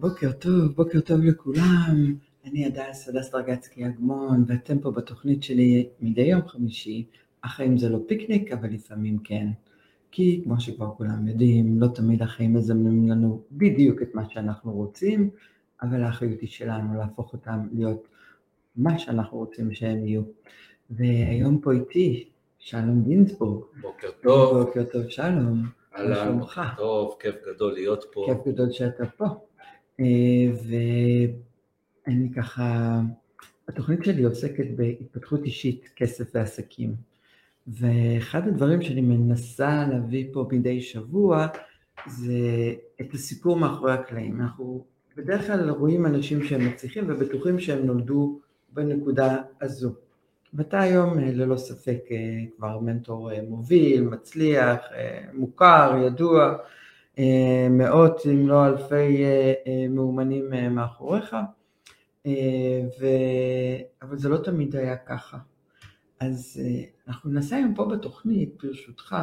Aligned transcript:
בוקר 0.00 0.32
טוב, 0.32 0.74
בוקר 0.76 1.00
טוב 1.00 1.20
לכולם. 1.20 2.14
אני 2.44 2.66
הדס, 2.66 3.08
הדס 3.08 3.30
דרגצקי 3.30 3.86
אגמון, 3.86 4.44
ואתם 4.46 4.78
פה 4.78 4.90
בתוכנית 4.90 5.42
שלי 5.42 5.88
מדי 6.00 6.22
יום 6.22 6.48
חמישי. 6.48 7.06
החיים 7.44 7.78
זה 7.78 7.88
לא 7.88 7.98
פיקניק, 8.06 8.52
אבל 8.52 8.68
לפעמים 8.70 9.18
כן. 9.18 9.46
כי 10.10 10.40
כמו 10.44 10.60
שכבר 10.60 10.90
כולם 10.96 11.28
יודעים, 11.28 11.80
לא 11.80 11.86
תמיד 11.86 12.22
החיים 12.22 12.54
מזמנים 12.54 13.08
לנו 13.08 13.42
בדיוק 13.52 14.02
את 14.02 14.14
מה 14.14 14.30
שאנחנו 14.30 14.72
רוצים, 14.72 15.30
אבל 15.82 16.02
האחריות 16.02 16.40
היא 16.40 16.48
שלנו 16.48 16.98
להפוך 16.98 17.32
אותם 17.32 17.68
להיות 17.72 18.08
מה 18.76 18.98
שאנחנו 18.98 19.38
רוצים 19.38 19.72
שהם 19.72 20.06
יהיו. 20.06 20.22
והיום 20.90 21.60
פה 21.60 21.72
איתי 21.72 22.28
שלום 22.58 23.02
גינזבורג. 23.02 23.64
בוקר 23.80 24.10
טוב. 24.22 24.64
בוקר 24.64 24.84
טוב 24.92 25.08
שלום. 25.08 25.62
אהלן, 25.96 26.38
בוקר 26.38 26.62
טוב, 26.76 27.16
כיף 27.20 27.34
גדול 27.46 27.72
להיות 27.72 28.04
פה. 28.12 28.26
כיף 28.26 28.54
גדול 28.54 28.72
שאתה 28.72 29.06
פה. 29.06 29.47
אה, 30.00 30.04
ואני 32.06 32.32
ככה, 32.36 33.00
התוכנית 33.68 34.04
שלי 34.04 34.22
עוסקת 34.22 34.66
בהתפתחות 34.76 35.44
אישית, 35.44 35.88
כסף 35.96 36.24
ועסקים. 36.34 36.94
ואחד 37.66 38.48
הדברים 38.48 38.82
שאני 38.82 39.00
מנסה 39.00 39.86
להביא 39.90 40.26
פה 40.32 40.48
מדי 40.52 40.80
שבוע 40.80 41.46
זה 42.06 42.74
את 43.00 43.14
הסיפור 43.14 43.56
מאחורי 43.56 43.92
הקלעים. 43.92 44.40
אנחנו 44.40 44.84
בדרך 45.16 45.46
כלל 45.46 45.70
רואים 45.70 46.06
אנשים 46.06 46.42
שהם 46.42 46.66
מצליחים 46.66 47.04
ובטוחים 47.08 47.58
שהם 47.58 47.86
נולדו 47.86 48.40
בנקודה 48.72 49.42
הזו. 49.60 49.94
ואתה 50.54 50.80
היום 50.80 51.18
אה, 51.18 51.32
ללא 51.32 51.56
ספק 51.56 52.00
אה, 52.10 52.16
כבר 52.56 52.78
מנטור 52.80 53.30
מוביל, 53.48 54.02
מצליח, 54.02 54.78
מוכר, 55.34 56.02
ידוע, 56.06 56.56
מאות 57.70 58.26
אם 58.26 58.48
לא 58.48 58.66
אלפי 58.66 59.24
מאומנים 59.90 60.50
מאחוריך, 60.70 61.36
ו... 63.00 63.06
אבל 64.02 64.16
זה 64.16 64.28
לא 64.28 64.36
תמיד 64.36 64.76
היה 64.76 64.96
ככה. 64.96 65.38
אז 66.20 66.60
אנחנו 67.08 67.30
ננסה 67.30 67.56
היום 67.56 67.74
פה 67.74 67.84
בתוכנית, 67.84 68.62
ברשותך, 68.62 69.16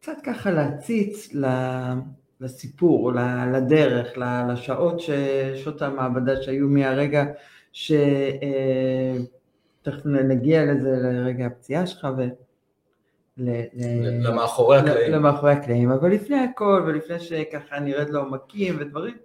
קצת 0.00 0.16
ככה 0.24 0.50
להציץ 0.50 1.34
לסיפור, 2.40 3.12
לדרך, 3.54 4.18
לשעות, 4.52 5.00
שעות 5.54 5.82
המעבדה 5.82 6.42
שהיו 6.42 6.68
מהרגע 6.68 7.24
ש... 7.72 7.92
תכף 9.82 10.06
נגיע 10.06 10.64
לזה, 10.64 10.90
לרגע 10.90 11.46
הפציעה 11.46 11.86
שלך 11.86 12.08
ו... 12.18 12.22
למאחורי 14.22 14.78
הקלעים. 14.78 15.12
למאחורי 15.12 15.52
הקלעים, 15.52 15.90
אבל 15.90 16.12
לפני 16.12 16.36
הכל 16.36 16.84
ולפני 16.86 17.20
שככה 17.20 17.80
נרד 17.80 18.10
לעומקים 18.10 18.76
ודברים, 18.80 19.16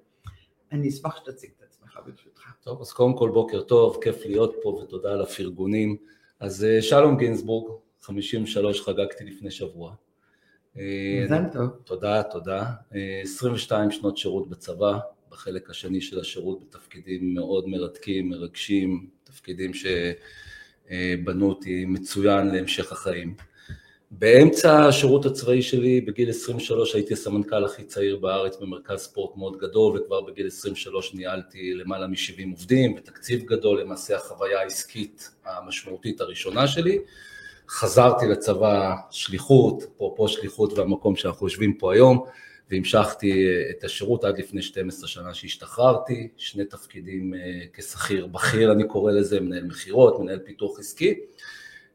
אני 0.71 0.89
אשמח 0.89 1.17
שתציג 1.17 1.49
את 1.57 1.63
עצמך 1.63 1.99
ברשותך. 2.05 2.41
טוב, 2.63 2.81
אז 2.81 2.91
קודם 2.91 3.17
כל 3.17 3.29
בוקר 3.29 3.61
טוב, 3.61 3.97
כיף 4.03 4.25
להיות 4.25 4.55
פה 4.63 4.69
ותודה 4.69 5.11
על 5.11 5.21
הפרגונים. 5.21 5.97
אז 6.39 6.63
אה, 6.63 6.81
שלום 6.81 7.17
גינזבורג, 7.17 7.71
53 8.01 8.81
חגגתי 8.81 9.23
לפני 9.23 9.51
שבוע. 9.51 9.95
אה, 10.77 11.21
מזל 11.23 11.43
טוב. 11.53 11.69
תודה, 11.83 12.23
תודה. 12.23 12.65
22 13.23 13.89
אה, 13.89 13.95
שנות 13.95 14.17
שירות 14.17 14.49
בצבא, 14.49 14.97
בחלק 15.31 15.69
השני 15.69 16.01
של 16.01 16.19
השירות 16.19 16.59
בתפקידים 16.61 17.33
מאוד 17.33 17.67
מרתקים, 17.67 18.29
מרגשים, 18.29 19.09
תפקידים 19.23 19.71
שבנו 19.73 21.49
אותי 21.49 21.85
מצוין 21.85 22.47
להמשך 22.47 22.91
החיים. 22.91 23.35
באמצע 24.11 24.85
השירות 24.85 25.25
הצבאי 25.25 25.61
שלי, 25.61 26.01
בגיל 26.01 26.29
23 26.29 26.95
הייתי 26.95 27.13
הסמנכ"ל 27.13 27.65
הכי 27.65 27.83
צעיר 27.83 28.17
בארץ 28.17 28.57
במרכז 28.57 28.99
ספורט 28.99 29.37
מאוד 29.37 29.57
גדול, 29.57 29.97
וכבר 29.97 30.21
בגיל 30.21 30.47
23 30.47 31.13
ניהלתי 31.13 31.73
למעלה 31.73 32.07
מ-70 32.07 32.51
עובדים, 32.51 32.95
ותקציב 32.97 33.43
גדול, 33.45 33.81
למעשה 33.81 34.15
החוויה 34.15 34.59
העסקית 34.59 35.29
המשמעותית 35.45 36.21
הראשונה 36.21 36.67
שלי. 36.67 36.99
חזרתי 37.69 38.27
לצבא 38.27 38.95
שליחות, 39.11 39.83
אפרופו 39.95 40.27
שליחות 40.27 40.73
והמקום 40.73 41.15
שאנחנו 41.15 41.45
יושבים 41.45 41.77
פה 41.77 41.93
היום, 41.93 42.25
והמשכתי 42.71 43.47
את 43.69 43.83
השירות 43.83 44.23
עד 44.23 44.37
לפני 44.37 44.61
12 44.61 45.07
שנה 45.07 45.33
שהשתחררתי, 45.33 46.27
שני 46.37 46.65
תפקידים 46.65 47.33
אה, 47.33 47.39
כשכיר 47.73 48.27
בכיר 48.27 48.71
אני 48.71 48.87
קורא 48.87 49.11
לזה, 49.11 49.39
מנהל 49.39 49.63
מכירות, 49.63 50.19
מנהל 50.19 50.39
פיתוח 50.39 50.79
עסקי. 50.79 51.15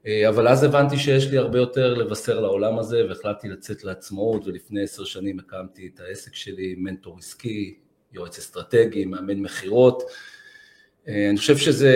אה, 0.06 0.28
אבל 0.28 0.48
אז 0.48 0.64
הבנתי 0.64 0.96
שיש 0.96 1.26
לי 1.26 1.38
הרבה 1.38 1.58
יותר 1.58 1.94
לבשר 1.94 2.40
לעולם 2.40 2.78
הזה 2.78 3.06
והחלטתי 3.08 3.48
לצאת 3.48 3.84
לעצמאות 3.84 4.46
ולפני 4.46 4.82
עשר 4.82 5.04
שנים 5.04 5.38
הקמתי 5.38 5.90
את 5.94 6.00
העסק 6.00 6.34
שלי, 6.34 6.74
מנטור 6.78 7.18
עסקי, 7.18 7.74
יועץ 8.12 8.38
אסטרטגי, 8.38 9.04
מאמן 9.04 9.38
מכירות. 9.38 10.02
אה, 11.08 11.30
אני 11.30 11.38
חושב 11.38 11.56
שזה 11.56 11.92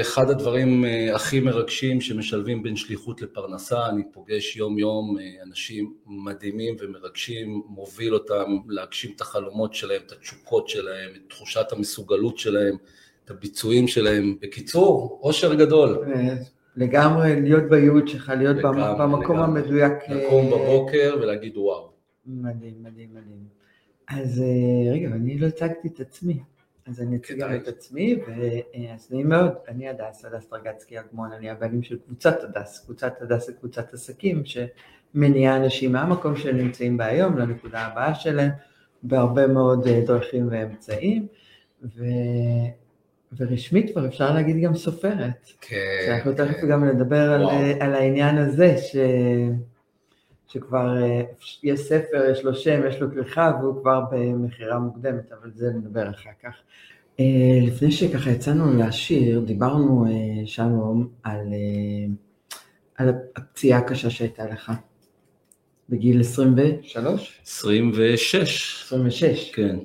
אחד 0.00 0.30
הדברים 0.30 0.84
אה, 0.84 1.14
הכי 1.14 1.40
מרגשים 1.40 2.00
שמשלבים 2.00 2.62
בין 2.62 2.76
שליחות 2.76 3.22
לפרנסה, 3.22 3.86
אני 3.86 4.02
פוגש 4.12 4.56
יום 4.56 4.78
יום 4.78 5.16
אנשים 5.42 5.94
מדהימים 6.06 6.76
ומרגשים, 6.80 7.62
מוביל 7.66 8.14
אותם 8.14 8.58
להגשים 8.68 9.12
את 9.16 9.20
החלומות 9.20 9.74
שלהם, 9.74 10.00
את 10.06 10.12
התשוקות 10.12 10.68
שלהם, 10.68 11.10
את 11.16 11.20
תחושת 11.28 11.72
המסוגלות 11.72 12.38
שלהם, 12.38 12.76
את 13.24 13.30
הביצועים 13.30 13.88
שלהם. 13.88 14.36
בקיצור, 14.40 15.20
אושר 15.22 15.54
גדול. 15.54 16.04
לגמרי 16.76 17.40
להיות 17.40 17.64
בייעוד 17.64 18.08
שלך, 18.08 18.32
להיות 18.38 18.56
לגמרי, 18.56 18.82
במקום 18.98 19.36
לגמרי. 19.36 19.60
המדויק. 19.60 19.92
לקום 20.08 20.52
אה, 20.52 20.58
בבוקר 20.58 21.16
ולהגיד 21.20 21.56
וואו. 21.56 21.92
מדהים, 22.26 22.74
מדהים, 22.82 23.08
מדהים. 23.10 23.44
אז 24.08 24.42
אה, 24.42 24.92
רגע, 24.92 25.08
אני 25.08 25.38
לא 25.38 25.46
הצגתי 25.46 25.88
את 25.88 26.00
עצמי. 26.00 26.38
אז 26.86 27.00
אני 27.00 27.16
אציג 27.16 27.38
גם 27.38 27.54
את 27.54 27.68
עצמי, 27.68 28.16
ואז 28.26 29.12
נעים 29.12 29.28
מאוד, 29.28 29.52
אני 29.68 29.88
הדס, 29.88 30.24
הדס 30.24 30.50
דרגצקי 30.50 31.00
אגמון, 31.00 31.32
אני 31.32 31.50
הבעלים 31.50 31.82
של 31.82 31.98
קבוצת 32.06 32.44
הדס, 32.44 32.84
קבוצת 32.84 33.22
הדס 33.22 33.46
זה 33.46 33.52
קבוצת 33.52 33.94
עסקים 33.94 34.42
שמניעה 34.44 35.56
אנשים 35.56 35.92
מהמקום 35.92 36.36
שהם 36.36 36.56
נמצאים 36.56 36.96
בה 36.96 37.04
היום 37.04 37.38
לנקודה 37.38 37.80
הבאה 37.80 38.14
שלהם, 38.14 38.50
בהרבה 39.02 39.46
מאוד 39.46 39.86
אה, 39.86 40.00
דרכים 40.06 40.48
ואמצעים, 40.50 41.26
ו... 41.84 42.04
ורשמית 43.36 43.92
כבר 43.92 44.06
אפשר 44.06 44.34
להגיד 44.34 44.56
גם 44.62 44.74
סופרת. 44.74 45.48
כן. 45.60 45.76
שאנחנו 46.06 46.36
כן. 46.36 46.46
תכף 46.46 46.64
גם 46.70 46.84
נדבר 46.84 47.32
על, 47.32 47.44
על 47.80 47.94
העניין 47.94 48.38
הזה, 48.38 48.76
ש, 48.78 48.96
שכבר 50.48 51.02
אה, 51.02 51.22
יש 51.62 51.80
ספר, 51.80 52.30
יש 52.32 52.44
לו 52.44 52.54
שם, 52.54 52.80
יש 52.88 53.00
לו 53.00 53.10
כריכה, 53.10 53.52
והוא 53.60 53.82
כבר 53.82 54.00
במכירה 54.12 54.78
מוקדמת, 54.78 55.32
אבל 55.32 55.50
זה 55.54 55.70
נדבר 55.70 56.10
אחר 56.10 56.30
כך. 56.42 56.54
אה, 57.20 57.58
לפני 57.62 57.92
שככה 57.92 58.30
יצאנו 58.30 58.78
לשיר, 58.78 59.40
דיברנו, 59.40 60.06
אה, 60.06 60.46
שלום, 60.46 61.08
על, 61.22 61.46
על 62.96 63.08
הפציעה 63.36 63.78
הקשה 63.78 64.10
שהייתה 64.10 64.46
לך. 64.46 64.72
בגיל 65.88 66.20
23? 66.20 67.40
26. 67.46 68.82
26. 68.86 69.50
כן. 69.54 69.76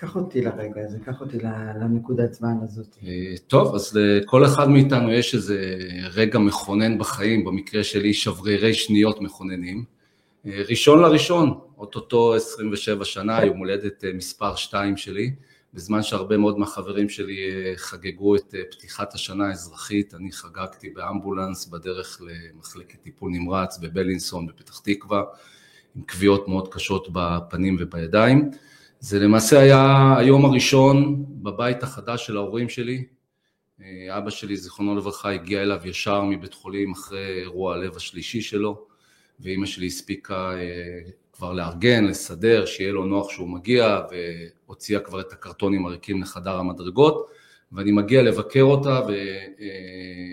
קח 0.00 0.16
אותי 0.16 0.40
לרגע 0.40 0.84
הזה, 0.84 0.98
קח 1.04 1.20
אותי 1.20 1.38
לנקודת 1.80 2.34
זמן 2.34 2.54
הזאת. 2.62 2.96
אה, 3.06 3.34
טוב, 3.46 3.74
אז 3.74 3.96
לכל 3.96 4.44
אחד 4.44 4.68
מאיתנו 4.68 5.12
יש 5.12 5.34
איזה 5.34 5.78
רגע 6.14 6.38
מכונן 6.38 6.98
בחיים, 6.98 7.44
במקרה 7.44 7.84
שלי 7.84 8.14
שברירי 8.14 8.74
שניות 8.74 9.20
מכוננים. 9.20 9.84
אה, 10.46 10.62
ראשון 10.68 11.02
לראשון, 11.02 11.58
אוטוטו 11.78 12.34
27 12.34 13.04
שנה, 13.04 13.44
יום 13.44 13.58
הולדת 13.58 14.04
אה, 14.04 14.12
מספר 14.12 14.54
2 14.54 14.96
שלי, 14.96 15.34
בזמן 15.74 16.02
שהרבה 16.02 16.36
מאוד 16.36 16.58
מהחברים 16.58 17.08
שלי 17.08 17.36
חגגו 17.76 18.36
את 18.36 18.54
פתיחת 18.70 19.14
השנה 19.14 19.48
האזרחית, 19.48 20.14
אני 20.14 20.32
חגגתי 20.32 20.90
באמבולנס 20.90 21.66
בדרך 21.66 22.20
למחלקת 22.20 23.02
טיפול 23.02 23.30
נמרץ 23.30 23.78
בבלינסון 23.78 24.46
בפתח 24.46 24.78
תקווה, 24.78 25.22
עם 25.96 26.02
כוויות 26.02 26.48
מאוד 26.48 26.68
קשות 26.74 27.08
בפנים 27.12 27.76
ובידיים. 27.80 28.50
זה 29.02 29.18
למעשה 29.18 29.58
היה 29.58 30.14
היום 30.18 30.44
הראשון 30.44 31.24
בבית 31.28 31.82
החדש 31.82 32.26
של 32.26 32.36
ההורים 32.36 32.68
שלי. 32.68 33.04
אה, 33.82 34.18
אבא 34.18 34.30
שלי, 34.30 34.56
זיכרונו 34.56 34.96
לברכה, 34.96 35.30
הגיע 35.30 35.62
אליו 35.62 35.80
ישר 35.84 36.22
מבית 36.22 36.54
חולים 36.54 36.92
אחרי 36.92 37.40
אירוע 37.40 37.74
הלב 37.74 37.96
השלישי 37.96 38.40
שלו, 38.40 38.86
ואימא 39.40 39.66
שלי 39.66 39.86
הספיקה 39.86 40.52
אה, 40.54 41.10
כבר 41.32 41.52
לארגן, 41.52 42.04
לסדר, 42.04 42.66
שיהיה 42.66 42.92
לו 42.92 43.04
נוח 43.04 43.30
שהוא 43.30 43.48
מגיע, 43.48 44.00
והוציאה 44.10 45.00
כבר 45.00 45.20
את 45.20 45.32
הקרטונים 45.32 45.86
הריקים 45.86 46.22
לחדר 46.22 46.56
המדרגות, 46.56 47.30
ואני 47.72 47.92
מגיע 47.92 48.22
לבקר 48.22 48.62
אותה 48.62 49.00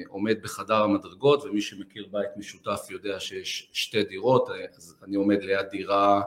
ועומד 0.08 0.42
בחדר 0.42 0.84
המדרגות, 0.84 1.44
ומי 1.44 1.62
שמכיר 1.62 2.08
בית 2.12 2.30
משותף 2.38 2.88
יודע 2.90 3.20
שיש 3.20 3.70
שתי 3.74 4.04
דירות, 4.04 4.50
אז 4.78 4.96
אני 5.04 5.16
עומד 5.16 5.44
ליד 5.44 5.66
דירה 5.72 6.22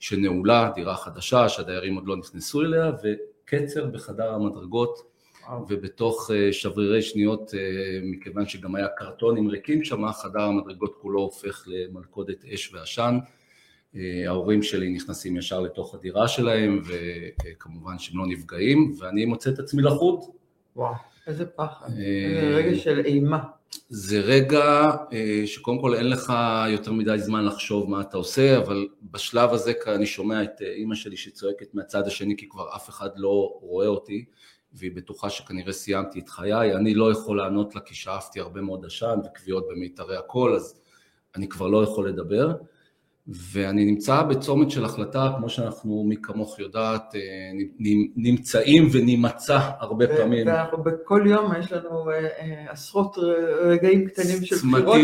שנעולה, 0.00 0.70
דירה 0.74 0.96
חדשה 0.96 1.48
שהדיירים 1.48 1.94
עוד 1.94 2.06
לא 2.06 2.16
נכנסו 2.16 2.62
אליה 2.62 2.92
וקצר 3.02 3.86
בחדר 3.86 4.34
המדרגות 4.34 5.10
וואו. 5.48 5.66
ובתוך 5.68 6.30
אה, 6.34 6.52
שברירי 6.52 7.02
שניות, 7.02 7.54
אה, 7.54 7.60
מכיוון 8.02 8.46
שגם 8.46 8.74
היה 8.74 8.88
קרטונים 8.88 9.48
ריקים 9.48 9.84
שם, 9.84 10.12
חדר 10.12 10.42
המדרגות 10.42 10.94
כולו 11.00 11.20
הופך 11.20 11.64
למלכודת 11.66 12.44
אש 12.44 12.74
ועשן 12.74 13.18
ההורים 14.26 14.62
שלי 14.62 14.90
נכנסים 14.90 15.36
ישר 15.36 15.60
לתוך 15.60 15.94
הדירה 15.94 16.28
שלהם, 16.28 16.82
וכמובן 17.44 17.98
שהם 17.98 18.18
לא 18.18 18.26
נפגעים, 18.26 18.94
ואני 18.98 19.24
מוצא 19.24 19.50
את 19.50 19.58
עצמי 19.58 19.82
לחוד. 19.82 20.20
וואו, 20.76 20.94
איזה 21.26 21.46
פחד, 21.46 21.86
איזה 21.86 22.56
רגע 22.56 22.78
של 22.78 23.02
אימה. 23.04 23.38
זה 23.88 24.20
רגע 24.20 24.90
שקודם 25.46 25.80
כל 25.80 25.94
אין 25.94 26.10
לך 26.10 26.32
יותר 26.68 26.92
מדי 26.92 27.18
זמן 27.18 27.44
לחשוב 27.44 27.90
מה 27.90 28.00
אתה 28.00 28.16
עושה, 28.16 28.58
אבל 28.58 28.88
בשלב 29.02 29.52
הזה 29.52 29.72
אני 29.86 30.06
שומע 30.06 30.42
את 30.42 30.60
אימא 30.60 30.94
שלי 30.94 31.16
שצועקת 31.16 31.74
מהצד 31.74 32.06
השני 32.06 32.36
כי 32.36 32.48
כבר 32.48 32.74
אף 32.76 32.88
אחד 32.88 33.10
לא 33.16 33.58
רואה 33.60 33.86
אותי, 33.86 34.24
והיא 34.72 34.92
בטוחה 34.94 35.30
שכנראה 35.30 35.72
סיימתי 35.72 36.20
את 36.20 36.28
חיי, 36.28 36.74
אני 36.74 36.94
לא 36.94 37.12
יכול 37.12 37.36
לענות 37.36 37.74
לה 37.74 37.80
כי 37.80 37.94
שאפתי 37.94 38.40
הרבה 38.40 38.60
מאוד 38.60 38.84
עשן 38.84 39.18
וכוויות 39.24 39.68
במיתרי 39.70 40.16
הקול, 40.16 40.54
אז 40.54 40.80
אני 41.36 41.48
כבר 41.48 41.66
לא 41.66 41.82
יכול 41.82 42.08
לדבר. 42.08 42.52
ואני 43.32 43.84
נמצא 43.84 44.22
בצומת 44.22 44.70
של 44.70 44.84
החלטה, 44.84 45.32
כמו 45.38 45.48
שאנחנו, 45.48 46.04
מי 46.08 46.16
כמוך 46.22 46.58
יודעת, 46.58 47.14
אה, 47.14 47.20
נמצאים 48.16 48.88
ונמצא 48.92 49.58
הרבה 49.78 50.06
פעמים. 50.06 50.46
ואנחנו 50.46 50.82
בכל 50.82 51.22
יום 51.26 51.52
יש 51.58 51.72
לנו 51.72 52.10
אה, 52.10 52.28
אה, 52.38 52.66
עשרות 52.72 53.16
רגעים 53.62 54.08
קטנים 54.08 54.44
של 54.44 54.56
בחירות, 54.56 54.98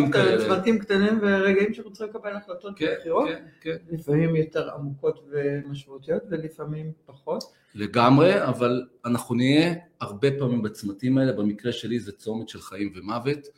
צמתים 0.47 0.79
קטנים 0.79 1.19
ורגעים 1.23 1.75
שאנחנו 1.75 1.93
צריכים 1.93 2.15
לקבל 2.15 2.37
החלטות 2.37 2.79
כן, 2.79 2.87
בבחירות, 2.97 3.29
כן, 3.29 3.45
כן. 3.61 3.77
לפעמים 3.91 4.37
יותר 4.37 4.71
עמוקות 4.75 5.29
ומשמעותיות 5.31 6.23
ולפעמים 6.31 6.93
פחות. 7.07 7.45
לגמרי, 7.75 8.45
אבל 8.45 8.87
אנחנו 9.05 9.35
נהיה 9.35 9.75
הרבה 10.01 10.29
פעמים 10.39 10.63
בצמתים 10.63 11.19
האלה, 11.19 11.33
במקרה 11.33 11.73
שלי 11.73 12.01
זה 12.01 12.13
צומת 12.13 12.49
של 12.49 12.61
חיים 12.61 12.93
ומוות, 12.97 13.49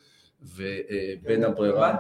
ובין 0.43 1.45
הברירה... 1.45 1.97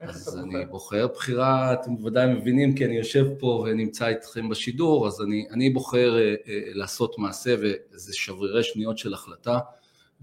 אז 0.00 0.38
אני 0.38 0.66
בוחר 0.66 1.06
בחירה, 1.06 1.72
אתם 1.72 1.96
בוודאי 1.96 2.34
מבינים 2.34 2.74
כי 2.74 2.84
אני 2.84 2.96
יושב 2.96 3.26
פה 3.38 3.46
ונמצא 3.46 4.06
איתכם 4.06 4.48
בשידור, 4.48 5.06
אז 5.06 5.22
אני, 5.22 5.46
אני 5.50 5.70
בוחר 5.70 6.16
uh, 6.16 6.46
uh, 6.46 6.50
לעשות 6.74 7.18
מעשה 7.18 7.54
וזה 7.60 8.14
שברירי 8.14 8.62
שניות 8.62 8.98
של 8.98 9.14
החלטה, 9.14 9.58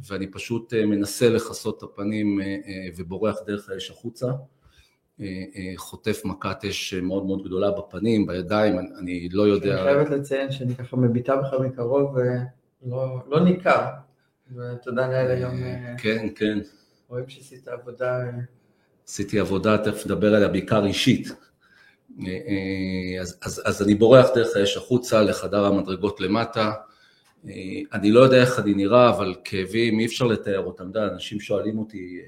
ואני 0.07 0.27
פשוט 0.27 0.73
uh, 0.73 0.85
מנסה 0.85 1.29
לכסות 1.29 1.77
את 1.77 1.83
הפנים 1.83 2.39
uh, 2.39 2.43
uh, 2.43 2.69
ובורח 2.97 3.35
דרך 3.47 3.69
האש 3.69 3.91
החוצה, 3.91 4.27
uh, 4.27 5.21
uh, 5.21 5.23
חוטף 5.75 6.21
מכת 6.25 6.65
אש 6.65 6.93
מאוד 6.93 7.25
מאוד 7.25 7.43
גדולה 7.43 7.71
בפנים, 7.71 8.27
בידיים, 8.27 8.79
אני, 8.79 8.89
אני 8.99 9.29
לא 9.31 9.43
יודע... 9.43 9.73
אני 9.73 9.83
חייבת 9.83 10.09
לציין 10.09 10.51
שאני 10.51 10.75
ככה 10.75 10.97
מביטה 10.97 11.35
בך 11.35 11.53
מקרוב 11.53 12.15
ולא 12.15 13.23
לא 13.27 13.39
ניכר, 13.39 13.85
ותודה 14.55 15.07
לאל 15.07 15.31
היום. 15.31 15.53
כן, 15.97 16.27
כן. 16.35 16.59
רואים 17.09 17.29
שעשית 17.29 17.67
עבודה... 17.67 18.19
עשיתי 19.07 19.39
עבודה, 19.39 19.77
תכף 19.77 20.05
נדבר 20.05 20.35
עליה 20.35 20.47
בעיקר 20.47 20.85
אישית. 20.85 21.27
אה, 21.29 22.27
אה, 22.27 23.21
אז, 23.21 23.38
אז, 23.41 23.61
אז 23.65 23.81
אני 23.81 23.95
בורח 23.95 24.27
דרך 24.35 24.55
האש 24.55 24.77
החוצה 24.77 25.21
לחדר 25.21 25.65
המדרגות 25.65 26.21
למטה. 26.21 26.71
אה, 27.47 27.51
אני 27.94 28.11
לא 28.11 28.19
יודע 28.19 28.41
איך 28.41 28.59
אני 28.59 28.73
נראה, 28.73 29.09
אבל 29.09 29.35
כאבים 29.44 30.00
אי 30.00 30.05
אפשר 30.05 30.25
לתאר 30.25 30.65
אותם. 30.65 30.83
יודע, 30.83 31.07
אנשים 31.13 31.39
שואלים 31.39 31.79
אותי, 31.79 32.21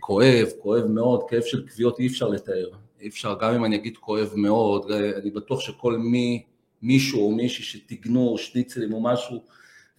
כואב, 0.00 0.48
כואב 0.58 0.86
מאוד, 0.86 1.20
כאב 1.28 1.42
של 1.42 1.66
כוויות 1.68 1.98
אי 1.98 2.06
אפשר 2.06 2.28
לתאר. 2.28 2.68
אי 3.00 3.08
אפשר, 3.08 3.36
גם 3.40 3.54
אם 3.54 3.64
אני 3.64 3.76
אגיד 3.76 3.96
כואב 3.96 4.32
מאוד, 4.36 4.90
אני 4.90 5.30
בטוח 5.30 5.60
שכל 5.60 5.96
מי, 5.98 6.42
מישהו 6.82 7.26
או 7.26 7.30
מישהי 7.30 7.64
שטיגנו 7.64 8.38
שניצלים 8.38 8.92
או 8.92 9.00
משהו 9.00 9.42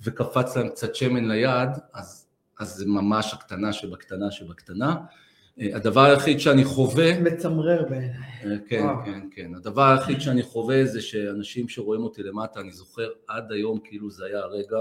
וקפץ 0.01 0.57
להם 0.57 0.69
קצת 0.69 0.95
שמן 0.95 1.31
ליד, 1.31 1.69
אז, 1.93 2.27
אז 2.59 2.69
זה 2.75 2.85
ממש 2.85 3.33
הקטנה 3.33 3.73
שבקטנה 3.73 4.31
שבקטנה. 4.31 4.95
הדבר 5.57 6.01
היחיד 6.01 6.39
שאני 6.39 6.63
חווה... 6.63 7.19
מצמרר 7.19 7.85
בעיניי. 7.89 8.11
אה, 8.45 8.57
כן, 8.67 8.83
כן, 9.05 9.19
כן. 9.31 9.55
הדבר 9.55 9.83
היחיד 9.83 10.21
שאני 10.21 10.43
חווה 10.43 10.85
זה 10.85 11.01
שאנשים 11.01 11.69
שרואים 11.69 12.03
אותי 12.03 12.23
למטה, 12.23 12.59
אני 12.59 12.71
זוכר 12.71 13.09
עד 13.27 13.51
היום 13.51 13.79
כאילו 13.83 14.11
זה 14.11 14.25
היה 14.25 14.39
הרגע, 14.39 14.77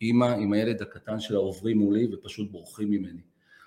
אימא 0.00 0.24
עם 0.24 0.52
הילד 0.52 0.82
הקטן 0.82 1.20
שלה 1.20 1.38
עוברים 1.38 1.78
מולי 1.78 2.06
ופשוט 2.12 2.50
בורחים 2.50 2.90
ממני. 2.90 3.20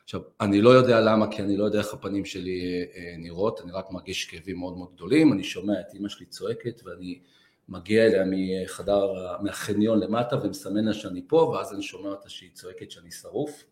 עכשיו, 0.03 0.21
אני 0.41 0.61
לא 0.61 0.69
יודע 0.69 1.01
למה, 1.01 1.31
כי 1.31 1.41
אני 1.41 1.57
לא 1.57 1.63
יודע 1.63 1.79
איך 1.79 1.93
הפנים 1.93 2.25
שלי 2.25 2.61
אה, 2.61 3.01
אה, 3.01 3.15
נראות, 3.17 3.61
אני 3.61 3.71
רק 3.71 3.91
מרגיש 3.91 4.25
כאבים 4.25 4.59
מאוד 4.59 4.77
מאוד 4.77 4.89
גדולים, 4.95 5.33
אני 5.33 5.43
שומע 5.43 5.79
את 5.79 5.93
אימא 5.93 6.09
שלי 6.09 6.25
צועקת 6.25 6.81
ואני 6.85 7.19
מגיע 7.69 8.05
אליה 8.05 8.23
מחדר, 8.25 9.13
מהחניון 9.41 9.99
למטה 9.99 10.35
ומסמן 10.43 10.85
לה 10.85 10.93
שאני 10.93 11.21
פה, 11.27 11.35
ואז 11.35 11.73
אני 11.73 11.81
שומע 11.81 12.09
אותה 12.09 12.29
שהיא 12.29 12.49
צועקת 12.53 12.91
שאני 12.91 13.11
שרוף. 13.11 13.63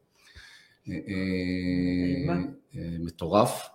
אה, 0.90 2.34
אה, 2.76 2.98
מטורף, 3.00 3.70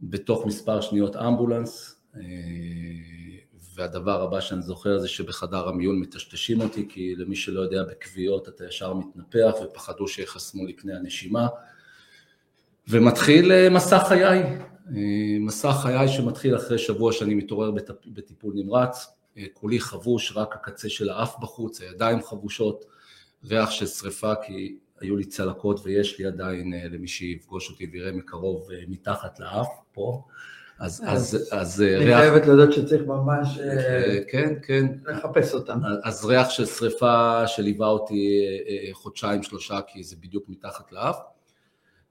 בתוך 0.00 0.46
מספר 0.46 0.80
שניות 0.80 1.16
אמבולנס, 1.16 1.96
אה, 2.16 2.20
והדבר 3.74 4.22
הבא 4.22 4.40
שאני 4.40 4.62
זוכר 4.62 4.98
זה 4.98 5.08
שבחדר 5.08 5.68
המיון 5.68 6.00
מטשטשים 6.00 6.60
אותי, 6.60 6.86
כי 6.88 7.14
למי 7.16 7.36
שלא 7.36 7.60
יודע, 7.60 7.82
בכוויות 7.82 8.48
אתה 8.48 8.64
ישר 8.64 8.94
מתנפח 8.94 9.54
ופחדו 9.64 10.08
שיחסמו 10.08 10.66
לי 10.66 10.72
קנה 10.72 10.96
הנשימה, 10.96 11.48
ומתחיל 12.88 13.68
מסע 13.68 14.04
חיי, 14.04 14.42
מסע 15.40 15.72
חיי 15.72 16.08
שמתחיל 16.08 16.56
אחרי 16.56 16.78
שבוע 16.78 17.12
שאני 17.12 17.34
מתעורר 17.34 17.70
בטיפול 18.06 18.54
נמרץ, 18.56 19.06
כולי 19.52 19.80
חבוש, 19.80 20.32
רק 20.36 20.54
הקצה 20.54 20.88
של 20.88 21.08
האף 21.08 21.38
בחוץ, 21.40 21.80
הידיים 21.80 22.22
חבושות, 22.22 22.84
ריח 23.44 23.70
של 23.70 23.86
שריפה 23.86 24.32
כי 24.46 24.78
היו 25.00 25.16
לי 25.16 25.24
צלקות 25.24 25.80
ויש 25.84 26.18
לי 26.18 26.26
עדיין, 26.26 26.74
אה, 26.74 26.88
למי 26.90 27.08
שיפגוש 27.08 27.70
אותי 27.70 27.86
ויראה 27.92 28.12
מקרוב 28.12 28.70
אה, 28.70 28.78
מתחת 28.88 29.40
לאף, 29.40 29.68
פה. 29.92 30.22
אז, 30.78 31.02
אז, 31.06 31.48
אז 31.52 31.82
אה, 31.82 31.96
אני 31.96 32.04
ריח... 32.04 32.20
אני 32.20 32.30
חייבת 32.30 32.46
להודות 32.46 32.72
שצריך 32.72 33.02
ממש 33.06 33.58
כן, 34.28 34.54
כן. 34.62 34.86
לחפש 35.06 35.54
אותם. 35.54 35.78
אז 36.04 36.24
ריח 36.24 36.50
של 36.50 36.66
שריפה 36.66 37.46
שליווה 37.46 37.88
אותי 37.88 38.46
חודשיים 38.92 39.42
שלושה, 39.42 39.80
כי 39.86 40.02
זה 40.04 40.16
בדיוק 40.20 40.44
מתחת 40.48 40.92
לאף. 40.92 41.18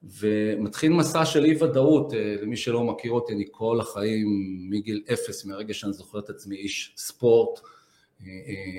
ומתחיל 0.03 0.91
מסע 0.91 1.25
של 1.25 1.45
אי 1.45 1.63
ודאות, 1.63 2.13
למי 2.41 2.57
שלא 2.57 2.83
מכיר 2.83 3.11
אותי, 3.11 3.33
אני 3.33 3.45
כל 3.51 3.79
החיים, 3.79 4.27
מגיל 4.69 5.03
אפס, 5.13 5.45
מהרגע 5.45 5.73
שאני 5.73 5.93
זוכר 5.93 6.19
את 6.19 6.29
עצמי 6.29 6.55
איש 6.55 6.93
ספורט, 6.97 7.59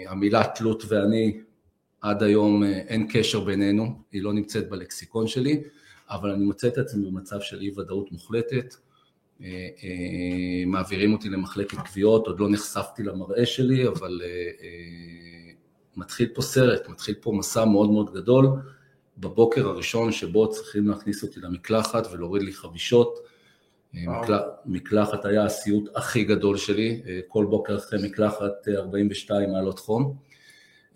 המילה 0.08 0.42
תלות 0.54 0.84
ואני 0.88 1.40
עד 2.00 2.22
היום 2.22 2.62
אה, 2.62 2.68
אין 2.68 3.06
קשר 3.12 3.40
בינינו, 3.40 4.02
היא 4.12 4.22
לא 4.22 4.32
נמצאת 4.32 4.70
בלקסיקון 4.70 5.26
שלי, 5.26 5.62
אבל 6.10 6.30
אני 6.30 6.44
מוצא 6.44 6.68
את 6.68 6.78
עצמי 6.78 7.10
במצב 7.10 7.40
של 7.40 7.60
אי 7.60 7.70
ודאות 7.76 8.12
מוחלטת. 8.12 8.74
אה, 9.42 9.46
אה, 9.82 10.64
מעבירים 10.66 11.12
אותי 11.12 11.28
למחלקת 11.28 11.78
קביעות, 11.78 12.26
עוד 12.26 12.40
לא 12.40 12.50
נחשפתי 12.50 13.02
למראה 13.02 13.46
שלי, 13.46 13.88
אבל 13.88 14.20
מתחיל 15.96 16.28
פה 16.34 16.42
סרט, 16.42 16.88
מתחיל 16.88 17.14
פה 17.20 17.32
מסע 17.32 17.64
מאוד 17.64 17.90
מאוד 17.90 18.14
גדול. 18.14 18.46
בבוקר 19.18 19.68
הראשון 19.68 20.12
שבו 20.12 20.50
צריכים 20.50 20.88
להכניס 20.88 21.22
אותי 21.22 21.40
למקלחת 21.40 22.06
ולהוריד 22.12 22.42
לי 22.42 22.52
חבישות. 22.52 23.18
מקלחת 24.66 25.24
היה 25.24 25.44
הסיוט 25.44 25.88
הכי 25.94 26.24
גדול 26.24 26.56
שלי, 26.56 27.02
כל 27.28 27.44
בוקר 27.44 27.76
אחרי 27.76 28.08
מקלחת 28.08 28.68
42 28.68 29.52
מעלות 29.52 29.78
חום. 29.78 30.16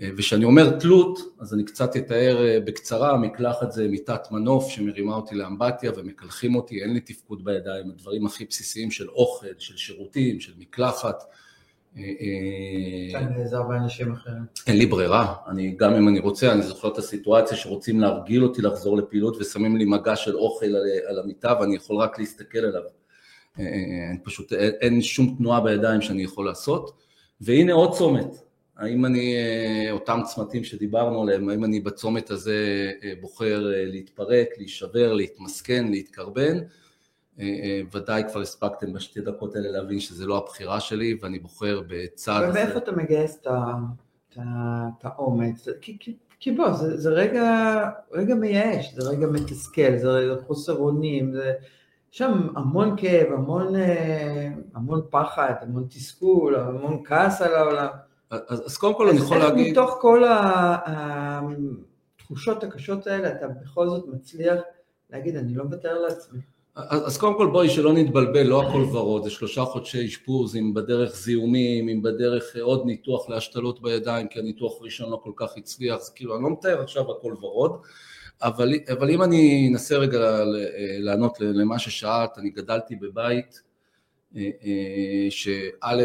אה, 0.02 0.08
וכשאני 0.16 0.44
אומר 0.44 0.78
תלות, 0.78 1.18
אז 1.40 1.54
אני 1.54 1.64
קצת 1.64 1.96
אתאר 1.96 2.46
אה, 2.46 2.60
בקצרה, 2.60 3.16
מקלחת 3.16 3.72
זה 3.72 3.88
מיטת 3.88 4.20
מנוף 4.30 4.68
שמרימה 4.68 5.16
אותי 5.16 5.34
לאמבטיה 5.34 5.92
ומקלחים 5.96 6.56
אותי, 6.56 6.82
אין 6.82 6.92
לי 6.92 7.00
תפקוד 7.00 7.44
בידיים, 7.44 7.90
הדברים 7.90 8.26
הכי 8.26 8.44
בסיסיים 8.44 8.90
של 8.90 9.08
אוכל, 9.08 9.46
של 9.58 9.76
שירותים, 9.76 10.40
של 10.40 10.52
מקלחת. 10.58 11.22
אה, 11.96 12.02
כן. 13.12 13.22
אין 14.66 14.76
לי 14.76 14.86
ברירה, 14.86 15.34
אני, 15.48 15.74
גם 15.76 15.94
אם 15.94 16.08
אני 16.08 16.18
רוצה, 16.18 16.52
אני 16.52 16.62
זוכר 16.62 16.88
את 16.88 16.98
הסיטואציה 16.98 17.56
שרוצים 17.56 18.00
להרגיל 18.00 18.44
אותי 18.44 18.62
לחזור 18.62 18.96
לפעילות 18.96 19.36
ושמים 19.40 19.76
לי 19.76 19.84
מגע 19.84 20.16
של 20.16 20.36
אוכל 20.36 20.66
על, 20.66 20.82
על 21.06 21.18
המיטה 21.18 21.54
ואני 21.60 21.76
יכול 21.76 21.96
רק 21.96 22.18
להסתכל 22.18 22.58
עליו. 22.58 22.82
אין 23.58 24.18
פשוט, 24.22 24.52
אין 24.52 25.02
שום 25.02 25.34
תנועה 25.38 25.60
בידיים 25.60 26.00
שאני 26.00 26.22
יכול 26.22 26.46
לעשות. 26.46 26.90
והנה 27.40 27.72
עוד 27.72 27.92
צומת, 27.92 28.43
האם 28.76 29.06
אני, 29.06 29.34
אה, 29.36 29.92
אותם 29.92 30.20
צמתים 30.24 30.64
שדיברנו 30.64 31.22
עליהם, 31.22 31.48
האם 31.48 31.64
אני 31.64 31.80
בצומת 31.80 32.30
הזה 32.30 32.90
אה, 33.02 33.12
בוחר 33.20 33.72
אה, 33.74 33.84
להתפרק, 33.86 34.48
להישבר, 34.56 35.12
להתמסכן, 35.12 35.88
להתקרבן? 35.88 36.58
ודאי 37.92 38.22
כבר 38.28 38.40
הספקתם 38.40 38.92
בשתי 38.92 39.20
דקות 39.20 39.56
האלה 39.56 39.70
להבין 39.70 40.00
שזה 40.00 40.26
לא 40.26 40.38
הבחירה 40.38 40.80
שלי 40.80 41.18
ואני 41.20 41.38
בוחר 41.38 41.82
בצעד 41.88 42.42
הזה. 42.42 42.60
ומאיפה 42.60 42.78
אתה 42.78 42.92
מגייס 42.92 43.38
את 44.30 44.44
האומץ? 45.02 45.68
כי, 45.80 45.96
כי, 46.00 46.16
כי 46.40 46.52
בוא, 46.52 46.72
זה, 46.72 46.96
זה 46.96 47.10
רגע, 47.10 47.78
רגע 48.12 48.34
מייאש, 48.34 48.94
זה 48.94 49.10
רגע 49.10 49.26
מתסכל, 49.26 49.96
זה 49.96 50.08
רגע 50.10 50.42
חוסר 50.46 50.76
אונים, 50.76 51.32
זה 51.32 51.52
שם 52.10 52.48
המון 52.56 52.94
כאב, 52.96 53.32
המון, 53.32 53.74
המון 54.74 55.00
פחד, 55.10 55.54
המון 55.60 55.86
תסכול, 55.90 56.56
המון 56.56 57.02
כעס 57.04 57.42
על 57.42 57.54
העולם. 57.54 57.88
אז, 58.30 58.62
אז 58.66 58.76
קודם 58.76 58.94
כל 58.94 59.08
אני 59.08 59.18
יכול 59.18 59.38
להגיד... 59.38 59.72
מתוך 59.72 59.96
כל 60.00 60.24
התחושות 60.86 62.64
הקשות 62.64 63.06
האלה, 63.06 63.30
אתה 63.30 63.46
בכל 63.48 63.88
זאת 63.88 64.04
מצליח 64.08 64.60
להגיד, 65.10 65.36
אני 65.36 65.54
לא 65.54 65.64
מוותר 65.64 65.98
לעצמי. 66.00 66.40
אז, 66.74 67.06
אז 67.06 67.18
קודם 67.18 67.36
כל 67.36 67.46
בואי 67.46 67.68
שלא 67.68 67.92
נתבלבל, 67.92 68.42
לא 68.42 68.62
הכל 68.62 68.82
ורוד, 68.82 69.24
זה 69.24 69.30
שלושה 69.30 69.64
חודשי 69.64 70.06
אשפוז, 70.06 70.56
אם 70.56 70.74
בדרך 70.74 71.16
זיהומים, 71.16 71.88
אם 71.88 72.02
בדרך 72.02 72.56
עוד 72.60 72.86
ניתוח 72.86 73.28
להשתלות 73.28 73.82
בידיים, 73.82 74.28
כי 74.28 74.38
הניתוח 74.38 74.80
הראשון 74.80 75.10
לא 75.10 75.20
כל 75.24 75.32
כך 75.36 75.56
הצליח, 75.56 75.96
אז 75.96 76.10
כאילו 76.10 76.36
אני 76.36 76.42
לא 76.42 76.50
מתאר 76.50 76.80
עכשיו 76.82 77.10
הכל 77.10 77.34
ורוד, 77.40 77.72
אבל, 78.42 78.72
אבל 78.92 79.10
אם 79.10 79.22
אני 79.22 79.68
אנסה 79.72 79.96
רגע 79.96 80.44
לענות 80.98 81.40
למה 81.40 81.78
ששאלת, 81.78 82.38
אני 82.38 82.50
גדלתי 82.50 82.96
בבית 82.96 83.62
אה, 84.36 84.50
אה, 84.64 85.26
שא' 85.30 86.04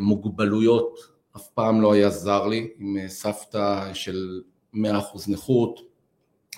מוגבלויות 0.00 1.15
אף 1.36 1.48
פעם 1.48 1.80
לא 1.80 1.92
היה 1.92 2.10
זר 2.10 2.46
לי, 2.46 2.68
עם 2.78 2.96
סבתא 3.08 3.94
של 3.94 4.40
100% 4.74 4.78
נכות, 5.28 5.80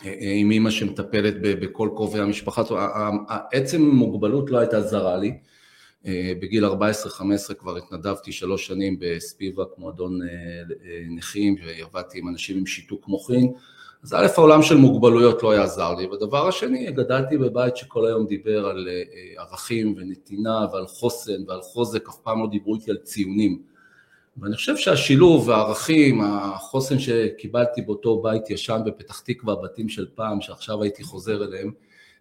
עם 0.04 0.50
אימא 0.50 0.70
שמטפלת 0.70 1.35
בכל 1.40 1.90
קרובי 1.94 2.20
המשפחה, 2.20 2.62
עצם 3.52 3.82
מוגבלות 3.82 4.50
לא 4.50 4.58
הייתה 4.58 4.82
זרה 4.82 5.16
לי, 5.16 5.38
בגיל 6.40 6.64
14-15 6.64 6.70
כבר 7.58 7.76
התנדבתי 7.76 8.32
שלוש 8.32 8.66
שנים 8.66 8.97
בספיבק, 9.00 9.68
מועדון 9.78 10.18
נכים, 11.11 11.56
ועבדתי 11.66 12.18
עם 12.18 12.28
אנשים 12.28 12.58
עם 12.58 12.66
שיתוק 12.66 13.08
מוחין, 13.08 13.52
אז 14.02 14.14
א' 14.14 14.26
העולם 14.37 14.62
של 14.62 14.76
מוגבלויות 14.76 15.42
לא 15.42 15.50
היה 15.50 15.66
זר 15.66 15.94
לי, 15.94 16.06
והדבר 16.06 16.49
השני, 16.49 16.92
גדלתי 16.92 17.38
בבית 17.38 17.76
שכל 17.76 18.06
היום 18.06 18.26
דיבר 18.26 18.66
על 18.66 18.88
ערכים 19.37 19.94
ונתינה 19.97 20.66
ועל 20.73 20.87
חוסן 20.87 21.44
ועל 21.49 21.61
חוזק, 21.62 22.08
אף 22.08 22.16
פעם 22.16 22.42
לא 22.42 22.49
דיברו 22.50 22.75
איתי 22.75 22.90
על 22.90 22.97
ציונים. 22.97 23.62
ואני 24.40 24.57
חושב 24.57 24.76
שהשילוב 24.76 25.49
והערכים, 25.49 26.21
החוסן 26.21 26.99
שקיבלתי 26.99 27.83
באותו 27.83 28.23
בית 28.23 28.50
ישן 28.50 28.80
בפתח 28.87 29.21
תקווה, 29.21 29.54
בתים 29.57 29.88
של 29.88 30.07
פעם, 30.14 30.40
שעכשיו 30.40 30.83
הייתי 30.83 31.02
חוזר 31.02 31.45
אליהם, 31.45 31.73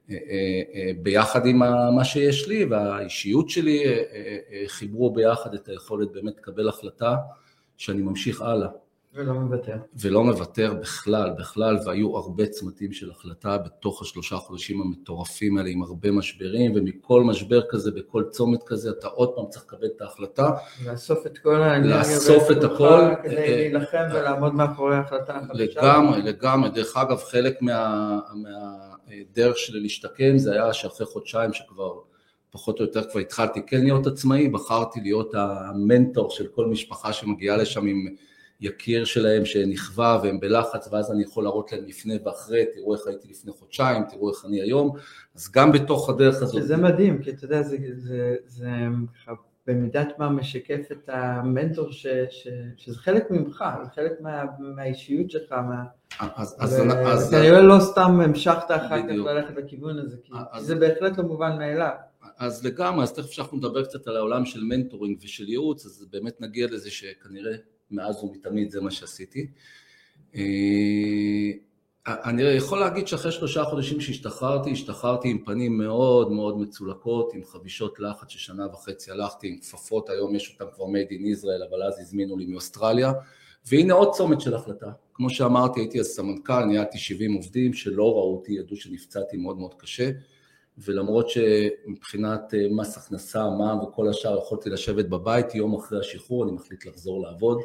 אה, 0.10 0.16
אה, 0.16 0.62
אה, 0.76 0.92
ביחד 1.02 1.46
עם 1.46 1.58
מה 1.96 2.06
שיש 2.06 2.48
לי 2.48 2.66
והאישיות 2.66 3.50
שלי, 3.50 3.84
חיברו 4.68 5.14
ביחד 5.14 5.54
את 5.54 5.70
היכולת 5.70 6.12
באמת 6.12 6.38
לקבל 6.38 6.70
החלטה 6.70 7.16
שאני 7.78 8.02
ממשיך 8.02 8.42
הלאה. 8.42 8.70
ולא 9.18 9.34
מוותר. 9.34 9.78
ולא 10.02 10.24
מוותר 10.24 10.74
בכלל, 10.82 11.30
בכלל, 11.40 11.78
והיו 11.86 12.18
הרבה 12.18 12.46
צמתים 12.46 12.92
של 12.92 13.12
החלטה 13.12 13.58
בתוך 13.58 14.02
השלושה 14.02 14.36
חודשים 14.36 14.82
המטורפים 14.82 15.58
האלה 15.58 15.70
עם 15.70 15.84
הרבה 15.84 16.12
משברים, 16.12 16.72
ומכל 16.76 17.24
משבר 17.24 17.62
כזה, 17.70 17.92
בכל 17.92 18.24
צומת 18.30 18.64
כזה, 18.66 18.90
אתה 18.90 19.08
עוד 19.08 19.30
פעם 19.36 19.46
צריך 19.50 19.66
לקבל 19.66 19.88
את 19.96 20.02
ההחלטה. 20.02 20.50
לאסוף 20.86 21.26
את 21.26 21.38
כל 21.38 21.62
האנרגיה. 21.62 21.98
לאסוף 21.98 22.52
את 22.52 22.64
הכל. 22.64 23.02
כדי 23.24 23.36
להילחם 23.36 24.04
ולעמוד 24.14 24.56
מאחורי 24.56 24.96
ההחלטה 24.96 25.36
החדשה. 25.36 25.64
לגמרי, 25.64 26.22
לגמרי. 26.22 26.70
דרך 26.70 26.98
אגב, 26.98 27.18
חלק 27.18 27.62
מה, 27.62 28.20
מהדרך 29.08 29.58
שלי 29.58 29.80
להשתקם 29.80 30.38
זה 30.38 30.54
היה 30.54 30.74
שאחרי 30.74 31.06
חודשיים 31.08 31.54
שכבר... 31.54 31.94
פחות 32.52 32.80
או 32.80 32.86
יותר 32.86 33.10
כבר 33.12 33.20
התחלתי 33.20 33.62
כן 33.68 33.84
להיות 33.84 34.08
עצמאי, 34.08 34.50
בחרתי 34.50 35.02
להיות 35.02 35.32
המנטור 35.36 36.30
של 36.30 36.48
כל 36.48 36.66
משפחה 36.66 37.14
שמגיעה 37.14 37.58
לשם 37.58 37.88
עם 37.88 38.08
יקיר 38.62 39.06
שלהם 39.06 39.46
שנכווה 39.46 40.20
והם 40.24 40.40
בלחץ 40.40 40.90
ואז 40.92 41.12
אני 41.12 41.24
יכול 41.24 41.44
להראות 41.44 41.72
להם 41.72 41.86
לפני 41.86 42.20
ואחרי, 42.26 42.66
תראו 42.76 42.94
איך 42.96 43.08
הייתי 43.08 43.28
לפני 43.28 43.52
חודשיים, 43.52 44.04
תראו 44.10 44.30
איך 44.30 44.46
אני 44.46 44.62
היום, 44.62 44.92
אז 45.36 45.52
גם 45.52 45.72
בתוך 45.72 46.10
הדרך 46.10 46.42
הזאת... 46.42 46.64
זה 46.64 46.78
מדהים, 46.78 47.22
כי 47.24 47.30
אתה 47.30 47.46
יודע, 47.46 47.62
זה, 47.62 47.78
זה, 47.78 47.96
זה 47.96 48.36
זה 48.46 48.70
במידת 49.68 50.08
מה 50.18 50.30
משקף 50.30 50.92
את 50.92 51.10
המנטור 51.14 51.92
ש, 51.92 52.08
ש, 52.30 52.48
שזה 52.78 52.98
חלק 52.98 53.32
ממך, 53.32 53.64
זה 53.84 53.90
חלק 53.96 54.12
מה, 54.22 54.44
מהאישיות 54.60 55.32
שלך, 55.32 55.52
מה... 55.52 55.84
אז, 56.20 56.56
אז, 56.60 56.82
אז, 57.06 57.32
כנראה 57.32 57.62
לא 57.62 57.80
סתם 57.80 58.20
המשכת 58.20 58.66
אחר 58.68 59.02
כך 59.02 59.10
ללכת 59.10 59.56
לכיוון 59.58 60.00
הזה, 60.00 60.18
כי 60.24 60.32
אז, 60.52 60.66
זה 60.66 60.76
בהחלט 60.76 61.18
לא 61.18 61.24
מובן 61.24 61.58
מאליו. 61.58 61.92
אז 62.38 62.66
לגמרי, 62.66 63.04
אז 63.04 63.14
תכף 63.14 63.32
שאנחנו 63.32 63.58
נדבר 63.58 63.84
קצת 63.84 64.08
על 64.08 64.16
העולם 64.16 64.46
של 64.46 64.64
מנטורינג 64.64 65.18
ושל 65.22 65.50
ייעוץ, 65.50 65.86
אז 65.86 66.06
באמת 66.12 66.42
נגיע 66.42 66.68
לזה 66.72 66.92
שכנראה 66.92 67.56
מאז 67.92 68.24
ומתמיד 68.24 68.72
זה 68.72 68.82
מה 68.82 68.92
שעשיתי. 68.92 69.48
אה, 70.36 71.52
אני 72.08 72.42
יכול 72.42 72.80
להגיד 72.80 73.08
שאחרי 73.08 73.32
שלושה 73.32 73.64
חודשים 73.64 74.02
שהשתחררתי, 74.02 74.72
השתחררתי 74.72 75.30
עם 75.30 75.38
פנים 75.46 75.78
מאוד 75.78 76.32
מאוד 76.32 76.60
מצולקות, 76.60 77.34
עם 77.34 77.44
חבישות 77.44 78.00
לחץ 78.00 78.30
ששנה 78.30 78.68
וחצי 78.74 79.12
הלכתי 79.12 79.48
עם 79.48 79.58
כפפות, 79.58 80.10
היום 80.10 80.36
יש 80.36 80.54
אותן 80.54 80.72
כבר 80.76 80.86
made 80.86 81.12
in 81.12 81.40
Israel, 81.40 81.70
אבל 81.70 81.84
אז 81.84 82.00
הזמינו 82.00 82.38
לי 82.38 82.46
מאוסטרליה, 82.46 83.14
והנה 83.66 83.94
עוד 83.94 84.14
צומת 84.14 84.42
של 84.42 84.56
החלטה. 84.56 84.92
כמו 85.14 85.30
שאמרתי, 85.30 85.80
הייתי 85.80 86.00
אז 86.00 86.06
סמנכ"ל, 86.06 86.64
ניהלתי 86.66 86.98
70 86.98 87.34
עובדים 87.34 87.74
שלא 87.74 88.04
ראו 88.04 88.36
אותי, 88.36 88.54
ידעו 88.54 88.76
שנפצעתי 88.76 89.38
מאוד 89.38 89.58
מאוד 89.58 89.74
קשה. 89.74 90.10
ולמרות 90.86 91.30
שמבחינת 91.30 92.54
אה, 92.54 92.68
מס 92.72 92.98
הכנסה, 92.98 93.50
מע"מ 93.50 93.80
וכל 93.80 94.10
השאר 94.10 94.38
יכולתי 94.38 94.70
לשבת 94.70 95.06
בבית, 95.06 95.56
יום 95.56 95.76
אחרי 95.76 96.00
השחרור 96.00 96.44
אני 96.44 96.52
מחליט 96.52 96.86
לחזור 96.86 97.22
לעבוד. 97.22 97.58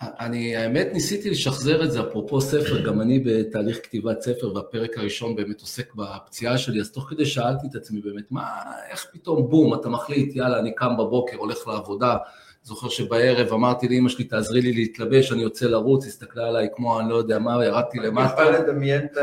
אני 0.00 0.56
האמת 0.56 0.88
ניסיתי 0.92 1.30
לשחזר 1.30 1.84
את 1.84 1.92
זה, 1.92 2.00
אפרופו 2.00 2.40
ספר, 2.40 2.86
גם 2.86 3.00
אני 3.00 3.20
בתהליך 3.24 3.78
כתיבת 3.82 4.20
ספר 4.20 4.54
והפרק 4.54 4.98
הראשון 4.98 5.36
באמת 5.36 5.60
עוסק 5.60 5.94
בפציעה 5.94 6.58
שלי, 6.58 6.80
אז 6.80 6.92
תוך 6.92 7.10
כדי 7.10 7.26
שאלתי 7.26 7.66
את 7.70 7.74
עצמי 7.74 8.00
באמת, 8.00 8.32
מה, 8.32 8.46
איך 8.90 9.06
פתאום 9.12 9.50
בום, 9.50 9.74
אתה 9.74 9.88
מחליט, 9.88 10.36
יאללה, 10.36 10.58
אני 10.58 10.74
קם 10.74 10.96
בבוקר, 10.98 11.36
הולך 11.36 11.68
לעבודה, 11.68 12.16
זוכר 12.62 12.88
שבערב 12.88 13.52
אמרתי 13.52 13.88
לאמא 13.88 14.08
שלי, 14.08 14.24
תעזרי 14.24 14.60
לי 14.60 14.72
להתלבש, 14.72 15.32
אני 15.32 15.42
יוצא 15.42 15.66
לרוץ, 15.66 16.06
הסתכלה 16.06 16.48
עליי 16.48 16.68
כמו, 16.76 17.00
אני 17.00 17.10
לא 17.10 17.16
יודע 17.16 17.38
מה, 17.38 17.64
ירדתי 17.64 17.98
למטה. 17.98 18.42
אני 18.42 18.56
יכול 18.56 18.68
לדמיין 18.68 19.04
את 19.04 19.16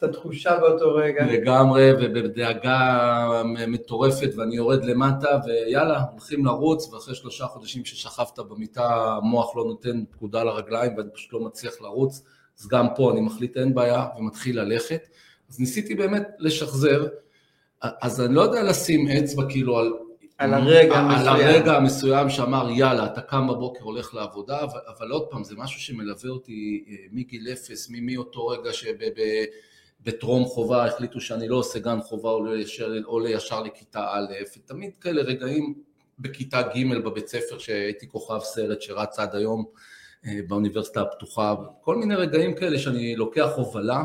את 0.00 0.04
התחושה 0.04 0.56
באותו 0.60 0.94
רגע. 0.94 1.26
לגמרי, 1.26 1.90
ובדאגה 1.92 3.42
מטורפת, 3.68 4.30
ואני 4.36 4.56
יורד 4.56 4.84
למטה, 4.84 5.28
ויאללה, 5.46 6.02
הולכים 6.12 6.44
לרוץ, 6.44 6.92
ואחרי 6.92 7.14
שלושה 7.14 7.46
חודשים 7.46 7.84
ששכבת 7.84 8.38
במיטה, 8.38 9.16
המוח 9.16 9.56
לא 9.56 9.64
נותן 9.64 10.04
פקודה 10.10 10.44
לרגליים, 10.44 10.96
ואני 10.96 11.08
פשוט 11.14 11.32
לא 11.32 11.40
מצליח 11.40 11.80
לרוץ, 11.80 12.22
אז 12.60 12.68
גם 12.68 12.86
פה 12.96 13.12
אני 13.12 13.20
מחליט 13.20 13.56
אין 13.56 13.74
בעיה, 13.74 14.06
ומתחיל 14.18 14.60
ללכת. 14.60 15.08
אז 15.50 15.60
ניסיתי 15.60 15.94
באמת 15.94 16.28
לשחזר, 16.38 17.06
אז 17.82 18.20
אני 18.20 18.34
לא 18.34 18.40
יודע 18.40 18.62
לשים 18.62 19.08
אצבע 19.08 19.42
כאילו 19.48 19.78
על... 19.78 19.92
על 20.38 20.54
הרגע 20.54 20.98
המסוים. 20.98 21.28
על 21.28 21.40
הרגע 21.40 21.76
המסוים 21.76 22.30
שאמר, 22.30 22.70
יאללה, 22.70 23.06
אתה 23.06 23.20
קם 23.20 23.48
בבוקר, 23.48 23.84
הולך 23.84 24.14
לעבודה, 24.14 24.62
אבל, 24.62 24.80
אבל 24.98 25.10
עוד 25.10 25.26
פעם, 25.30 25.44
זה 25.44 25.54
משהו 25.56 25.80
שמלווה 25.80 26.30
אותי 26.30 26.84
אה, 26.88 26.94
מגיל 27.12 27.48
אפס, 27.52 27.90
מאותו 27.90 28.46
רגע 28.46 28.72
שב... 28.72 28.94
בטרום 30.04 30.44
חובה 30.44 30.84
החליטו 30.84 31.20
שאני 31.20 31.48
לא 31.48 31.56
עושה 31.56 31.78
גן 31.78 32.00
חובה 32.00 32.30
או 32.30 32.44
לישר, 32.44 32.92
או 33.04 33.20
לישר 33.20 33.62
לכיתה 33.62 34.06
א', 34.10 34.34
ותמיד 34.56 34.96
כאלה 34.96 35.22
רגעים 35.22 35.74
בכיתה 36.18 36.62
ג' 36.62 37.04
בבית 37.04 37.28
ספר 37.28 37.58
שהייתי 37.58 38.08
כוכב 38.08 38.38
סרט 38.38 38.82
שרץ 38.82 39.18
עד 39.18 39.34
היום 39.34 39.64
אה, 40.26 40.40
באוניברסיטה 40.48 41.02
הפתוחה, 41.02 41.54
כל 41.80 41.96
מיני 41.96 42.14
רגעים 42.14 42.54
כאלה 42.54 42.78
שאני 42.78 43.16
לוקח 43.16 43.48
הובלה 43.56 44.04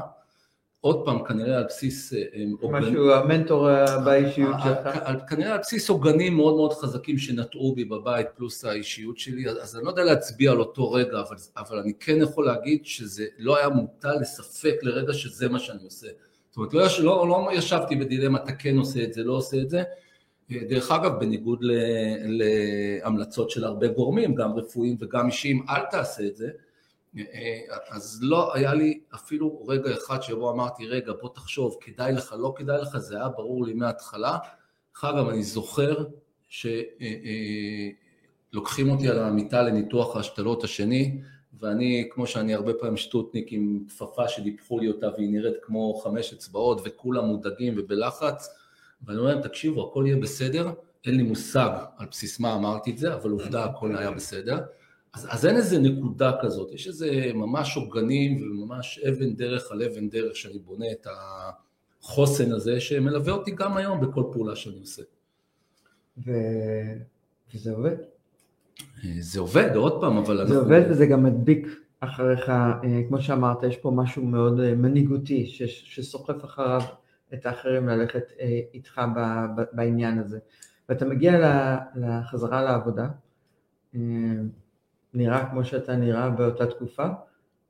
עוד 0.81 1.05
פעם, 1.05 1.23
כנראה 1.23 1.57
על 1.57 1.63
בסיס... 1.63 2.13
אה, 2.13 2.23
אה, 2.33 2.69
משהו, 2.71 3.11
המנטור 3.11 3.67
באישיות 4.05 4.55
שלך. 4.63 4.89
כנראה 5.29 5.53
על 5.53 5.59
בסיס 5.59 5.89
עוגנים 5.89 6.35
מאוד 6.35 6.55
מאוד 6.55 6.73
חזקים 6.73 7.17
שנטעו 7.17 7.75
בי 7.75 7.85
בבית, 7.85 8.27
פלוס 8.35 8.65
האישיות 8.65 9.17
שלי, 9.17 9.49
אז 9.49 9.75
אני 9.75 9.85
לא 9.85 9.89
יודע 9.89 10.03
להצביע 10.03 10.51
על 10.51 10.59
אותו 10.59 10.91
רגע, 10.91 11.19
אבל, 11.19 11.37
אבל 11.57 11.77
אני 11.77 11.93
כן 11.99 12.21
יכול 12.21 12.45
להגיד 12.45 12.85
שזה 12.85 13.25
לא 13.37 13.57
היה 13.57 13.69
מוטל 13.69 14.15
לספק 14.21 14.75
לרגע 14.81 15.13
שזה 15.13 15.49
מה 15.49 15.59
שאני 15.59 15.83
עושה. 15.83 16.07
זאת 16.49 16.57
אומרת, 16.57 16.73
לא, 16.73 17.03
לא, 17.03 17.27
לא 17.27 17.49
ישבתי 17.53 17.95
בדילמה, 17.95 18.43
אתה 18.43 18.51
כן 18.51 18.77
עושה 18.77 19.03
את 19.03 19.13
זה, 19.13 19.23
לא 19.23 19.33
עושה 19.33 19.57
את 19.57 19.69
זה. 19.69 19.83
אה, 20.51 20.57
דרך 20.69 20.91
אגב, 20.91 21.19
בניגוד 21.19 21.59
להמלצות 22.25 23.49
של 23.49 23.63
הרבה 23.63 23.87
גורמים, 23.87 24.35
גם 24.35 24.53
רפואיים 24.53 24.97
וגם 24.99 25.27
אישיים, 25.27 25.65
אל 25.69 25.81
תעשה 25.91 26.27
את 26.27 26.35
זה. 26.35 26.49
אז 27.89 28.19
לא 28.21 28.55
היה 28.55 28.73
לי 28.73 28.99
אפילו 29.15 29.65
רגע 29.67 29.93
אחד 29.93 30.21
שבו 30.21 30.51
אמרתי, 30.51 30.87
רגע, 30.87 31.13
בוא 31.21 31.29
תחשוב, 31.35 31.77
כדאי 31.81 32.13
לך, 32.13 32.35
לא 32.39 32.53
כדאי 32.57 32.81
לך, 32.81 32.97
זה 32.97 33.15
היה 33.15 33.29
ברור 33.29 33.65
לי 33.65 33.73
מההתחלה. 33.73 34.37
דרך 34.93 35.03
אגב, 35.03 35.29
אני 35.29 35.43
זוכר 35.43 36.05
שלוקחים 38.49 38.89
אותי 38.89 39.09
על 39.09 39.19
המיטה 39.19 39.61
לניתוח 39.61 40.15
ההשתלות 40.15 40.63
השני, 40.63 41.21
ואני, 41.59 42.09
כמו 42.11 42.27
שאני 42.27 42.53
הרבה 42.53 42.73
פעמים 42.73 42.97
שטוטניק 42.97 43.47
עם 43.51 43.85
כפפה 43.89 44.27
שדיפחו 44.27 44.79
לי 44.79 44.87
אותה 44.87 45.07
והיא 45.17 45.29
נראית 45.29 45.55
כמו 45.61 45.93
חמש 45.93 46.33
אצבעות 46.33 46.81
וכולם 46.85 47.25
מודאגים 47.25 47.73
ובלחץ, 47.77 48.49
ואני 49.05 49.19
אומר 49.19 49.33
להם, 49.33 49.41
תקשיבו, 49.41 49.89
הכל 49.89 50.03
יהיה 50.07 50.17
בסדר, 50.17 50.71
אין 51.05 51.17
לי 51.17 51.23
מושג 51.23 51.69
על 51.97 52.07
בסיס 52.11 52.39
מה 52.39 52.55
אמרתי 52.55 52.91
את 52.91 52.97
זה, 52.97 53.13
אבל 53.13 53.31
עובדה, 53.31 53.65
הכל 53.65 53.97
היה 53.97 54.11
בסדר. 54.11 54.59
אז, 55.15 55.27
אז 55.29 55.45
אין 55.45 55.55
איזה 55.55 55.79
נקודה 55.79 56.31
כזאת, 56.41 56.71
יש 56.71 56.87
איזה 56.87 57.31
ממש 57.33 57.77
עוגנים 57.77 58.41
וממש 58.41 58.99
אבן 58.99 59.35
דרך 59.35 59.71
על 59.71 59.83
אבן 59.83 60.09
דרך 60.09 60.35
שאני 60.35 60.59
בונה 60.59 60.85
את 60.91 61.07
החוסן 62.01 62.51
הזה 62.51 62.79
שמלווה 62.79 63.33
אותי 63.33 63.51
גם 63.51 63.77
היום 63.77 64.01
בכל 64.01 64.23
פעולה 64.31 64.55
שאני 64.55 64.79
עושה. 64.79 65.01
ו... 66.25 66.31
וזה 67.53 67.71
עובד. 67.71 67.95
זה 69.19 69.39
עובד, 69.39 69.75
עוד 69.75 70.01
פעם, 70.01 70.17
אבל 70.17 70.37
זה 70.37 70.41
אנחנו... 70.43 70.55
עובד 70.55 70.81
וזה 70.89 71.05
גם 71.05 71.23
מדביק 71.23 71.67
אחריך, 71.99 72.49
אה, 72.49 72.81
כמו 73.07 73.21
שאמרת, 73.21 73.63
יש 73.63 73.77
פה 73.77 73.91
משהו 73.91 74.25
מאוד 74.25 74.59
אה, 74.59 74.75
מנהיגותי 74.75 75.45
שסוחף 75.67 76.45
אחריו 76.45 76.81
את 77.33 77.45
האחרים 77.45 77.87
ללכת 77.87 78.23
אה, 78.39 78.59
איתך 78.73 79.01
בעניין 79.73 80.19
הזה. 80.19 80.39
ואתה 80.89 81.05
מגיע 81.05 81.39
לחזרה 81.95 82.63
לעבודה, 82.63 83.07
אה, 83.95 83.99
נראה 85.15 85.49
כמו 85.49 85.65
שאתה 85.65 85.95
נראה 85.95 86.29
באותה 86.29 86.65
תקופה, 86.65 87.07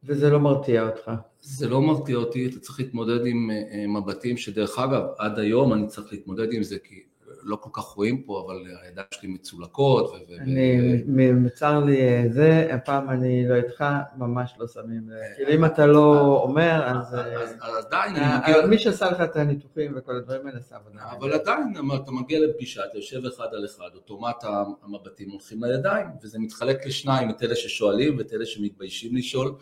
וזה 0.04 0.30
לא 0.30 0.40
מרתיע 0.40 0.88
אותך. 0.88 1.12
זה 1.42 1.70
לא 1.70 1.82
מרתיע 1.82 2.16
אותי, 2.16 2.48
אתה 2.48 2.60
צריך 2.60 2.80
להתמודד 2.80 3.25
עם 3.25 3.50
מבטים 3.88 4.38
שדרך 4.38 4.80
אגב, 4.80 5.04
עד 5.18 5.40
היום 5.40 5.74
אני 5.74 5.88
צריך 5.88 6.14
להתמודד 6.14 6.54
עם 6.54 6.64
זה, 6.64 6.78
כי 6.84 7.04
לא 7.46 7.56
כל 7.56 7.70
כך 7.74 7.84
רואים 7.84 8.24
פה, 8.24 8.44
אבל 8.46 8.64
הידיים 8.84 9.08
שלי 9.12 9.30
מצולקות. 9.30 10.16
אני, 10.40 11.04
מצר 11.34 11.80
לי 11.80 12.02
אה, 12.02 12.24
זה, 12.30 12.68
הפעם 12.74 13.10
אני 13.10 13.48
לא 13.48 13.56
איתך, 13.56 13.86
ממש 14.18 14.54
לא 14.60 14.68
שמים 14.68 15.10
לב. 15.10 15.18
כאילו 15.36 15.52
אם 15.52 15.66
אתה 15.66 15.86
לא 15.86 16.40
אומר, 16.44 16.84
אז... 16.86 17.16
אז 17.62 17.86
עדיין 17.86 18.16
אני 18.16 18.40
מגיע... 18.42 18.66
מי 18.66 18.78
שעשה 18.78 19.12
לך 19.12 19.22
את 19.22 19.36
הניתוחים 19.36 19.94
וכל 19.98 20.16
הדברים 20.16 20.48
האלה, 20.48 20.60
עבודה. 20.72 21.00
אבל 21.12 21.34
עדיין, 21.34 21.74
אתה 22.04 22.12
מגיע 22.12 22.40
לפגישה, 22.40 22.86
אתה 22.86 22.98
יושב 22.98 23.25
אחד 23.25 23.48
על 23.52 23.66
אחד, 23.66 23.90
אוטומט 23.96 24.44
המבטים 24.84 25.30
הולכים 25.30 25.64
לידיים, 25.64 26.08
וזה 26.24 26.40
מתחלק 26.40 26.86
לשניים, 26.86 27.30
את 27.30 27.44
אלה 27.44 27.56
ששואלים 27.56 28.18
ואת 28.18 28.34
אלה 28.34 28.46
שמתביישים 28.46 29.16
לשאול. 29.16 29.56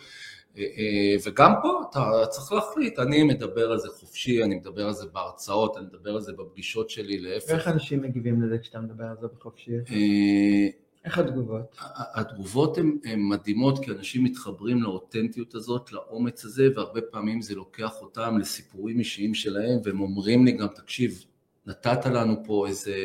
אה, 0.57 0.63
אה, 0.63 1.15
וגם 1.25 1.53
פה 1.61 1.81
אתה 1.89 2.25
צריך 2.29 2.51
להחליט, 2.51 2.99
אני 2.99 3.23
מדבר 3.23 3.71
על 3.71 3.77
זה 3.77 3.87
חופשי, 3.89 4.43
אני 4.43 4.55
מדבר 4.55 4.85
על 4.85 4.93
זה 4.93 5.05
בהרצאות, 5.13 5.77
אני 5.77 5.85
מדבר 5.85 6.09
על 6.09 6.21
זה 6.21 6.33
בפגישות 6.33 6.89
שלי, 6.89 7.19
להפך. 7.19 7.49
ואיך 7.49 7.67
אנשים 7.67 8.01
מגיבים 8.01 8.41
לזה 8.41 8.57
כשאתה 8.57 8.79
מדבר 8.79 9.03
על 9.03 9.15
זה 9.21 9.27
בחופשי? 9.27 9.71
אה, 9.75 10.67
איך 11.05 11.17
התגובות? 11.17 11.77
התגובות 11.95 12.77
הן 12.77 13.19
מדהימות 13.19 13.85
כי 13.85 13.91
אנשים 13.91 14.23
מתחברים 14.23 14.83
לאותנטיות 14.83 15.55
הזאת, 15.55 15.91
לאומץ 15.91 16.45
הזה, 16.45 16.67
והרבה 16.75 17.01
פעמים 17.01 17.41
זה 17.41 17.55
לוקח 17.55 18.01
אותם 18.01 18.37
לסיפורים 18.37 18.99
אישיים 18.99 19.33
שלהם, 19.33 19.79
והם 19.83 20.01
אומרים 20.01 20.45
לי 20.45 20.51
גם, 20.51 20.67
תקשיב, 20.67 21.23
נתת 21.65 22.05
לנו 22.05 22.35
פה 22.45 22.67
איזה 22.67 22.95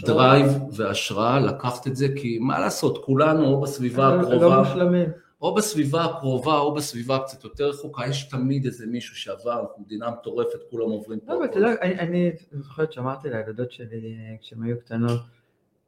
drive 0.00 0.46
והשראה 0.72 1.40
לקחת 1.40 1.86
את 1.86 1.96
זה, 1.96 2.08
כי 2.16 2.38
מה 2.38 2.60
לעשות, 2.60 3.04
כולנו 3.04 3.60
בסביבה 3.60 4.14
לא 4.14 4.20
הקרובה... 4.20 4.46
לא 4.46 4.62
מושלמים. 4.62 5.08
או 5.42 5.54
בסביבה 5.54 6.04
הקרובה 6.04 6.58
או 6.58 6.74
בסביבה 6.74 7.18
קצת 7.18 7.44
יותר 7.44 7.68
רחוקה, 7.68 8.06
יש 8.06 8.28
תמיד 8.28 8.64
איזה 8.64 8.86
מישהו 8.86 9.16
שעבר, 9.16 9.64
מדינה 9.78 10.10
מטורפת, 10.10 10.58
כולם 10.70 10.90
עוברים 10.90 11.20
פה. 11.20 11.32
לא, 11.32 11.38
אבל 11.38 11.44
אתה 11.44 11.58
יודע, 11.58 11.72
אני 11.82 12.32
זוכרת 12.52 12.92
שאמרתי 12.92 13.28
לילדות 13.30 13.72
שלי 13.72 14.16
כשהן 14.40 14.62
היו 14.62 14.80
קטנות, 14.80 15.20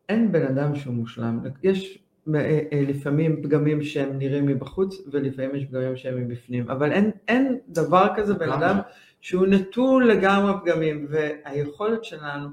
אין 0.08 0.32
בן 0.32 0.46
אדם 0.46 0.76
שהוא 0.76 0.94
מושלם, 0.94 1.40
יש 1.62 1.98
אה, 2.34 2.60
אה, 2.72 2.82
לפעמים 2.88 3.42
פגמים 3.42 3.82
שהם 3.82 4.18
נראים 4.18 4.46
מבחוץ 4.46 4.96
ולפעמים 5.12 5.54
יש 5.54 5.64
פגמים 5.64 5.96
שהם 5.96 6.16
מבפנים, 6.16 6.70
אבל 6.70 6.92
אין, 6.92 7.10
אין 7.28 7.58
דבר 7.68 8.06
כזה 8.16 8.34
בן 8.34 8.50
אדם 8.50 8.78
שהוא 9.20 9.46
נטול 9.46 10.10
לגמרי 10.10 10.52
פגמים, 10.62 11.06
והיכולת 11.10 12.04
שלנו 12.04 12.48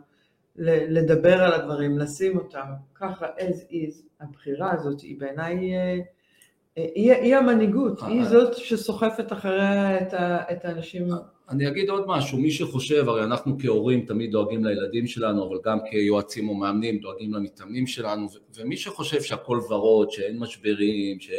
לדבר 0.56 1.44
על 1.44 1.54
הדברים, 1.54 1.98
לשים 1.98 2.38
אותם 2.38 2.68
ככה 2.96 3.26
as 3.38 3.72
is, 3.72 4.04
הבחירה 4.20 4.72
הזאת 4.72 5.02
היא 5.02 5.20
בעיניי 5.20 5.76
אה, 5.76 6.00
היא, 6.76 7.14
היא 7.14 7.36
המנהיגות, 7.36 8.02
היא 8.08 8.20
אה, 8.20 8.26
זאת 8.26 8.58
שסוחפת 8.58 9.34
אחריה 9.34 10.02
את, 10.02 10.14
את 10.52 10.66
האנשים. 10.66 11.08
אני 11.50 11.68
אגיד 11.68 11.90
עוד 11.90 12.04
משהו, 12.08 12.38
מי 12.38 12.52
שחושב, 12.52 13.10
הרי 13.10 13.24
אנחנו 13.24 13.58
כהורים 13.60 14.06
תמיד 14.06 14.32
דואגים 14.32 14.66
לילדים 14.66 15.08
שלנו, 15.08 15.48
אבל 15.48 15.58
גם 15.66 15.78
כיועצים 15.90 16.50
או 16.50 16.56
מאמנים 16.56 17.00
דואגים 17.00 17.34
למתאמנים 17.34 17.88
שלנו, 17.88 18.28
ומי 18.56 18.78
שחושב 18.78 19.22
שהכל 19.22 19.60
ורוד, 19.70 20.12
שאין 20.12 20.40
משברים, 20.40 21.20
ש... 21.20 21.30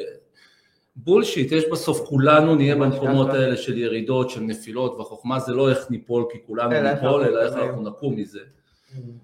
בולשיט, 0.97 1.52
יש 1.52 1.64
בסוף, 1.73 2.00
כולנו 2.09 2.55
נהיה 2.55 2.76
במקומות 2.76 3.31
האלה 3.31 3.57
של 3.57 3.78
ירידות, 3.78 4.31
של 4.31 4.40
נפילות, 4.40 4.95
והחוכמה 4.99 5.40
זה 5.40 5.52
לא 5.52 5.71
איך 5.71 5.90
ניפול 5.90 6.25
כי 6.33 6.38
כולנו 6.47 6.71
ניפול, 6.71 7.25
אלא 7.25 7.43
איך 7.43 7.57
אנחנו 7.57 7.83
נקום 7.83 8.16
מזה. 8.16 8.40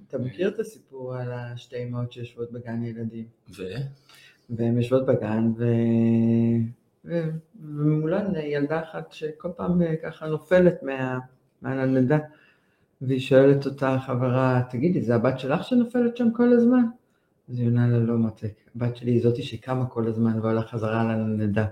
אתה 0.08 0.18
מכיר 0.18 0.48
את 0.48 0.60
הסיפור 0.60 1.14
על 1.14 1.32
השתי 1.32 1.82
אמהות 1.82 2.12
שיושבות 2.12 2.52
בגן 2.52 2.82
ילדים? 2.84 3.24
ו? 3.56 3.62
והן 4.56 4.76
יושבות 4.76 5.06
בגן, 5.06 5.52
ו... 5.56 5.64
ו... 7.04 7.22
ומולן 7.76 8.32
ילדה 8.42 8.80
אחת 8.82 9.12
שכל 9.12 9.48
פעם 9.56 9.82
אה, 9.82 9.94
ככה 10.02 10.26
נופלת 10.26 10.82
מה... 10.82 11.18
מהנדנדה, 11.62 12.18
והיא 13.02 13.20
שואלת 13.20 13.66
אותה 13.66 13.96
חברה, 14.06 14.62
תגידי, 14.70 15.02
זה 15.02 15.14
הבת 15.14 15.38
שלך 15.38 15.64
שנופלת 15.64 16.16
שם 16.16 16.28
כל 16.32 16.52
הזמן? 16.52 16.82
אז 17.48 17.58
היא 17.58 17.66
עונה 17.66 17.88
לה, 17.88 17.98
לא 17.98 18.16
מותק, 18.16 18.52
הבת 18.76 18.96
שלי 18.96 19.10
היא 19.10 19.22
זאתי 19.22 19.42
שקמה 19.42 19.86
כל 19.86 20.06
הזמן 20.06 20.40
ועולה 20.40 20.62
חזרה 20.62 21.04
לנדנדה. 21.04 21.66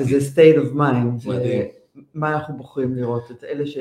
וזה 0.00 0.18
state 0.34 0.56
of 0.56 0.76
mind, 0.76 1.18
זה 1.24 1.66
מה 2.14 2.34
אנחנו 2.34 2.56
בוחרים 2.56 2.94
לראות, 2.94 3.30
את 3.30 3.44
אלה 3.44 3.66
ש... 3.66 3.78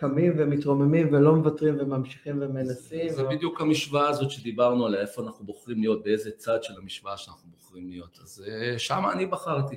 קמים 0.00 0.32
ומתרוממים 0.38 1.08
ולא 1.12 1.36
מוותרים 1.36 1.76
וממשיכים 1.80 2.38
ומנסים. 2.40 3.08
זה, 3.08 3.22
או... 3.22 3.30
בדיוק 3.30 3.60
המשוואה 3.60 4.08
הזאת 4.08 4.30
שדיברנו 4.30 4.86
עליה, 4.86 5.00
איפה 5.00 5.22
אנחנו 5.22 5.44
בוחרים 5.44 5.80
להיות, 5.80 6.04
באיזה 6.04 6.30
צד 6.30 6.62
של 6.62 6.74
המשוואה 6.78 7.16
שאנחנו 7.16 7.50
בוחרים 7.50 7.90
להיות. 7.90 8.18
אז 8.22 8.44
אה, 8.48 8.78
שם 8.78 9.02
אני 9.12 9.26
בחרתי. 9.26 9.76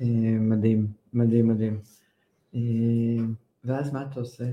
אה, 0.00 0.06
מדהים, 0.40 0.86
מדהים, 1.12 1.48
מדהים. 1.48 1.80
אה, 2.54 2.60
ואז 3.64 3.92
מה 3.92 4.02
אתה 4.02 4.20
עושה? 4.20 4.44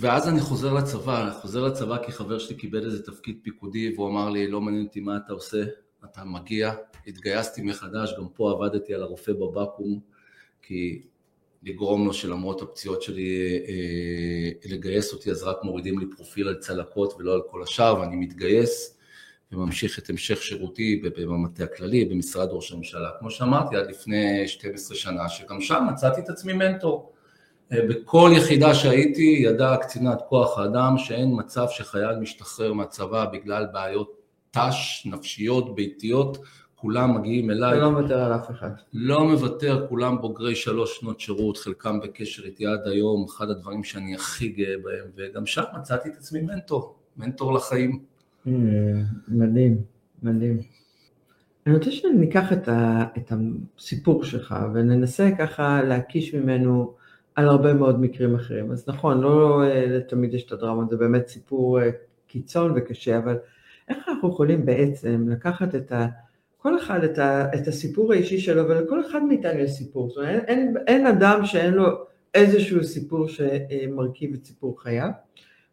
ואז 0.00 0.28
אני 0.28 0.40
חוזר 0.40 0.74
לצבא, 0.74 1.38
חוזר 1.42 1.64
לצבא 1.64 2.04
כי 2.06 2.12
חבר 2.12 2.38
שלי 2.38 2.56
קיבל 2.56 2.84
איזה 2.84 3.02
תפקיד 3.02 3.38
פיקודי 3.42 3.94
והוא 3.96 4.08
אמר 4.08 4.30
לי, 4.30 4.46
לא 4.46 4.60
מעניין 4.60 4.84
אותי 4.84 5.00
מה 5.00 5.16
אתה 5.16 5.32
עושה, 5.32 5.64
אתה 6.04 6.24
מגיע, 6.24 6.72
התגייסתי 7.06 7.62
מחדש, 7.62 8.14
גם 8.18 8.28
פה 8.34 8.50
עבדתי 8.50 8.94
על 8.94 9.02
הרופא 9.02 9.32
בבקו"ם, 9.32 9.98
כי 10.62 11.02
לגרום 11.64 12.06
לו 12.06 12.12
שלמרות 12.12 12.62
הפציעות 12.62 13.02
שלי 13.02 13.58
אה, 13.68 14.70
לגייס 14.70 15.12
אותי, 15.12 15.30
אז 15.30 15.42
רק 15.42 15.56
מורידים 15.62 15.98
לי 15.98 16.06
פרופיל 16.16 16.48
על 16.48 16.54
צלקות 16.54 17.14
ולא 17.18 17.34
על 17.34 17.40
כל 17.50 17.62
השאר, 17.62 18.00
ואני 18.00 18.16
מתגייס 18.16 18.98
וממשיך 19.52 19.98
את 19.98 20.10
המשך 20.10 20.42
שירותי 20.42 21.02
במטה 21.16 21.64
הכללי, 21.64 22.04
במשרד 22.04 22.48
ראש 22.50 22.72
הממשלה, 22.72 23.10
כמו 23.18 23.30
שאמרתי, 23.30 23.76
עד 23.76 23.90
לפני 23.90 24.48
12 24.48 24.96
שנה, 24.96 25.28
שגם 25.28 25.60
שם 25.60 25.84
מצאתי 25.92 26.20
את 26.20 26.28
עצמי 26.28 26.52
מנטור. 26.52 27.12
אה, 27.72 27.78
בכל 27.88 28.30
יחידה 28.36 28.74
שהייתי 28.74 29.40
ידעה 29.44 29.76
קצינת 29.76 30.18
כוח 30.28 30.58
האדם 30.58 30.98
שאין 30.98 31.28
מצב 31.38 31.66
שחייל 31.70 32.16
משתחרר 32.20 32.72
מהצבא 32.72 33.24
בגלל 33.32 33.66
בעיות 33.72 34.20
ת"ש, 34.50 35.06
נפשיות, 35.06 35.74
ביתיות, 35.74 36.38
כולם 36.84 37.14
מגיעים 37.14 37.50
אליי. 37.50 37.78
ולא 37.78 37.90
מוותר 37.90 38.20
על 38.20 38.34
אף 38.34 38.50
אחד. 38.50 38.70
לא 38.92 39.28
מוותר, 39.28 39.86
כולם 39.88 40.20
בוגרי 40.20 40.54
שלוש 40.54 40.98
שנות 41.00 41.20
שירות, 41.20 41.56
חלקם 41.56 42.00
בקשר 42.00 42.44
איתי 42.44 42.66
עד 42.66 42.80
היום, 42.86 43.26
אחד 43.28 43.50
הדברים 43.50 43.84
שאני 43.84 44.14
הכי 44.14 44.48
גאה 44.48 44.74
בהם, 44.84 45.06
וגם 45.16 45.46
שם 45.46 45.62
מצאתי 45.78 46.08
את 46.08 46.16
עצמי 46.16 46.40
מנטור, 46.40 46.94
מנטור 47.16 47.52
לחיים. 47.52 47.98
Mm, 48.46 48.50
מדהים, 49.28 49.76
מדהים. 50.22 50.60
אני 51.66 51.74
רוצה 51.74 51.90
שניקח 51.90 52.52
את, 52.52 52.68
ה, 52.68 53.04
את 53.16 53.32
הסיפור 53.32 54.24
שלך 54.24 54.54
וננסה 54.74 55.30
ככה 55.38 55.82
להקיש 55.82 56.34
ממנו 56.34 56.94
על 57.34 57.48
הרבה 57.48 57.74
מאוד 57.74 58.00
מקרים 58.00 58.34
אחרים. 58.34 58.72
אז 58.72 58.88
נכון, 58.88 59.20
לא 59.20 59.62
אה, 59.64 60.00
תמיד 60.08 60.34
יש 60.34 60.46
את 60.46 60.52
הדרמה, 60.52 60.84
זה 60.90 60.96
באמת 60.96 61.28
סיפור 61.28 61.80
אה, 61.80 61.90
קיצון 62.26 62.72
וקשה, 62.76 63.18
אבל 63.18 63.36
איך 63.88 64.08
אנחנו 64.08 64.28
יכולים 64.28 64.66
בעצם 64.66 65.26
לקחת 65.28 65.74
את 65.74 65.92
ה... 65.92 66.06
כל 66.64 66.78
אחד 66.78 67.04
את, 67.04 67.18
ה, 67.18 67.54
את 67.54 67.68
הסיפור 67.68 68.12
האישי 68.12 68.38
שלו, 68.38 68.68
ולכל 68.68 69.00
אחד 69.06 69.22
מאיתנו 69.22 69.58
יש 69.58 69.70
סיפור. 69.70 70.08
זאת 70.08 70.16
אומרת, 70.16 70.44
אין, 70.48 70.58
אין, 70.58 70.76
אין 70.86 71.06
אדם 71.06 71.46
שאין 71.46 71.74
לו 71.74 71.86
איזשהו 72.34 72.84
סיפור 72.84 73.28
שמרכיב 73.28 74.34
את 74.34 74.44
סיפור 74.44 74.82
חייו, 74.82 75.08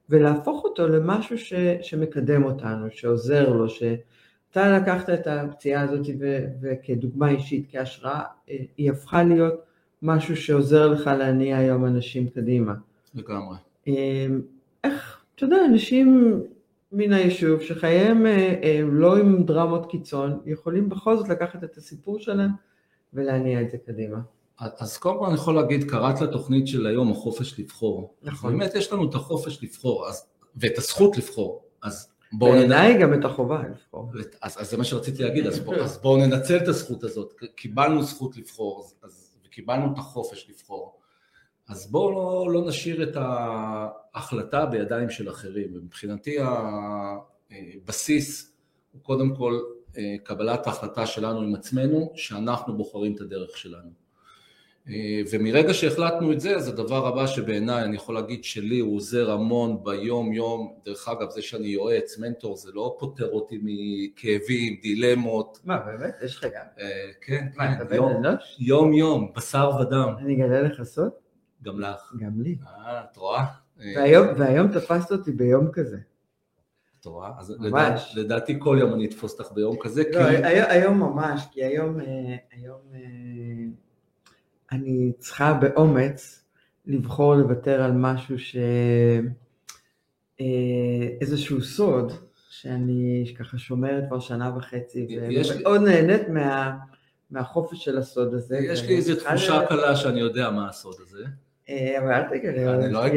ולהפוך 0.10 0.64
אותו 0.64 0.88
למשהו 0.88 1.38
ש, 1.38 1.54
שמקדם 1.82 2.44
אותנו, 2.44 2.88
שעוזר 2.90 3.50
לו, 3.50 3.70
שאתה 3.70 4.78
לקחת 4.78 5.10
את 5.10 5.28
הפציעה 5.28 5.82
הזאת 5.82 6.08
ו, 6.20 6.46
וכדוגמה 6.62 7.30
אישית, 7.30 7.66
כהשראה, 7.72 8.24
היא 8.78 8.92
הפכה 8.92 9.24
להיות 9.24 9.54
משהו 10.02 10.38
שעוזר 10.38 10.88
לך 10.88 11.08
להניע 11.08 11.58
היום 11.58 11.86
אנשים 11.86 12.28
קדימה. 12.30 12.74
לגמרי. 13.16 13.58
איך, 14.84 15.24
אתה 15.36 15.46
יודע, 15.46 15.66
אנשים 15.66 16.40
מן 16.92 17.14
היישוב, 17.14 17.62
שחייהם 17.62 18.26
אה, 18.26 18.82
לא 18.84 19.18
עם 19.18 19.44
דרמות 19.44 19.92
קיצון, 19.92 20.40
יכולים 20.46 20.90
בכל 20.90 21.18
זאת 21.18 21.30
לקחת 21.30 21.64
את 21.64 21.78
הסיפור 21.78 22.20
שלהם 22.20 22.50
ולהניע 23.14 23.62
את 23.62 23.72
זה 23.72 23.78
קדימה. 23.78 24.18
אז 24.60 24.98
קודם 24.98 25.20
כל 25.20 25.26
אני 25.26 25.34
יכול 25.34 25.56
להגיד, 25.56 25.90
קראת 25.90 26.22
לתוכנית 26.22 26.68
של 26.68 26.88
היום 26.88 27.12
החופש 27.12 27.60
לבחור. 27.60 28.14
נכון. 28.24 28.58
באמת 28.58 28.76
יש 28.76 28.92
לנו 28.92 29.10
את 29.10 29.16
החופש 29.16 29.64
לבחור, 29.64 30.08
אז, 30.08 30.26
ואת 30.56 30.78
הזכות 30.78 31.18
לבחור, 31.18 31.64
אז 31.82 32.12
בואו 32.34 32.52
ננצל... 32.52 32.68
בעיניי 32.68 33.02
גם 33.02 33.14
את 33.14 33.26
החובה 33.26 33.64
לבחור. 33.70 34.12
אז, 34.42 34.58
אז 34.62 34.70
זה 34.70 34.78
מה 34.78 34.84
שרציתי 34.84 35.24
להגיד, 35.24 35.48
אז, 35.48 35.60
בוא, 35.60 35.76
אז 35.76 35.98
בואו 36.02 36.18
ננצל 36.18 36.58
את 36.58 36.68
הזכות 36.68 37.04
הזאת, 37.04 37.34
קיבלנו 37.56 38.04
זכות 38.04 38.38
לבחור, 38.38 38.90
אז, 39.04 39.38
וקיבלנו 39.46 39.94
את 39.94 39.98
החופש 39.98 40.50
לבחור. 40.50 41.01
אז 41.72 41.92
בואו 41.92 42.12
לא, 42.12 42.54
לא 42.54 42.68
נשאיר 42.68 43.04
את 43.04 43.18
ההחלטה 43.20 44.66
בידיים 44.66 45.10
של 45.10 45.30
אחרים, 45.30 45.76
ומבחינתי 45.76 46.38
הבסיס 47.52 48.54
הוא 48.92 49.02
קודם 49.02 49.36
כל 49.36 49.60
אה, 49.98 50.16
קבלת 50.24 50.68
ההחלטה 50.68 51.06
שלנו 51.06 51.42
עם 51.42 51.56
עצמנו, 51.56 52.12
שאנחנו 52.16 52.78
בוחרים 52.78 53.16
את 53.16 53.22
הדרך 53.22 53.58
שלנו. 53.58 53.90
אה, 54.90 55.22
ומרגע 55.32 55.74
שהחלטנו 55.74 56.32
את 56.32 56.40
זה, 56.40 56.56
אז 56.56 56.68
הדבר 56.68 57.08
הבא 57.08 57.28
שבעיניי 57.28 57.84
אני 57.84 57.96
יכול 57.96 58.16
להגיד 58.16 58.44
שלי 58.44 58.80
הוא 58.80 58.96
עוזר 58.96 59.32
המון 59.32 59.84
ביום 59.84 60.34
יום, 60.34 60.76
דרך 60.86 61.08
אגב 61.08 61.30
זה 61.30 61.42
שאני 61.42 61.68
יועץ, 61.68 62.18
מנטור, 62.18 62.56
זה 62.56 62.72
לא 62.74 62.96
פותר 63.00 63.30
אותי 63.30 63.60
מכאבים, 63.64 64.78
דילמות. 64.82 65.60
מה 65.64 65.78
באמת? 65.80 66.16
יש 66.24 66.36
לך 66.36 66.44
גם? 66.44 66.66
אה, 66.80 67.12
כן, 67.22 67.48
מה, 67.56 67.68
כן, 67.68 67.74
אתה 67.74 67.86
בן 67.86 68.26
אנוש? 68.26 68.58
יום 68.60 68.94
יום, 68.94 69.32
בשר 69.36 69.70
ודם, 69.82 70.14
אני 70.20 70.36
אגלה 70.36 70.62
לך 70.62 70.84
סוד? 70.84 71.12
גם 71.64 71.80
לך. 71.80 72.14
גם 72.20 72.42
לי. 72.42 72.58
אה, 72.68 73.04
את 73.12 73.18
רואה? 73.18 73.46
אה, 73.82 73.94
והיום, 73.96 74.28
והיום 74.38 74.68
תפסת 74.68 75.12
אותי 75.12 75.32
ביום 75.32 75.72
כזה. 75.72 75.98
את 77.02 77.06
רואה? 77.06 77.32
אז 77.40 77.50
ממש. 77.60 77.66
לדעת, 77.66 78.02
לדעתי 78.16 78.56
כל 78.60 78.78
יום 78.80 78.94
אני 78.94 79.06
אתפוס 79.06 79.40
אותך 79.40 79.52
ביום 79.52 79.76
כזה, 79.82 80.04
לא, 80.12 80.12
כי... 80.12 80.20
היום, 80.46 80.66
היום 80.70 81.00
ממש, 81.00 81.42
כי 81.52 81.64
היום, 81.64 82.00
אה, 82.00 82.36
היום 82.52 82.80
אה, 82.94 83.00
אני 84.72 85.12
צריכה 85.20 85.54
באומץ 85.54 86.46
לבחור 86.86 87.36
לוותר 87.36 87.82
על 87.82 87.92
משהו 87.92 88.40
ש... 88.40 88.56
אה, 90.42 90.46
איזשהו 91.22 91.62
סוד 91.62 92.12
שאני 92.50 93.34
ככה 93.40 93.58
שומרת 93.58 94.04
כבר 94.08 94.20
שנה 94.20 94.58
וחצי, 94.58 95.08
יש 95.30 95.52
לי- 95.52 95.58
ומאוד 95.58 95.82
נהנית 95.82 96.30
מה, 96.30 96.78
מהחופש 97.32 97.84
של 97.86 97.98
הסוד 97.98 98.34
הזה. 98.34 98.58
יש 98.58 98.84
לי 98.84 98.96
איזו 98.96 99.16
תחושה 99.16 99.62
ל- 99.62 99.66
קלה 99.66 99.96
שאני 99.96 100.20
יודע 100.20 100.50
מה 100.50 100.70
הסוד 100.70 100.96
הזה. 101.02 101.26
אה, 101.72 102.00
אבל 102.00 102.14
אל 102.14 102.24
תגלה, 102.24 102.76
אני 102.76 102.94
עוד, 102.94 103.12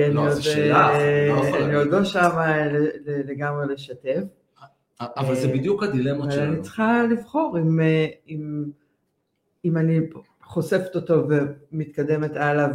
אה, 0.57 1.85
לא 1.85 2.05
שם 2.05 2.31
אה, 2.39 2.69
לגמרי 3.07 3.75
לשתף. 3.75 4.23
אבל 5.01 5.35
זה 5.35 5.49
אה, 5.49 5.53
בדיוק 5.53 5.83
הדילמות 5.83 6.25
אבל 6.25 6.41
אני 6.41 6.51
שלנו. 6.51 6.63
צריכה 6.63 7.03
לבחור 7.11 7.59
אם, 7.59 7.81
אה, 7.81 8.07
אני 9.81 9.99
חושפת 10.43 10.97
אותו 10.97 11.27
ומתקדמת 11.29 12.37
הלאה 12.37 12.67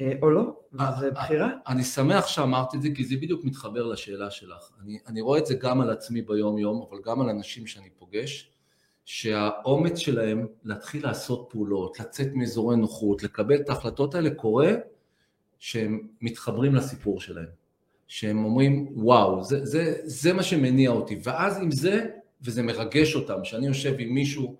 אה, 0.00 0.12
או 0.22 0.30
לא, 0.30 0.60
אה, 0.80 0.92
וזו 0.96 1.06
אה, 1.06 1.10
בחירה. 1.10 1.50
אני 1.68 1.82
שמח 1.82 2.26
שאמרת 2.26 2.74
את 2.74 2.82
זה, 2.82 2.88
כי 2.94 3.04
זה 3.04 3.16
בדיוק 3.16 3.44
מתחבר 3.44 3.86
לשאלה 3.86 4.30
שלך. 4.30 4.70
אני 5.06 5.20
רואה 5.20 5.38
את 5.38 5.46
זה 5.46 5.54
גם 5.54 5.80
על 5.80 5.90
עצמי 5.90 6.22
ביום-יום, 6.22 6.86
אבל 6.90 6.98
גם 7.04 7.20
על 7.20 7.28
אנשים 7.28 7.66
שאני 7.66 7.90
פוגש, 7.98 8.50
שהאומץ 9.10 9.98
שלהם 9.98 10.46
להתחיל 10.64 11.02
לעשות 11.02 11.46
פעולות, 11.50 12.00
לצאת 12.00 12.28
מאזורי 12.34 12.76
נוחות, 12.76 13.22
לקבל 13.22 13.60
את 13.60 13.68
ההחלטות 13.68 14.14
האלה, 14.14 14.30
קורה 14.30 14.72
שהם 15.58 16.00
מתחברים 16.20 16.74
לסיפור 16.74 17.20
שלהם. 17.20 17.48
שהם 18.08 18.44
אומרים, 18.44 18.88
וואו, 18.94 19.44
זה, 19.44 19.64
זה, 19.66 19.94
זה 20.04 20.32
מה 20.32 20.42
שמניע 20.42 20.90
אותי. 20.90 21.18
ואז 21.22 21.58
עם 21.62 21.70
זה, 21.70 22.06
וזה 22.42 22.62
מרגש 22.62 23.14
אותם, 23.14 23.44
שאני 23.44 23.66
יושב 23.66 23.94
עם 23.98 24.14
מישהו, 24.14 24.56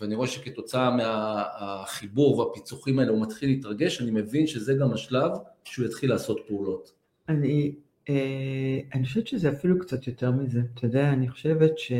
ואני 0.00 0.14
רואה 0.14 0.28
שכתוצאה 0.28 0.96
מהחיבור 0.96 2.38
והפיצוחים 2.38 2.98
האלה 2.98 3.10
הוא 3.10 3.22
מתחיל 3.22 3.50
להתרגש, 3.50 4.00
אני 4.00 4.10
מבין 4.10 4.46
שזה 4.46 4.74
גם 4.74 4.92
השלב 4.92 5.30
שהוא 5.64 5.86
יתחיל 5.86 6.10
לעשות 6.10 6.40
פעולות. 6.48 6.92
אני, 7.28 7.74
אה, 8.08 8.78
אני 8.94 9.04
חושבת 9.04 9.26
שזה 9.26 9.48
אפילו 9.50 9.78
קצת 9.78 10.06
יותר 10.06 10.30
מזה. 10.30 10.60
אתה 10.74 10.86
יודע, 10.86 11.10
אני 11.10 11.28
חושבת 11.28 11.78
ש, 11.78 11.92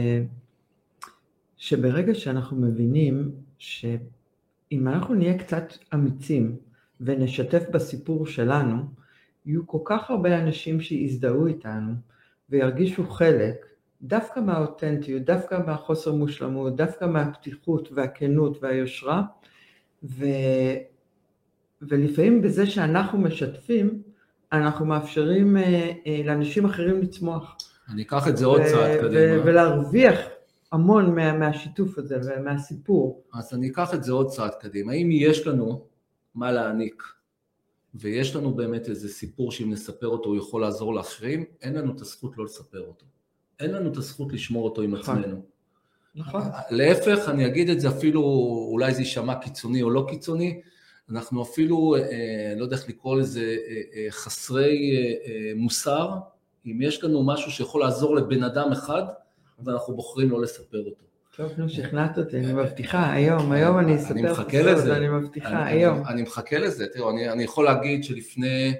שברגע 1.62 2.14
שאנחנו 2.14 2.56
מבינים 2.56 3.30
שאם 3.58 4.88
אנחנו 4.88 5.14
נהיה 5.14 5.38
קצת 5.38 5.72
אמיצים 5.94 6.56
ונשתף 7.00 7.62
בסיפור 7.72 8.26
שלנו, 8.26 8.82
יהיו 9.46 9.66
כל 9.66 9.78
כך 9.84 10.10
הרבה 10.10 10.38
אנשים 10.38 10.80
שיזדהו 10.80 11.46
איתנו 11.46 11.92
וירגישו 12.50 13.06
חלק 13.06 13.66
דווקא 14.02 14.40
מהאותנטיות, 14.40 15.22
דווקא 15.22 15.58
מהחוסר 15.66 16.12
מושלמות, 16.12 16.76
דווקא 16.76 17.04
מהפתיחות 17.04 17.88
והכנות 17.92 18.62
והיושרה, 18.62 19.22
ו... 20.04 20.26
ולפעמים 21.82 22.42
בזה 22.42 22.66
שאנחנו 22.66 23.18
משתפים, 23.18 24.02
אנחנו 24.52 24.86
מאפשרים 24.86 25.56
אה, 25.56 25.92
אה, 26.06 26.20
לאנשים 26.24 26.64
אחרים 26.64 27.00
לצמוח. 27.00 27.56
אני 27.92 28.02
אקח 28.02 28.28
את 28.28 28.36
זה 28.36 28.46
עוד 28.46 28.60
ו- 28.60 28.70
צעד 28.70 28.98
ו- 28.98 29.00
קדימה. 29.00 29.44
ולהרוויח 29.44 30.18
המון 30.72 31.14
מה, 31.14 31.32
מהשיתוף 31.32 31.98
הזה 31.98 32.16
ומהסיפור. 32.24 33.22
אז 33.34 33.54
אני 33.54 33.70
אקח 33.70 33.94
את 33.94 34.04
זה 34.04 34.12
עוד 34.12 34.28
צעד 34.28 34.54
קדימה. 34.60 34.92
אם 34.92 35.08
יש 35.12 35.46
לנו 35.46 35.84
מה 36.34 36.52
להעניק, 36.52 37.02
ויש 37.94 38.36
לנו 38.36 38.54
באמת 38.54 38.88
איזה 38.88 39.08
סיפור 39.08 39.52
שאם 39.52 39.70
נספר 39.70 40.06
אותו 40.06 40.28
הוא 40.28 40.36
יכול 40.36 40.60
לעזור 40.60 40.94
לאחרים, 40.94 41.44
אין 41.62 41.74
לנו 41.74 41.96
את 41.96 42.00
הזכות 42.00 42.38
לא 42.38 42.44
לספר 42.44 42.80
אותו. 42.80 43.06
אין 43.60 43.70
לנו 43.70 43.92
את 43.92 43.96
הזכות 43.96 44.32
לשמור 44.32 44.64
אותו 44.64 44.82
עם 44.82 44.94
נכון. 44.94 45.18
עצמנו. 45.18 45.42
נכון. 46.14 46.42
להפך, 46.70 47.28
אני 47.28 47.46
אגיד 47.46 47.68
את 47.68 47.80
זה 47.80 47.88
אפילו, 47.88 48.22
אולי 48.70 48.94
זה 48.94 49.00
יישמע 49.00 49.34
קיצוני 49.34 49.82
או 49.82 49.90
לא 49.90 50.06
קיצוני, 50.08 50.60
אנחנו 51.10 51.42
אפילו, 51.42 51.96
אה, 51.96 52.54
לא 52.56 52.64
יודע 52.64 52.76
איך 52.76 52.88
לקרוא 52.88 53.16
לזה, 53.16 53.40
אה, 53.40 53.80
אה, 53.94 54.06
חסרי 54.10 54.96
אה, 54.96 55.30
אה, 55.30 55.52
מוסר, 55.56 56.10
אם 56.66 56.82
יש 56.82 57.04
לנו 57.04 57.26
משהו 57.26 57.50
שיכול 57.50 57.80
לעזור 57.80 58.16
לבן 58.16 58.42
אדם 58.42 58.72
אחד, 58.72 59.02
ואנחנו 59.64 59.96
בוחרים 59.96 60.30
לא 60.30 60.42
לספר 60.42 60.78
אותו. 60.78 61.04
טוב, 61.36 61.52
נו, 61.56 61.68
שכנעת 61.68 62.18
אותי, 62.18 62.38
אני 62.38 62.52
מבטיחה, 62.52 63.12
היום, 63.12 63.52
היום 63.52 63.78
אני 63.78 63.96
אספר 63.96 64.12
אני 64.12 64.22
לך 64.22 64.38
מחכה 64.38 64.62
לזה. 64.62 64.96
אני 64.96 65.08
מבטיחה, 65.08 65.64
היום. 65.64 66.06
אני, 66.06 66.22
מחכה 66.22 66.58
לזה, 66.58 66.86
תראו, 66.86 67.10
אני, 67.10 67.44
יכול 67.44 67.64
להגיד 67.64 68.04
שלפני 68.04 68.74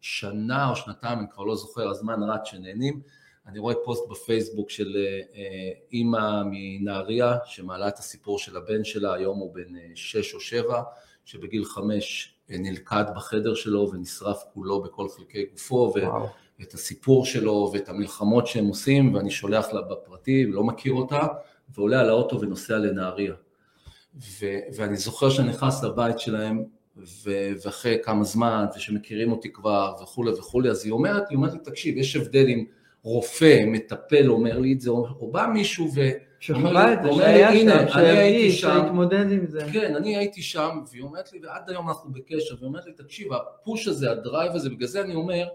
שנה 0.00 0.70
או 0.70 0.76
שנתיים, 0.76 1.18
אני 1.18 1.26
כבר 1.30 1.44
לא 1.44 1.56
זוכר, 1.56 1.88
הזמן 1.88 2.22
רץ 2.22 2.40
שנהנים, 2.44 3.00
אני 3.46 3.58
רואה 3.58 3.74
פוסט 3.84 4.08
בפייסבוק 4.10 4.70
של 4.70 4.96
אה, 4.96 5.20
אה, 5.34 5.70
אימא 5.92 6.42
מנהריה, 6.50 7.36
שמעלה 7.44 7.88
את 7.88 7.98
הסיפור 7.98 8.38
של 8.38 8.56
הבן 8.56 8.84
שלה, 8.84 9.14
היום 9.14 9.38
הוא 9.38 9.54
בן 9.54 9.76
אה, 9.76 9.90
שש 9.94 10.34
או 10.34 10.40
שבע, 10.40 10.82
שבגיל 11.24 11.64
חמש 11.64 12.34
אה, 12.50 12.56
נלכד 12.58 13.04
בחדר 13.16 13.54
שלו 13.54 13.90
ונשרף 13.92 14.42
כולו 14.54 14.82
בכל 14.82 15.08
חלקי 15.08 15.44
גופו. 15.52 15.92
וואו. 15.96 16.28
את 16.62 16.74
הסיפור 16.74 17.24
שלו 17.26 17.70
ואת 17.72 17.88
המלחמות 17.88 18.46
שהם 18.46 18.66
עושים, 18.66 19.14
ואני 19.14 19.30
שולח 19.30 19.72
לה 19.72 19.82
בפרטי, 19.82 20.46
לא 20.46 20.64
מכיר 20.64 20.92
אותה, 20.92 21.26
ועולה 21.74 22.00
על 22.00 22.08
האוטו 22.08 22.40
ונוסע 22.40 22.78
לנהריה. 22.78 23.34
ו- 24.40 24.58
ואני 24.76 24.96
זוכר 24.96 25.30
שאני 25.30 25.48
נכנס 25.48 25.84
לבית 25.84 26.18
שלהם, 26.18 26.64
ו- 26.96 27.52
ואחרי 27.64 27.98
כמה 28.02 28.24
זמן, 28.24 28.66
ושמכירים 28.76 29.32
אותי 29.32 29.52
כבר, 29.52 29.94
וכולי 30.02 30.30
וכולי, 30.30 30.70
אז 30.70 30.84
היא 30.84 30.92
אומרת 30.92 31.30
לי, 31.30 31.36
אומרת 31.36 31.52
לי, 31.52 31.58
תקשיב, 31.58 31.96
יש 31.96 32.16
הבדל 32.16 32.46
אם 32.48 32.64
רופא, 33.02 33.64
מטפל 33.66 34.28
אומר 34.28 34.58
לי 34.58 34.72
את 34.72 34.80
זה, 34.80 34.90
או, 34.90 35.32
בא 35.32 35.46
מישהו 35.52 35.90
ו... 35.94 36.00
שחווה 36.40 36.92
את 36.92 37.02
זה, 37.02 37.08
אומר 37.08 37.26
לי, 37.26 37.32
שהיה 37.32 37.50
"הנה, 37.50 37.88
שהרגיש, 37.88 38.60
שם." 38.60 38.68
שהתמודד 38.68 39.32
עם 39.32 39.46
זה. 39.46 39.66
כן, 39.72 39.96
אני 39.96 40.16
הייתי 40.16 40.42
שם, 40.42 40.80
והיא 40.90 41.02
אומרת 41.02 41.32
לי, 41.32 41.38
ועד 41.42 41.70
היום 41.70 41.88
אנחנו 41.88 42.12
בקשר, 42.12 42.54
והיא 42.54 42.66
אומרת 42.66 42.86
לי, 42.86 42.92
תקשיב, 42.92 43.28
הפוש 43.32 43.88
הזה, 43.88 44.10
הדרייב 44.10 44.52
הזה, 44.52 44.70
בגלל 44.70 44.88
זה 44.88 45.00
אני 45.00 45.14
אומר, 45.14 45.46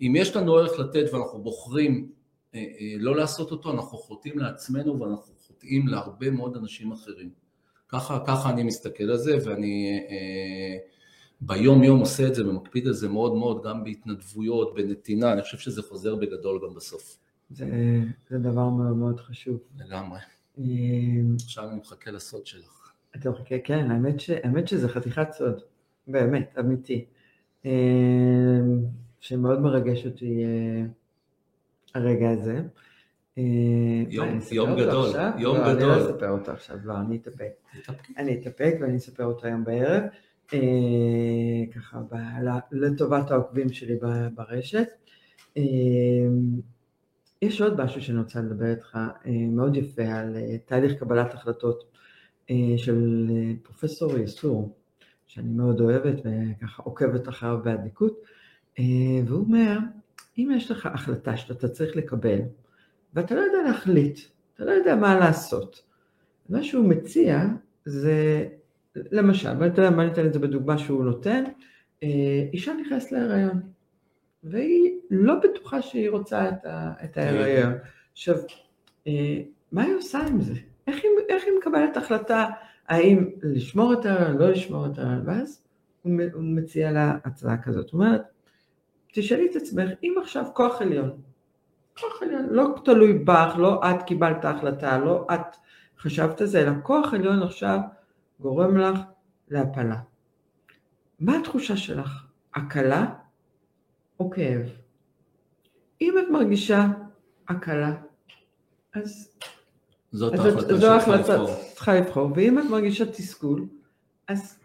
אם 0.00 0.12
יש 0.16 0.36
לנו 0.36 0.56
ערך 0.56 0.78
לתת 0.78 1.12
ואנחנו 1.12 1.42
בוחרים 1.42 2.08
אה, 2.54 2.60
אה, 2.60 2.94
לא 2.98 3.16
לעשות 3.16 3.50
אותו, 3.50 3.72
אנחנו 3.72 3.98
חוטאים 3.98 4.38
לעצמנו 4.38 5.00
ואנחנו 5.00 5.34
חוטאים 5.46 5.88
להרבה 5.88 6.30
מאוד 6.30 6.56
אנשים 6.56 6.92
אחרים. 6.92 7.30
ככה, 7.88 8.18
ככה 8.26 8.50
אני 8.50 8.62
מסתכל 8.62 9.04
על 9.04 9.16
זה, 9.16 9.38
ואני 9.44 10.00
אה, 10.10 10.76
ביום 11.40 11.84
יום 11.84 12.00
עושה 12.00 12.28
את 12.28 12.34
זה 12.34 12.48
ומקפיד 12.48 12.86
על 12.86 12.92
זה 12.92 13.08
מאוד 13.08 13.34
מאוד, 13.34 13.64
גם 13.64 13.84
בהתנדבויות, 13.84 14.74
בנתינה, 14.74 15.32
אני 15.32 15.42
חושב 15.42 15.58
שזה 15.58 15.82
חוזר 15.82 16.16
בגדול 16.16 16.60
גם 16.68 16.74
בסוף. 16.74 17.18
זה, 17.50 17.66
זה 18.30 18.38
דבר 18.38 18.68
מאוד 18.68 18.96
מאוד 18.96 19.20
חשוב. 19.20 19.58
לגמרי. 19.78 20.18
אה, 20.58 20.64
עכשיו 21.44 21.68
אני 21.70 21.76
מחכה 21.76 22.10
לסוד 22.10 22.46
שלך. 22.46 22.92
אתה 23.16 23.30
מחכה, 23.30 23.54
כן, 23.64 23.90
האמת, 23.90 24.20
ש, 24.20 24.30
האמת 24.30 24.68
שזה 24.68 24.88
חתיכת 24.88 25.28
סוד, 25.32 25.60
באמת, 26.06 26.54
אמיתי. 26.58 27.04
שמאוד 29.24 29.60
מרגש 29.60 30.06
אותי 30.06 30.44
אה, 30.44 30.82
הרגע 31.94 32.30
הזה. 32.30 32.62
אה, 33.38 33.42
יום- 34.08 34.28
אני 34.28 34.38
יום 34.52 34.70
גדול, 34.80 35.06
עכשיו? 35.06 35.30
יום 35.38 35.56
לא, 35.56 35.66
אני 35.66 35.76
גדול. 35.76 35.88
לא 35.88 35.96
אספר 36.10 36.30
אותו 36.30 36.50
עכשיו, 36.52 36.76
לא, 36.84 36.94
אני 37.00 37.16
אתאפק. 37.16 37.50
אני 38.18 38.40
אתאפק 38.40 38.74
ואני 38.80 38.96
אספר 38.96 39.24
אותו 39.24 39.46
היום 39.46 39.64
בערב, 39.64 40.02
אה, 40.54 40.58
ככה 41.74 41.98
ב, 42.00 42.14
לטובת 42.72 43.30
העוקבים 43.30 43.72
שלי 43.72 43.96
ברשת. 44.34 44.88
אה, 45.56 45.62
יש 47.42 47.60
עוד 47.60 47.80
משהו 47.84 48.00
שאני 48.02 48.18
רוצה 48.18 48.40
לדבר 48.40 48.70
איתך, 48.70 48.98
מאוד 49.50 49.76
יפה, 49.76 50.02
על 50.04 50.36
תהליך 50.64 50.92
קבלת 50.94 51.34
החלטות 51.34 51.84
של 52.76 53.28
פרופסור 53.62 54.18
יסור, 54.18 54.76
שאני 55.26 55.48
מאוד 55.48 55.80
אוהבת 55.80 56.14
וככה 56.24 56.82
עוקבת 56.82 57.28
אחריו 57.28 57.58
באדיקות, 57.64 58.20
והוא 59.26 59.40
אומר, 59.40 59.78
אם 60.38 60.50
יש 60.56 60.70
לך 60.70 60.86
החלטה 60.86 61.36
שאתה 61.36 61.68
צריך 61.68 61.96
לקבל, 61.96 62.38
ואתה 63.14 63.34
לא 63.34 63.40
יודע 63.40 63.58
להחליט, 63.66 64.18
אתה 64.54 64.64
לא 64.64 64.70
יודע 64.70 64.96
מה 64.96 65.18
לעשות, 65.18 65.82
מה 66.48 66.62
שהוא 66.62 66.88
מציע 66.88 67.44
זה, 67.84 68.46
למשל, 68.96 69.48
ואני 69.58 69.66
אתן- 69.72 69.94
ואני 69.98 70.12
אתן 70.12 70.26
את 70.26 70.32
זה 70.32 70.38
בדוגמה 70.38 70.78
שהוא 70.78 71.04
נותן, 71.04 71.44
אה, 72.02 72.08
אישה 72.52 72.72
נכנסת 72.80 73.12
להיריון, 73.12 73.60
והיא 74.44 74.90
לא 75.10 75.34
בטוחה 75.34 75.82
שהיא 75.82 76.10
רוצה 76.10 76.48
את, 76.48 76.64
ה, 76.64 76.92
את 77.04 77.16
ההיריון. 77.16 77.72
עכשיו, 78.12 78.36
אה, 79.06 79.40
מה 79.72 79.82
היא 79.82 79.94
עושה 79.94 80.18
עם 80.26 80.40
זה? 80.40 80.54
איך 80.86 80.96
היא, 80.96 81.10
איך 81.28 81.44
היא 81.46 81.52
מקבלת 81.60 81.96
החלטה 81.96 82.46
האם 82.88 83.30
לשמור 83.42 83.92
את 83.92 84.06
ההריון, 84.06 84.36
לא 84.38 84.50
לשמור 84.50 84.86
את 84.86 84.98
ההריון, 84.98 85.22
ואז 85.28 85.64
הוא 86.02 86.12
מציע 86.42 86.90
לה 86.92 87.18
הצעה 87.24 87.62
כזאת, 87.62 87.90
הוא 87.90 88.00
אומר, 88.04 88.18
תשאלי 89.14 89.48
את 89.50 89.56
עצמך, 89.56 89.90
אם 90.02 90.14
עכשיו 90.22 90.44
כוח 90.54 90.82
עליון, 90.82 91.10
כוח 92.00 92.22
עליון, 92.22 92.46
לא 92.50 92.74
תלוי 92.84 93.12
בך, 93.18 93.54
לא 93.58 93.80
את 93.90 94.02
קיבלת 94.02 94.44
החלטה, 94.44 94.98
לא 94.98 95.26
את 95.34 95.56
חשבת 95.98 96.40
זה, 96.44 96.62
אלא 96.62 96.72
כוח 96.82 97.14
עליון 97.14 97.42
עכשיו 97.42 97.78
גורם 98.40 98.76
לך 98.76 98.98
להפלה. 99.48 99.96
מה 101.20 101.38
התחושה 101.38 101.76
שלך? 101.76 102.26
הקלה 102.54 103.06
או 104.20 104.30
כאב? 104.30 104.62
אם 106.00 106.14
את 106.18 106.30
מרגישה 106.30 106.86
הקלה, 107.48 107.94
אז... 108.94 109.38
זאת 110.12 110.34
ההחלטה 110.34 110.60
זו 110.60 110.60
שצריכה 110.60 110.94
ההחלטה, 110.94 111.36
לבחור. 111.36 111.56
צריכה 111.74 111.94
לבחור, 111.94 112.32
ואם 112.36 112.58
את 112.58 112.64
מרגישה 112.70 113.06
תסכול, 113.06 113.66
אז... 114.28 114.58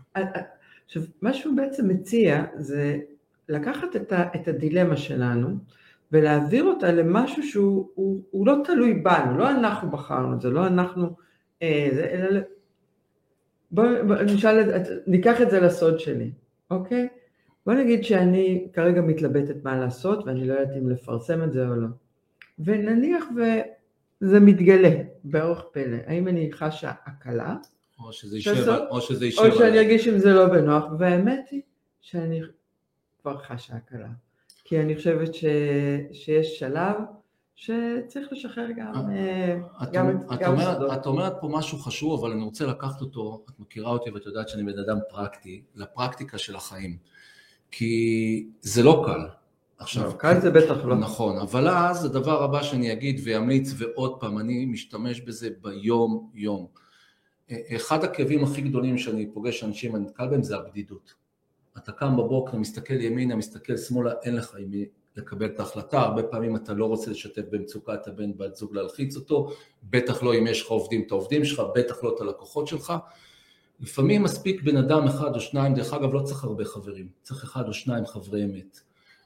עכשיו, 0.85 1.03
מה 1.21 1.33
שהוא 1.33 1.57
בעצם 1.57 1.87
מציע 1.87 2.45
זה 2.55 2.99
לקחת 3.49 3.95
את, 3.95 4.11
ה, 4.11 4.23
את 4.35 4.47
הדילמה 4.47 4.97
שלנו 4.97 5.57
ולהעביר 6.11 6.63
אותה 6.63 6.91
למשהו 6.91 7.43
שהוא 7.43 7.89
הוא, 7.95 8.21
הוא 8.31 8.47
לא 8.47 8.55
תלוי 8.63 8.93
בנו, 8.93 9.37
לא 9.37 9.51
אנחנו 9.51 9.91
בחרנו 9.91 10.33
את 10.33 10.41
זה, 10.41 10.49
לא 10.49 10.67
אנחנו, 10.67 11.09
אה, 11.61 11.89
זה, 11.93 12.05
אלא... 12.05 12.39
בואו 13.71 13.87
בוא, 14.07 14.15
נשאל, 14.15 14.71
ניקח 15.07 15.41
את 15.41 15.49
זה 15.49 15.59
לסוד 15.59 15.99
שלי, 15.99 16.31
אוקיי? 16.71 17.07
בוא 17.65 17.73
נגיד 17.73 18.03
שאני 18.03 18.67
כרגע 18.73 19.01
מתלבטת 19.01 19.63
מה 19.63 19.79
לעשות 19.79 20.25
ואני 20.25 20.47
לא 20.47 20.53
יודעת 20.53 20.77
אם 20.77 20.89
לפרסם 20.89 21.43
את 21.43 21.51
זה 21.53 21.67
או 21.67 21.75
לא. 21.75 21.87
ונניח 22.59 23.25
וזה 23.35 24.39
מתגלה 24.39 24.89
באורח 25.23 25.63
פלא, 25.71 25.97
האם 26.07 26.27
אני 26.27 26.49
חשה 26.53 26.91
הקלה, 27.05 27.55
או 28.05 28.13
שזה 28.13 28.35
יישב, 28.37 28.51
לעשות- 28.51 28.89
או 28.89 29.01
שזה 29.01 29.25
יישב. 29.25 29.41
או 29.45 29.51
שאני. 29.51 29.77
ארגיש 29.79 30.07
עם 30.07 30.17
זה 30.19 30.33
לא 30.33 30.45
בנוח, 30.45 30.83
והאמת 30.99 31.47
היא 31.51 31.61
שאני 32.01 32.41
כבר 33.21 33.37
חשה 33.37 33.75
הקלה. 33.75 34.07
כי 34.63 34.79
אני 34.79 34.95
חושבת 34.95 35.33
ש... 35.33 35.45
שיש 36.11 36.59
שלב 36.59 36.95
שצריך 37.55 38.27
לשחרר 38.31 38.67
גם, 38.77 38.93
אה, 39.09 39.57
את, 39.83 39.91
גם, 39.91 40.09
את, 40.09 40.39
גם 40.39 40.51
אומרת, 40.51 40.77
סודות. 40.77 40.93
את 40.93 41.05
אומרת 41.05 41.33
פה 41.41 41.47
משהו 41.51 41.79
חשוב, 41.79 42.19
אבל 42.19 42.31
אני 42.31 42.43
רוצה 42.43 42.65
לקחת 42.65 43.01
אותו, 43.01 43.45
את 43.49 43.59
מכירה 43.59 43.89
אותי 43.91 44.09
ואת 44.09 44.25
יודעת 44.25 44.49
שאני 44.49 44.63
בן 44.63 44.79
אדם 44.79 44.97
פרקטי, 45.09 45.61
לפרקטיקה 45.75 46.37
של 46.37 46.55
החיים. 46.55 46.97
כי 47.71 48.47
זה 48.61 48.83
לא 48.83 49.03
קל. 49.05 49.27
עכשיו, 49.79 50.05
לא, 50.05 50.11
קל 50.11 50.39
זה 50.39 50.51
בטח 50.51 50.85
לא. 50.85 50.95
נכון, 50.95 51.37
אבל 51.37 51.67
אז 51.67 52.05
הדבר 52.05 52.43
הבא 52.43 52.63
שאני 52.63 52.91
אגיד 52.91 53.21
ואמליץ, 53.23 53.73
ועוד 53.77 54.19
פעם, 54.19 54.39
אני 54.39 54.65
משתמש 54.65 55.21
בזה 55.21 55.49
ביום 55.61 56.29
יום. 56.33 56.67
אחד 57.75 58.03
הכאבים 58.03 58.43
הכי 58.43 58.61
גדולים 58.61 58.97
שאני 58.97 59.27
פוגש 59.33 59.63
אנשים, 59.63 59.95
אני 59.95 60.05
נתקל 60.05 60.27
בהם, 60.27 60.43
זה 60.43 60.55
הבדידות. 60.55 61.13
אתה 61.77 61.91
קם 61.91 62.17
בבוקר, 62.17 62.57
מסתכל 62.57 63.01
ימינה, 63.01 63.35
מסתכל 63.35 63.77
שמאלה, 63.77 64.11
אין 64.23 64.35
לך 64.35 64.55
עם 64.55 64.69
מי 64.69 64.85
לקבל 65.15 65.45
את 65.45 65.59
ההחלטה, 65.59 66.01
הרבה 66.01 66.23
פעמים 66.23 66.55
אתה 66.55 66.73
לא 66.73 66.85
רוצה 66.85 67.11
לשתף 67.11 67.41
במצוקת 67.49 68.07
הבן 68.07 68.37
בת 68.37 68.55
זוג 68.55 68.75
להלחיץ 68.75 69.15
אותו, 69.15 69.49
בטח 69.83 70.23
לא 70.23 70.35
אם 70.35 70.47
יש 70.47 70.61
לך 70.61 70.67
עובדים 70.67 71.03
את 71.07 71.11
העובדים 71.11 71.45
שלך, 71.45 71.61
בטח 71.75 72.03
לא 72.03 72.13
את 72.15 72.21
הלקוחות 72.21 72.67
שלך. 72.67 72.93
לפעמים 73.79 74.23
מספיק 74.23 74.61
בן 74.61 74.77
אדם 74.77 75.07
אחד 75.07 75.35
או 75.35 75.39
שניים, 75.39 75.73
דרך 75.73 75.93
אגב 75.93 76.13
לא 76.13 76.21
צריך 76.21 76.43
הרבה 76.43 76.65
חברים, 76.65 77.09
צריך 77.21 77.43
אחד 77.43 77.67
או 77.67 77.73
שניים 77.73 78.05
חברי 78.05 78.43
אמת. 78.43 78.79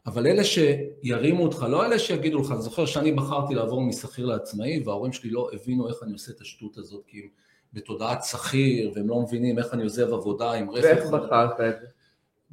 אבל 0.05 0.27
אלה 0.27 0.43
שירימו 0.43 1.43
אותך, 1.43 1.65
לא 1.69 1.85
אלה 1.85 1.99
שיגידו 1.99 2.41
לך, 2.41 2.51
אני 2.51 2.61
זוכר 2.61 2.85
שאני 2.85 3.11
בחרתי 3.11 3.55
לעבור 3.55 3.81
משכיר 3.81 4.25
לעצמאי 4.25 4.83
וההורים 4.85 5.13
שלי 5.13 5.29
לא 5.29 5.49
הבינו 5.53 5.87
איך 5.87 5.95
אני 6.03 6.13
עושה 6.13 6.31
את 6.31 6.41
השטות 6.41 6.77
הזאת, 6.77 7.03
כי 7.07 7.19
הם 7.19 7.27
בתודעת 7.73 8.23
שכיר 8.23 8.91
והם 8.95 9.09
לא 9.09 9.21
מבינים 9.21 9.59
איך 9.59 9.73
אני 9.73 9.83
עוזב 9.83 10.13
עבודה 10.13 10.51
עם 10.51 10.69
רכב. 10.69 10.83
ואיך. 10.83 11.05
בחרת 11.05 11.61
את 11.61 11.81
זה? 11.81 11.87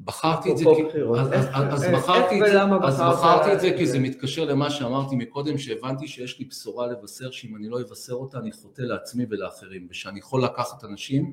בחרתי 0.04 0.52
את 0.52 0.56
זה 0.58 0.64
כי... 0.64 0.82
אז- 1.20 1.28
אז- 1.32 1.46
אז 1.72 1.84
איך- 1.84 1.94
בחרתי 1.94 2.34
איך 2.34 2.44
את 2.44 2.50
זה- 2.52 2.62
אז 2.62 2.94
בחרת 3.00 3.12
בחרתי 3.12 3.52
את 3.52 3.60
זה 3.60 3.70
כי 3.78 3.86
זה? 3.86 3.92
זה 3.92 3.98
מתקשר 3.98 4.44
למה 4.44 4.70
שאמרתי 4.70 5.16
מקודם, 5.16 5.58
שהבנתי 5.58 6.08
שיש 6.08 6.38
לי 6.38 6.44
בשורה 6.44 6.86
לבשר, 6.86 7.30
שאם 7.30 7.56
אני 7.56 7.68
לא 7.68 7.80
אבשר 7.80 8.12
אותה 8.12 8.38
אני 8.38 8.52
חוטא 8.52 8.82
לעצמי 8.82 9.26
ולאחרים, 9.30 9.86
ושאני 9.90 10.18
יכול 10.18 10.44
לקחת 10.44 10.84
אנשים 10.84 11.32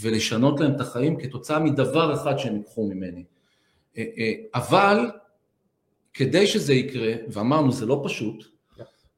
ולשנות 0.00 0.60
להם 0.60 0.74
את 0.76 0.80
החיים 0.80 1.16
כתוצאה 1.20 1.58
מדבר 1.58 2.14
אחד 2.14 2.36
שהם 2.38 2.56
ייקחו 2.56 2.86
ממני. 2.86 3.24
אה, 3.98 4.04
אה, 4.18 4.32
אבל 4.54 5.10
כדי 6.14 6.46
שזה 6.46 6.74
יקרה, 6.74 7.12
ואמרנו 7.28 7.72
זה 7.72 7.86
לא 7.86 8.02
פשוט, 8.04 8.44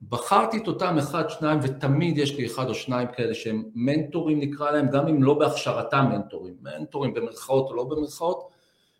בחרתי 0.08 0.56
את 0.58 0.66
אותם 0.68 0.98
אחד, 0.98 1.30
שניים, 1.30 1.58
ותמיד 1.62 2.18
יש 2.18 2.36
לי 2.36 2.46
אחד 2.46 2.68
או 2.68 2.74
שניים 2.74 3.08
כאלה 3.16 3.34
שהם 3.34 3.64
מנטורים 3.74 4.40
נקרא 4.40 4.70
להם, 4.70 4.88
גם 4.90 5.08
אם 5.08 5.22
לא 5.22 5.34
בהכשרתם 5.34 6.04
מנטורים, 6.10 6.54
מנטורים 6.62 7.14
במרכאות 7.14 7.70
או 7.70 7.74
לא 7.74 7.84
במרכאות, 7.84 8.48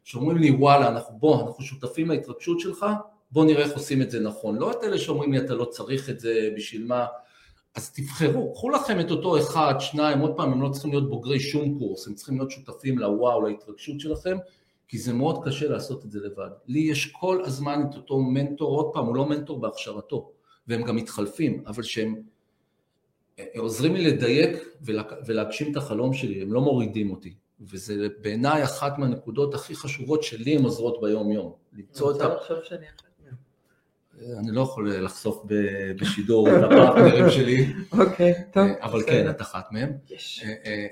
שאומרים 0.06 0.38
לי 0.38 0.50
וואלה, 0.50 0.88
אנחנו 0.88 1.18
בוא, 1.18 1.42
אנחנו 1.42 1.64
שותפים 1.64 2.10
להתרגשות 2.10 2.60
שלך, 2.60 2.86
בוא 3.30 3.44
נראה 3.44 3.64
איך 3.64 3.72
עושים 3.72 4.02
את 4.02 4.10
זה 4.10 4.20
נכון. 4.20 4.56
לא 4.56 4.70
את 4.70 4.76
אלה 4.84 4.98
שאומרים 4.98 5.32
לי 5.32 5.38
אתה 5.38 5.54
לא 5.54 5.64
צריך 5.64 6.10
את 6.10 6.20
זה, 6.20 6.50
בשביל 6.56 6.86
מה, 6.86 7.06
אז 7.74 7.92
תבחרו, 7.92 8.52
קחו 8.52 8.70
לכם 8.70 9.00
את 9.00 9.10
אותו 9.10 9.38
אחד, 9.38 9.74
שניים, 9.78 10.18
עוד 10.18 10.36
פעם, 10.36 10.52
הם 10.52 10.62
לא 10.62 10.68
צריכים 10.68 10.90
להיות 10.90 11.10
בוגרי 11.10 11.40
שום 11.40 11.78
קורס, 11.78 12.06
הם 12.06 12.14
צריכים 12.14 12.36
להיות 12.36 12.50
שותפים 12.50 12.98
לוואו, 12.98 13.42
להתרגשות 13.48 14.00
שלכם, 14.00 14.36
כי 14.88 14.98
זה 14.98 15.12
מאוד 15.12 15.44
קשה 15.44 15.68
לעשות 15.68 16.04
את 16.04 16.10
זה 16.10 16.20
לבד. 16.20 16.50
לי 16.66 16.80
יש 16.80 17.06
כל 17.06 17.42
הזמן 17.44 17.82
את 17.90 17.96
אותו 17.96 18.20
מנטור, 18.20 18.76
עוד 18.76 18.90
פעם, 18.92 19.06
הוא 19.06 19.16
לא 19.16 19.28
מנטור 19.28 19.60
בהכשרתו, 19.60 20.30
והם 20.68 20.82
גם 20.82 20.96
מתחלפים, 20.96 21.62
אבל 21.66 21.82
שהם 21.82 22.14
אה, 23.38 23.44
עוזרים 23.56 23.94
לי 23.94 24.04
לדייק 24.04 24.56
ולהגשים 25.26 25.72
את 25.72 25.76
החלום 25.76 26.12
שלי, 26.12 26.42
הם 26.42 26.52
לא 26.52 26.60
מורידים 26.60 27.10
אותי. 27.10 27.34
וזה 27.60 28.08
בעיניי 28.20 28.64
אחת 28.64 28.98
מהנקודות 28.98 29.54
הכי 29.54 29.76
חשובות 29.76 30.22
שלי 30.22 30.56
הן 30.56 30.62
עוזרות 30.62 31.00
ביום 31.00 31.32
יום. 31.32 31.52
למצוא 31.72 32.16
את 32.16 32.20
ה... 32.20 32.24
אני 32.24 32.32
רוצה 32.34 32.42
לחשוב 32.42 32.64
שאני. 32.64 32.86
אני 34.38 34.50
לא 34.52 34.60
יכול 34.60 34.94
לחשוף 34.94 35.44
בשידור 36.00 36.48
את 36.48 36.62
הפרטנרים 36.62 37.30
שלי, 37.30 37.72
אוקיי, 38.00 38.34
טוב. 38.52 38.68
אבל 38.82 39.00
בסדר. 39.00 39.12
כן, 39.12 39.30
את 39.30 39.40
אחת 39.40 39.72
מהם. 39.72 39.92
יש. 40.10 40.44
אה, 40.44 40.54
אה, 40.66 40.86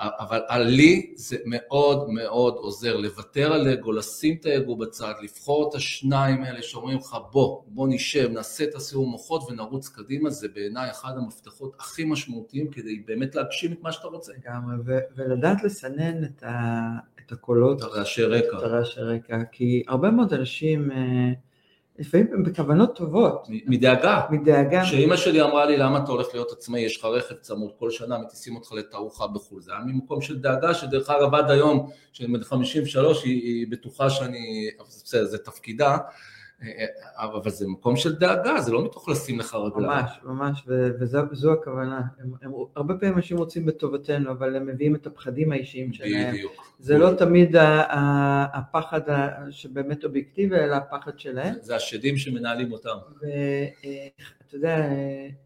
אה, 0.00 0.08
אבל 0.18 0.62
לי 0.62 1.12
זה 1.16 1.36
מאוד 1.46 2.10
מאוד 2.10 2.54
עוזר 2.54 2.96
לוותר 2.96 3.52
על 3.52 3.68
אגו, 3.68 3.92
לשים 3.92 4.36
את 4.40 4.46
האגו 4.46 4.76
בצד, 4.76 5.12
לבחור 5.22 5.68
את 5.68 5.74
השניים 5.74 6.42
האלה 6.42 6.62
שאומרים 6.62 6.98
לך 6.98 7.16
בוא, 7.32 7.62
בוא 7.66 7.88
נשב, 7.90 8.28
נעשה 8.32 8.64
את 8.64 8.74
הסיום 8.74 9.10
מוחות 9.10 9.50
ונרוץ 9.50 9.88
קדימה, 9.88 10.30
זה 10.30 10.48
בעיניי 10.54 10.90
אחד 10.90 11.12
המפתחות 11.16 11.76
הכי 11.78 12.04
משמעותיים 12.04 12.70
כדי 12.70 13.02
באמת 13.06 13.34
להגשים 13.34 13.72
את 13.72 13.82
מה 13.82 13.92
שאתה 13.92 14.06
רוצה. 14.06 14.32
לגמרי, 14.32 14.76
ולדעת 15.16 15.64
לסנן 15.64 16.24
את, 16.24 17.32
הקולות, 17.32 17.78
את 17.78 17.82
הרעשי 17.82 18.24
רקע, 18.24 18.58
את 18.58 18.62
הרעשי 18.62 19.00
רקע, 19.00 19.38
כי 19.52 19.82
הרבה 19.88 20.10
מאוד 20.10 20.32
אנשים, 20.32 20.90
אה, 20.90 21.32
לפעמים 21.98 22.26
הם 22.32 22.42
בכוונות 22.42 22.96
טובות, 22.96 23.48
מדאגה. 23.66 24.20
מדאגה, 24.30 24.82
כשאימא 24.82 25.16
שלי 25.16 25.42
אמרה 25.42 25.66
לי 25.66 25.76
למה 25.76 25.98
אתה 25.98 26.12
הולך 26.12 26.26
להיות 26.32 26.52
עצמאי, 26.52 26.80
יש 26.80 26.98
לך 26.98 27.04
רכב 27.04 27.34
צמוד, 27.34 27.70
כל 27.78 27.90
שנה 27.90 28.18
מטיסים 28.18 28.56
אותך 28.56 28.72
לתערוכה 28.72 29.26
בחו"ל, 29.26 29.62
זה 29.62 29.72
היה 29.72 29.80
ממקום 29.86 30.20
של 30.20 30.38
דאגה, 30.38 30.74
שדרך 30.74 31.10
אגב 31.10 31.34
עד 31.34 31.50
היום, 31.50 31.90
שאני 32.12 32.32
בן 32.32 32.44
53, 32.44 33.24
היא, 33.24 33.42
היא 33.42 33.66
בטוחה 33.70 34.10
שאני, 34.10 34.70
בסדר, 34.88 35.24
זה 35.24 35.38
תפקידה, 35.38 35.96
אבל 37.16 37.50
זה 37.50 37.68
מקום 37.68 37.96
של 37.96 38.14
דאגה, 38.14 38.60
זה 38.60 38.72
לא 38.72 38.84
מתוך 38.84 39.08
לשים 39.08 39.38
לך 39.38 39.54
רגליים. 39.54 39.90
ממש, 39.90 40.20
ממש, 40.24 40.64
וזו 41.30 41.52
הכוונה. 41.52 42.00
הם, 42.18 42.32
הם, 42.42 42.52
הרבה 42.76 42.94
פעמים 42.94 43.16
אנשים 43.16 43.38
רוצים 43.38 43.66
בטובתנו, 43.66 44.30
אבל 44.30 44.56
הם 44.56 44.66
מביאים 44.66 44.94
את 44.94 45.06
הפחדים 45.06 45.52
האישיים 45.52 45.92
שלהם. 45.92 46.34
בדיוק. 46.34 46.74
זה 46.78 46.98
לא 46.98 47.14
תמיד 47.14 47.56
הפחד 48.52 49.00
שבאמת 49.50 50.04
אובייקטיבי, 50.04 50.56
אלא 50.56 50.74
הפחד 50.74 51.18
שלהם. 51.18 51.54
זה 51.60 51.76
השדים 51.76 52.16
שמנהלים 52.16 52.72
אותם. 52.72 52.96
ואתה 53.20 54.54
יודע, 54.56 54.88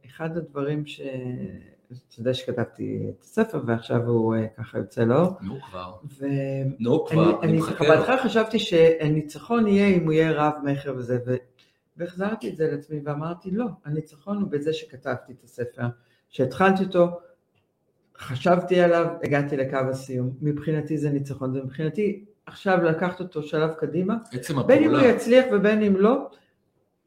אחד 0.06 0.36
הדברים 0.36 0.86
ש... 0.86 1.00
אתה 1.92 2.20
יודע 2.20 2.34
שכתבתי 2.34 3.06
את 3.08 3.22
הספר 3.22 3.62
ועכשיו 3.66 4.06
הוא 4.06 4.34
אה, 4.34 4.46
ככה 4.56 4.78
יוצא 4.78 5.04
לאור, 5.04 5.32
נו 5.42 5.60
כבר, 5.60 5.94
ואני 6.18 6.64
נו 6.78 7.06
כבר, 7.06 7.42
אני 7.42 7.52
מחכה 7.52 7.84
לו. 7.84 7.90
בהתחלה 7.90 8.22
חשבתי 8.22 8.58
שהניצחון 8.58 9.66
יהיה 9.66 9.96
אם 9.96 10.04
הוא 10.04 10.12
יהיה 10.12 10.32
רב 10.32 10.52
מכר 10.64 10.94
וזה, 10.96 11.18
ו... 11.26 11.36
והחזרתי 11.96 12.48
את 12.48 12.56
זה 12.56 12.70
לעצמי 12.70 13.00
ואמרתי 13.04 13.50
לא, 13.50 13.66
הניצחון 13.84 14.42
הוא 14.42 14.50
בזה 14.50 14.72
שכתבתי 14.72 15.32
את 15.32 15.44
הספר, 15.44 15.82
שהתחלתי 16.28 16.84
אותו, 16.84 17.20
חשבתי 18.18 18.80
עליו, 18.80 19.06
הגעתי 19.22 19.56
לקו 19.56 19.76
הסיום, 19.76 20.30
מבחינתי 20.40 20.98
זה 20.98 21.10
ניצחון, 21.10 21.52
זה 21.52 21.62
מבחינתי 21.62 22.24
עכשיו 22.46 22.82
לקחת 22.82 23.20
אותו 23.20 23.42
שלב 23.42 23.72
קדימה, 23.74 24.16
עצם 24.32 24.62
בין 24.66 24.82
אם 24.82 24.90
הוא 24.90 24.96
הפעולה, 24.96 25.14
יצליח 25.14 25.44
ובין 25.52 25.82
אם 25.82 25.96
לא, 25.96 26.30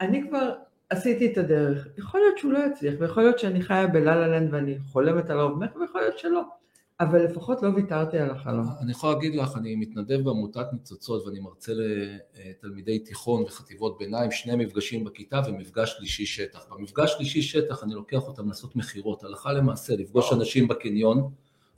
אני 0.02 0.28
כבר 0.30 0.54
עשיתי 0.92 1.32
את 1.32 1.38
הדרך. 1.38 1.88
יכול 1.98 2.20
להיות 2.20 2.38
שהוא 2.38 2.54
לא 2.54 2.60
יצליח, 2.72 2.94
ויכול 3.00 3.24
להיות 3.24 3.40
שאני 3.40 3.62
חיה 3.62 3.88
בלה 3.88 4.16
לה 4.16 4.28
לנד 4.28 4.54
ואני 4.54 4.80
חולמת 4.80 5.30
על 5.30 5.40
הרוב 5.40 5.60
מכר, 5.64 5.80
ויכול 5.80 6.02
להיות 6.02 6.18
שלא. 6.20 6.42
אבל 7.00 7.24
לפחות 7.24 7.64
לא 7.64 7.70
ויתרתי 7.76 8.18
על 8.18 8.30
החלום. 8.30 8.66
אני 8.82 8.92
יכול 8.92 9.14
להגיד 9.14 9.36
לך, 9.36 9.58
אני 9.58 9.76
מתנדב 9.76 10.22
בעמותת 10.24 10.66
ניצוצות 10.74 11.26
ואני 11.26 11.40
מרצה 11.40 11.72
לתלמידי 11.76 13.00
תיכון 13.00 13.44
וחטיבות 13.44 13.98
ביניים, 13.98 14.32
שני 14.32 14.56
מפגשים 14.56 15.04
בכיתה 15.04 15.42
ומפגש 15.48 15.96
שלישי 15.98 16.26
שטח. 16.26 16.66
במפגש 16.72 17.14
שלישי 17.14 17.42
שטח 17.42 17.84
אני 17.84 17.94
לוקח 17.94 18.28
אותם 18.28 18.48
לעשות 18.48 18.76
מכירות, 18.76 19.24
הלכה 19.24 19.54
למעשה, 19.54 19.96
לפגוש 19.96 20.34
אנשים 20.34 20.68
בקניון, 20.68 21.32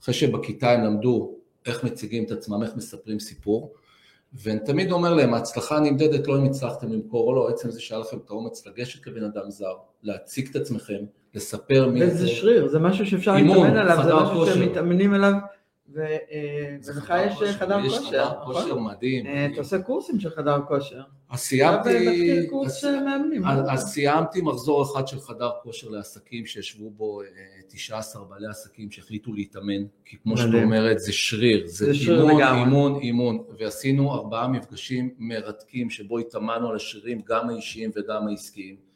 אחרי 0.03 0.13
שבכיתה 0.13 0.71
הם 0.71 0.83
למדו 0.83 1.35
איך 1.65 1.83
מציגים 1.83 2.23
את 2.23 2.31
עצמם, 2.31 2.63
איך 2.63 2.75
מספרים 2.75 3.19
סיפור, 3.19 3.73
ואני 4.35 4.59
תמיד 4.59 4.91
אומר 4.91 5.13
להם, 5.13 5.33
ההצלחה 5.33 5.79
נמדדת 5.79 6.27
לא 6.27 6.37
אם 6.37 6.45
הצלחתם 6.45 6.93
למכור 6.93 7.27
או 7.27 7.35
לא, 7.35 7.49
עצם 7.49 7.71
זה 7.71 7.81
שהיה 7.81 8.01
לכם 8.01 8.17
את 8.25 8.29
האומץ 8.29 8.67
לגשת 8.67 9.03
כבן 9.03 9.23
אדם 9.23 9.49
זר, 9.49 9.73
להציג 10.03 10.47
את 10.49 10.55
עצמכם, 10.55 10.99
לספר 11.33 11.89
מי 11.89 12.09
זה. 12.09 12.13
וזה 12.13 12.27
שריר, 12.27 12.67
זה 12.67 12.79
משהו 12.79 13.05
שאפשר 13.05 13.35
להתאמן 13.35 13.77
עליו, 13.77 14.03
זה 14.03 14.13
משהו 14.15 14.45
שמתאמנים 14.45 15.13
עליו, 15.13 15.33
ולך 15.89 17.13
יש 17.25 17.55
חדר 17.55 17.81
כושר, 17.83 18.01
יש 18.01 18.07
חדר? 18.07 18.31
כושר 18.45 18.79
מדהים. 18.79 19.27
אה, 19.27 19.45
אתה 19.45 19.57
עושה 19.57 19.81
קורסים 19.81 20.19
של 20.19 20.29
חדר 20.29 20.61
כושר. 20.67 21.01
אז 21.29 21.39
סיימתי, 21.39 22.47
אז 23.69 23.85
סיימתי 23.87 24.41
מחזור 24.41 24.83
אחד 24.83 25.07
של 25.07 25.19
חדר 25.19 25.49
כושר 25.63 25.89
לעסקים 25.89 26.45
שישבו 26.45 26.89
בו 26.89 27.21
19 27.67 28.21
אה, 28.21 28.27
בעלי 28.27 28.47
עסקים 28.47 28.91
שהחליטו 28.91 29.33
להתאמן, 29.33 29.83
כי 30.05 30.17
כמו 30.23 30.37
שאת 30.37 30.53
אומרת 30.63 30.99
זה 30.99 31.13
שריר, 31.13 31.67
זה 31.67 31.91
אימון, 31.91 32.41
אימון, 32.41 32.99
אימון, 33.01 33.43
ועשינו 33.59 34.13
ארבעה 34.13 34.47
מפגשים 34.47 35.13
מרתקים 35.17 35.89
שבו 35.89 36.17
התאמנו 36.17 36.69
על 36.69 36.75
השרירים 36.75 37.21
גם 37.27 37.49
האישיים 37.49 37.91
וגם 37.95 38.27
העסקיים. 38.27 38.92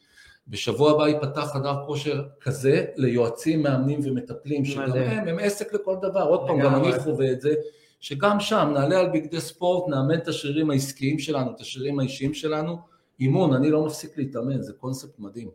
בשבוע 0.48 0.92
הבא 0.92 1.08
ייפתח 1.08 1.50
חדר 1.54 1.86
כושר 1.86 2.24
כזה 2.42 2.86
ליועצים, 2.96 3.64
מאמנים 3.64 4.00
ומטפלים, 4.04 4.66
שגם 4.66 4.92
הם, 4.94 5.28
הם 5.28 5.40
עסק 5.40 5.74
לכל 5.74 5.96
דבר, 6.02 6.24
עוד 6.24 6.48
פעם, 6.48 6.60
גם 6.60 6.76
אני 6.76 7.00
חווה 7.00 7.32
את 7.32 7.42
זה, 7.42 7.54
שגם 8.00 8.40
שם 8.40 8.72
נעלה 8.74 9.00
על 9.00 9.10
בגדי 9.14 9.42
ספורט, 9.42 9.90
נאמן 9.90 10.18
את 10.18 10.28
השרירים 10.28 10.72
העסקיים 10.72 11.20
שלנו, 11.20 11.52
את 11.52 11.60
השרירים 11.60 12.00
האישיים 12.00 12.34
שלנו, 12.34 12.78
אימון, 13.20 13.54
אני 13.54 13.70
לא 13.72 13.86
מפסיק 13.86 14.18
להתאמן, 14.18 14.62
זה 14.62 14.74
קונספט 14.74 15.20
מדהים. 15.20 15.50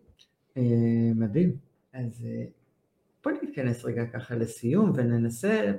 אה, 0.57 0.63
מדהים. 1.15 1.57
אז 1.95 2.27
אה, 2.27 2.45
בוא 3.25 3.33
נתכנס 3.43 3.85
רגע 3.85 4.05
ככה 4.05 4.35
לסיום 4.35 4.93
וננסה 4.95 5.73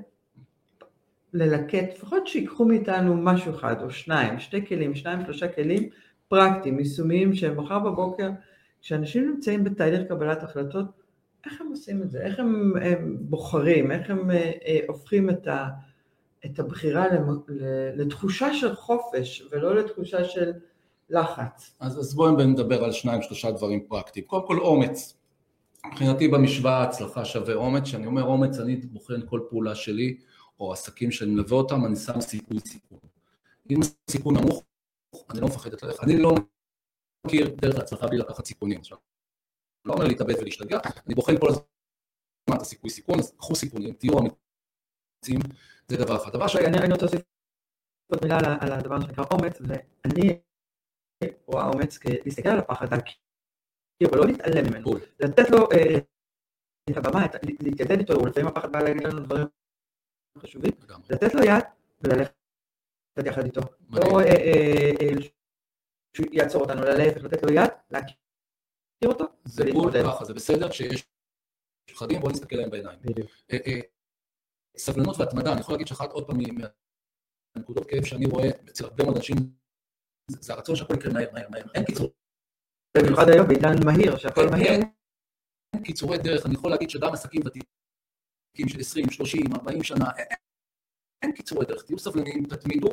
ללקט, 1.34 1.94
לפחות 1.96 2.28
שיקחו 2.28 2.66
מאיתנו 2.66 3.16
משהו 3.16 3.52
אחד 3.56 3.82
או 3.82 3.90
שניים, 3.92 4.40
שתי 4.40 4.66
כלים, 4.66 4.96
שניים 4.96 5.26
שלושה 5.26 5.48
כלים 5.48 5.90
פרקטיים, 6.28 6.80
יישומיים, 6.80 7.34
שמחר 7.34 7.80
בבוקר 7.80 8.30
כשאנשים 8.84 9.32
נמצאים 9.32 9.64
בתהליך 9.64 10.02
קבלת 10.08 10.44
החלטות, 10.44 10.86
איך 11.46 11.62
הם 11.62 11.68
עושים 11.68 12.02
את 12.02 12.12
זה? 12.12 12.22
איך 12.22 12.40
הם, 12.40 12.74
הם 12.82 13.18
בוחרים? 13.20 13.92
איך 13.92 14.10
הם 14.10 14.32
אה, 14.32 14.52
אה, 14.66 14.80
הופכים 14.88 15.30
את, 15.30 15.48
ה, 15.48 15.68
את 16.46 16.60
הבחירה 16.60 17.06
לתחושה 17.96 18.54
של 18.54 18.76
חופש 18.76 19.44
ולא 19.52 19.76
לתחושה 19.76 20.24
של 20.24 20.52
לחץ? 21.10 21.76
אז, 21.80 22.00
אז 22.00 22.16
בואו 22.16 22.32
נדבר 22.32 22.84
על 22.84 22.92
שניים 22.92 23.22
שלושה 23.22 23.52
דברים 23.52 23.86
פרקטיים. 23.88 24.26
קודם 24.26 24.48
כל 24.48 24.60
אומץ. 24.60 25.18
מבחינתי 25.86 26.28
במשוואה 26.28 26.84
הצלחה 26.84 27.26
שווה 27.26 27.54
אומץ, 27.54 27.84
כשאני 27.84 28.06
אומר 28.06 28.24
אומץ 28.24 28.60
אני 28.60 28.76
בוחן 28.76 29.22
כל 29.26 29.42
פעולה 29.50 29.76
שלי 29.76 30.18
או 30.60 30.74
עסקים 30.74 31.12
שאני 31.12 31.32
מלווה 31.32 31.58
אותם, 31.58 31.86
אני 31.86 31.96
שם 31.96 32.22
סיכוי 32.22 32.60
סיכון. 32.60 33.00
אם 33.70 33.80
הסיכון 34.10 34.38
נמוך, 34.38 34.64
אני 35.30 35.42
לא 35.42 35.48
מפחד 35.48 35.70
ללכת. 35.84 36.04
אני 36.04 36.18
לא 36.18 36.36
מכיר 37.28 37.56
דרך 37.62 37.76
להצלחה 37.76 38.08
בלי 38.08 38.18
לקחת 38.18 38.46
סיכונים. 38.46 38.80
עכשיו, 38.80 38.98
לא 39.86 39.94
אומר 39.94 40.06
להתאבד 40.08 40.40
ולהשתגע, 40.40 40.80
אני 41.08 41.16
בוחן 41.16 41.34
כל 41.40 41.48
הזמן 41.50 42.58
את 42.58 42.62
הסיכוי 42.62 42.90
סיכון, 42.90 43.20
אז 43.20 43.36
קחו 43.38 43.56
סיכונים, 43.56 43.94
תהיו 43.94 44.20
אמיצים, 44.20 45.40
זה 45.88 45.98
דבר 45.98 46.16
אחד. 46.24 46.34
דבר 46.34 46.48
שני, 46.48 46.66
אני 46.66 46.94
רוצה 46.94 47.06
להוסיף 47.06 47.22
עוד 48.12 48.20
מילה 48.24 48.38
על 48.62 48.72
הדבר 48.72 49.02
שנקרא 49.02 49.24
אומץ, 49.32 49.62
ואני 49.62 50.40
רואה 51.48 51.68
אומץ 51.68 52.00
להסתכל 52.26 52.50
על 52.50 52.60
הפחד, 52.60 52.94
להכיר, 52.94 53.16
ולא 54.12 54.26
להתעלם 54.26 54.66
ממנו, 54.70 54.92
לתת 55.20 55.50
לו 55.50 55.58
אה, 55.72 56.00
את 56.92 56.98
הבמה, 56.98 57.26
להתיידד 57.62 58.00
איתו, 58.00 58.14
ולפעמים 58.14 58.48
הפחד 58.48 58.72
בא 58.72 58.80
להגיד 58.80 59.04
לנו 59.04 59.20
דברים 59.20 59.48
חשובים, 60.38 60.72
לתת 61.10 61.34
לו 61.34 61.44
יד 61.44 61.64
וללכת 62.02 62.34
יחד 63.26 63.44
איתו. 63.46 63.62
לא 63.90 64.22
שהוא 66.18 66.28
יעצור 66.32 66.62
אותנו, 66.62 66.84
אלא 66.84 66.94
להפך, 66.94 67.24
לתת 67.24 67.44
לו 67.44 67.54
יד, 67.54 67.70
להכיר 67.92 68.16
אותו 69.06 69.26
זה 69.46 69.64
בול 69.74 69.92
ככה, 70.04 70.26
זה 70.26 70.34
בסדר 70.34 70.72
שיש 70.72 71.04
פחדים, 71.90 72.20
בואו 72.20 72.32
נסתכל 72.32 72.56
להם 72.56 72.70
בעיניים. 72.70 73.00
אה, 73.52 73.58
אה, 73.68 73.80
סבלנות 74.78 75.16
והתמדה, 75.20 75.52
אני 75.52 75.62
יכול 75.62 75.74
להגיד 75.74 75.88
שאחת 75.88 76.12
עוד 76.12 76.28
פעם 76.28 76.38
מהנקודות 77.56 77.90
כאב 77.90 78.06
שאני 78.06 78.26
רואה 78.26 78.50
אצל 78.70 78.86
הרבה 78.86 79.04
מאוד 79.04 79.18
אנשים, 79.18 79.38
זה 80.32 80.54
הרצון 80.54 80.76
שהכל 80.76 80.94
יקרה 80.94 81.14
מהר, 81.14 81.32
מהר, 81.34 81.50
מהר, 81.50 81.64
אין 81.76 81.86
קיצור. 81.86 82.14
במיוחד 82.98 83.26
היום 83.34 83.48
בעידן 83.48 83.76
מהיר, 83.86 84.18
שהכל 84.18 84.46
מהיר. 84.52 84.72
אין 85.74 85.84
קיצורי 85.84 86.18
דרך, 86.18 86.46
אני 86.46 86.54
יכול 86.54 86.72
להגיד 86.72 86.90
שגם 86.90 87.14
עסקים 87.14 87.42
ותיקים 87.46 88.68
של 88.68 88.80
20, 88.80 89.10
30, 89.10 89.42
40 89.56 89.84
שנה, 89.84 90.06
אין 91.22 91.32
קיצורי 91.36 91.66
דרך, 91.66 91.84
תהיו 91.86 92.00
סבלניים, 92.00 92.46
תתמידו 92.46 92.90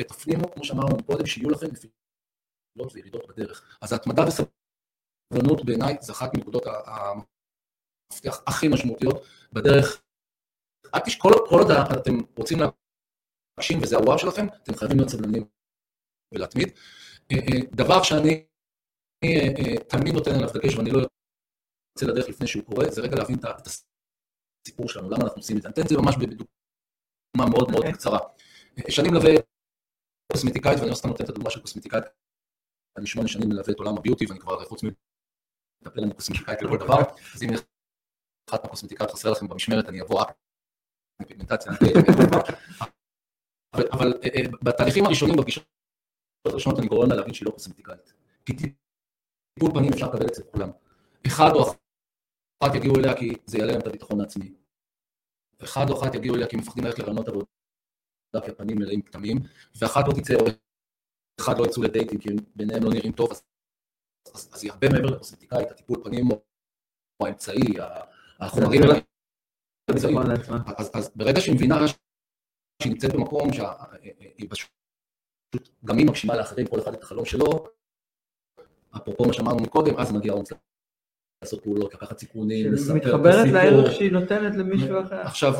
ותפנימו, 0.00 0.52
כמו 0.52 0.64
שאמרנו 0.64 1.04
קודם, 1.06 1.26
שיהיו 1.26 1.50
לכם 1.50 1.66
נפילות 2.76 2.94
וירידות 2.94 3.28
בדרך. 3.28 3.78
אז 3.82 3.92
ההתמדה 3.92 4.22
וסבלנות 4.28 5.64
בעיניי 5.64 5.96
זה 6.00 6.12
אחת 6.12 6.34
מנקודות 6.34 6.62
המפתח 6.86 8.42
הכי 8.46 8.68
משמעותיות 8.68 9.24
בדרך. 9.52 10.02
אל 10.94 11.00
תשקול, 11.00 11.32
כל 11.48 11.58
עוד 11.60 11.70
אתם 12.00 12.12
רוצים 12.36 12.58
להגשים 12.58 13.82
וזה 13.82 13.96
הוואו 13.96 14.18
שלכם, 14.18 14.46
אתם 14.62 14.74
חייבים 14.74 14.96
להיות 14.96 15.10
סבלנים 15.10 15.44
ולהתמיד. 16.34 16.68
אה, 17.32 17.36
אה, 17.36 17.60
דבר 17.70 18.02
שאני 18.02 18.46
אה, 19.24 19.84
תמיד 19.88 20.14
נותן 20.14 20.30
עליו 20.30 20.48
דגש 20.54 20.74
ואני 20.76 20.90
לא 20.90 20.98
יוצא 20.98 22.06
לדרך 22.12 22.28
לפני 22.28 22.46
שהוא 22.46 22.64
קורה, 22.64 22.84
זה 22.90 23.00
רגע 23.00 23.16
להבין 23.16 23.36
את 23.38 23.66
הסיפור 23.66 24.88
שלנו, 24.88 25.10
למה 25.10 25.24
אנחנו 25.24 25.36
עושים 25.36 25.56
את 25.56 25.62
זה. 25.62 25.68
אני 25.68 25.72
אתן 25.72 25.82
את 25.82 25.88
זה 25.88 25.96
ממש 25.96 26.14
בדוגמה 26.16 27.50
מאוד 27.50 27.70
מאוד 27.70 27.76
אוקיי. 27.76 27.92
קצרה. 27.92 28.18
שנים 28.88 29.10
מלווה 29.12 29.30
קוסמטיקאית, 30.32 30.78
ואני 30.78 30.90
לא 30.90 30.94
סתם 30.94 31.08
נותן 31.08 31.24
את 31.24 31.28
הדוגמה 31.28 31.50
של 31.50 31.60
קוסמטיקאית, 31.60 32.04
אני 32.98 33.06
שמונה 33.06 33.28
שנים 33.28 33.48
מלווה 33.48 33.72
את 33.72 33.78
עולם 33.78 33.98
הביוטי, 33.98 34.26
ואני 34.26 34.40
כבר 34.40 34.64
חוץ 34.64 34.82
מלטפל 34.82 36.04
עם 36.04 36.12
קוסמטיקאית 36.12 36.62
לכל 36.62 36.78
דבר, 36.78 37.00
אז 37.34 37.42
אם 37.42 37.48
אחת 38.50 38.64
מהקוסמטיקאיות 38.64 39.10
חסרה 39.10 39.32
לכם 39.32 39.48
במשמרת, 39.48 39.88
אני 39.88 40.00
אבוא 40.00 40.20
רק 40.20 40.32
פיגמנטציה, 41.26 41.72
אבל 43.92 44.12
אה, 44.24 44.28
אה, 44.34 44.48
בתהליכים 44.62 45.06
הראשונים, 45.06 45.36
בפגישות 45.36 45.64
הראשונות, 46.46 46.78
אני 46.78 46.86
גורם 46.86 47.08
לה 47.10 47.16
להבין 47.16 47.34
שהיא 47.34 47.46
לא 47.46 47.52
קוסמטיקאית. 47.52 48.12
כי 48.46 48.52
טיפול 48.56 49.70
פנים 49.74 49.92
אפשר 49.92 50.06
לקבל 50.10 50.26
אצל 50.26 50.42
כולם. 50.42 50.70
אחד 51.26 51.50
או 51.54 51.62
אחת 51.62 52.74
יגיעו 52.74 52.96
אליה 52.96 53.16
כי 53.16 53.34
זה 53.46 53.58
יעלה 53.58 53.72
להם 53.72 53.80
את 53.80 53.86
הביטחון 53.86 54.20
העצמי. 54.20 54.54
אחד 55.64 55.84
או 55.90 56.02
אחת 56.02 56.14
יגיעו 56.14 56.36
אליה 56.36 56.48
כי 56.48 56.56
מפחדים 56.56 56.84
ללכת 56.84 56.98
לרעיונות 56.98 57.28
עבודה 57.28 57.46
כי 58.44 58.50
הפנים 58.50 58.78
מלאים 58.78 59.02
כתמים, 59.02 59.36
ואחת 59.78 60.04
לא 60.08 60.12
תצא, 60.12 60.34
אחד 61.40 61.58
לא 61.58 61.64
יצאו 61.64 61.82
לדייטים 61.82 62.18
כי 62.18 62.28
ביניהם 62.56 62.82
לא 62.82 62.90
נראים 62.90 63.12
טוב, 63.12 63.30
אז, 63.30 63.42
אז, 64.34 64.50
אז 64.52 64.64
היא 64.64 64.72
הרבה 64.72 64.88
מעבר 64.88 65.06
לקוסמטיקאית, 65.06 65.70
הטיפול 65.70 66.04
פנים 66.04 66.30
או 67.20 67.26
האמצעי, 67.26 67.74
החומרים 68.40 68.82
האלה. 68.82 68.94
אז, 70.76 70.90
אז 70.94 71.10
ברגע 71.16 71.40
שהיא 71.40 71.54
מבינה 71.54 71.76
שהיא 72.82 72.92
נמצאת 72.92 73.12
במקום 73.12 73.52
שהיא 73.52 74.50
פשוט, 74.50 74.70
גם 75.84 75.98
היא 75.98 76.06
מגשימה 76.06 76.36
לאחרים, 76.36 76.66
כל 76.66 76.80
אחד 76.80 76.94
את 76.94 77.02
החלום 77.02 77.24
שלו, 77.24 77.46
אפרופו 78.96 79.24
מה 79.24 79.32
שאמרנו 79.32 79.62
מקודם, 79.62 79.98
אז 79.98 80.12
מגיע 80.12 80.32
האומץ 80.32 80.48
לעשות 81.42 81.62
פעולות, 81.62 81.94
לקחת 81.94 82.18
סיכונים, 82.18 82.72
לספר 82.72 82.96
את 82.96 83.02
הסיפור. 83.02 83.18
מתחברת 83.18 83.46
לערך 83.52 83.92
שהיא 83.92 84.12
נותנת 84.12 84.54
למישהו 84.54 85.02
אחר. 85.02 85.20
עכשיו, 85.20 85.52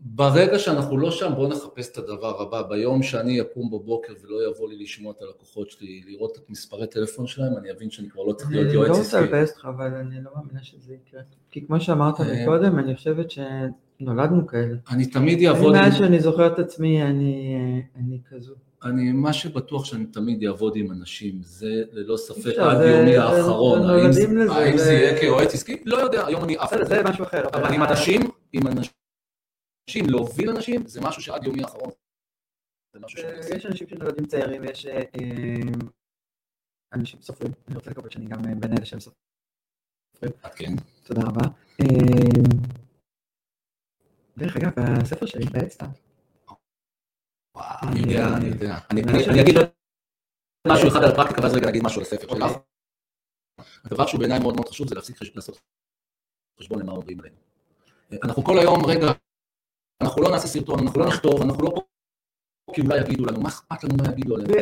ברגע 0.00 0.58
שאנחנו 0.58 0.98
לא 0.98 1.10
שם, 1.10 1.32
בואו 1.34 1.48
נחפש 1.48 1.88
את 1.88 1.98
הדבר 1.98 2.42
הבא. 2.42 2.62
ביום 2.62 3.02
שאני 3.02 3.40
אקום 3.40 3.70
בבוקר 3.70 4.12
ולא 4.22 4.50
יבוא 4.50 4.68
לי 4.68 4.76
לשמוע 4.76 5.12
את 5.16 5.22
הלקוחות 5.22 5.70
שלי, 5.70 6.02
לראות 6.06 6.36
את 6.36 6.50
מספרי 6.50 6.86
טלפון 6.86 7.26
שלהם, 7.26 7.56
אני 7.56 7.70
אבין 7.70 7.90
שאני 7.90 8.10
כבר 8.10 8.22
לא 8.22 8.32
צריך 8.32 8.50
להיות 8.50 8.72
יועץ 8.72 8.90
עסקי. 8.90 9.16
אני 9.16 9.22
לא 9.22 9.26
רוצה 9.26 9.38
לבאס 9.38 9.50
אותך, 9.50 9.64
אבל 9.64 9.94
אני 9.94 10.24
לא 10.24 10.30
מאמינה 10.36 10.62
שזה 10.62 10.94
יקרה. 10.94 11.20
כי 11.50 11.66
כמו 11.66 11.80
שאמרת 11.80 12.20
אה, 12.20 12.42
מקודם, 12.42 12.78
אני 12.78 12.96
חושבת 12.96 13.26
שנולדנו 13.30 14.46
כאלה. 14.46 14.74
אני 14.90 15.06
תמיד 15.06 15.42
אעבוד... 15.42 15.74
אני 15.74 15.84
מאז 15.84 15.98
שאני 15.98 16.20
זוכר 16.20 16.46
את 16.46 16.58
עצמי, 16.58 17.02
אני 17.02 18.18
כזו. 18.30 18.54
אני, 18.84 19.12
מה 19.12 19.32
שבטוח 19.32 19.84
שאני 19.84 20.06
תמיד 20.06 20.44
אעבוד 20.44 20.76
עם 20.76 20.90
אנשים, 20.90 21.38
זה 21.42 21.82
ללא 21.92 22.16
ספק 22.16 22.58
עד 22.58 22.86
יומי 22.86 23.16
האחרון. 23.16 23.90
האם 24.50 24.78
זה 24.78 24.92
יהיה 24.92 25.20
כיועץ 25.20 25.54
עסקי? 25.54 25.82
לא 25.84 25.96
יודע, 25.96 26.26
היום 26.26 26.44
אני 26.44 26.56
אף... 26.56 26.72
זה 26.82 27.02
משהו 27.02 27.24
אחר. 27.24 27.44
אבל 27.52 27.74
עם 27.74 27.82
אנשים, 27.82 28.20
עם 28.52 28.66
אנשים... 28.66 28.92
אנשים, 29.88 30.04
להוביל 30.10 30.50
אנשים, 30.50 30.86
זה 30.86 31.00
משהו 31.00 31.22
שעד 31.22 31.44
יומי 31.44 31.62
האחרון. 31.62 31.90
יש 33.56 33.66
אנשים 33.66 33.88
שנולדים 33.88 34.26
צעירים, 34.26 34.64
יש 34.64 34.86
אה, 34.86 34.98
אה, 34.98 35.88
אנשים 36.92 37.22
סופרים, 37.22 37.52
אני 37.68 37.76
רוצה 37.76 37.90
לקבל 37.90 38.10
שאני 38.10 38.26
גם 38.28 38.42
בין 38.60 38.72
אלה 38.72 38.86
שהם 38.86 39.00
סופרים. 39.00 39.22
כן. 40.56 40.72
תודה 41.04 41.20
רבה. 41.20 41.42
דרך 44.38 44.56
אגב, 44.56 44.72
הספר 45.02 45.26
שלי. 45.26 45.44
וואו, 47.54 47.66
אני 47.82 48.00
יודע, 48.00 48.36
אני 48.36 48.46
יודע. 48.48 48.78
אני 48.90 49.42
אגיד 49.42 49.54
משהו 50.66 50.88
אחד 50.88 51.02
על 51.04 51.10
הפרקטיקה, 51.12 51.42
ואז 51.42 51.54
רגע 51.54 51.68
נגיד 51.68 51.82
משהו 51.84 52.00
על 52.00 52.06
הספר 52.06 52.28
שלך. 52.28 52.52
הדבר 53.84 54.06
שהוא 54.06 54.18
בעיניי 54.18 54.38
מאוד 54.38 54.54
מאוד 54.54 54.68
חשוב 54.68 54.88
זה 54.88 54.94
להפסיק 54.94 55.16
לעשות 55.34 55.60
חשבון 56.60 56.82
למה 56.82 56.92
אומרים 56.92 57.20
עלינו. 57.20 57.36
אנחנו 58.22 58.44
כל 58.44 58.58
היום, 58.58 58.86
רגע, 58.86 59.06
אנחנו 60.02 60.22
לא 60.22 60.30
נעשה 60.30 60.46
סרטון, 60.48 60.78
אנחנו 60.82 61.00
לא 61.00 61.06
נכתוב, 61.06 61.42
אנחנו 61.42 61.62
לא 61.62 61.70
פה 61.74 61.80
כי 62.74 62.80
אולי 62.80 63.00
יגידו 63.00 63.24
לנו, 63.26 63.40
מה 63.40 63.48
אכפת 63.48 63.84
לנו 63.84 63.94
מה 63.96 64.12
יגידו 64.12 64.34
עלינו? 64.36 64.54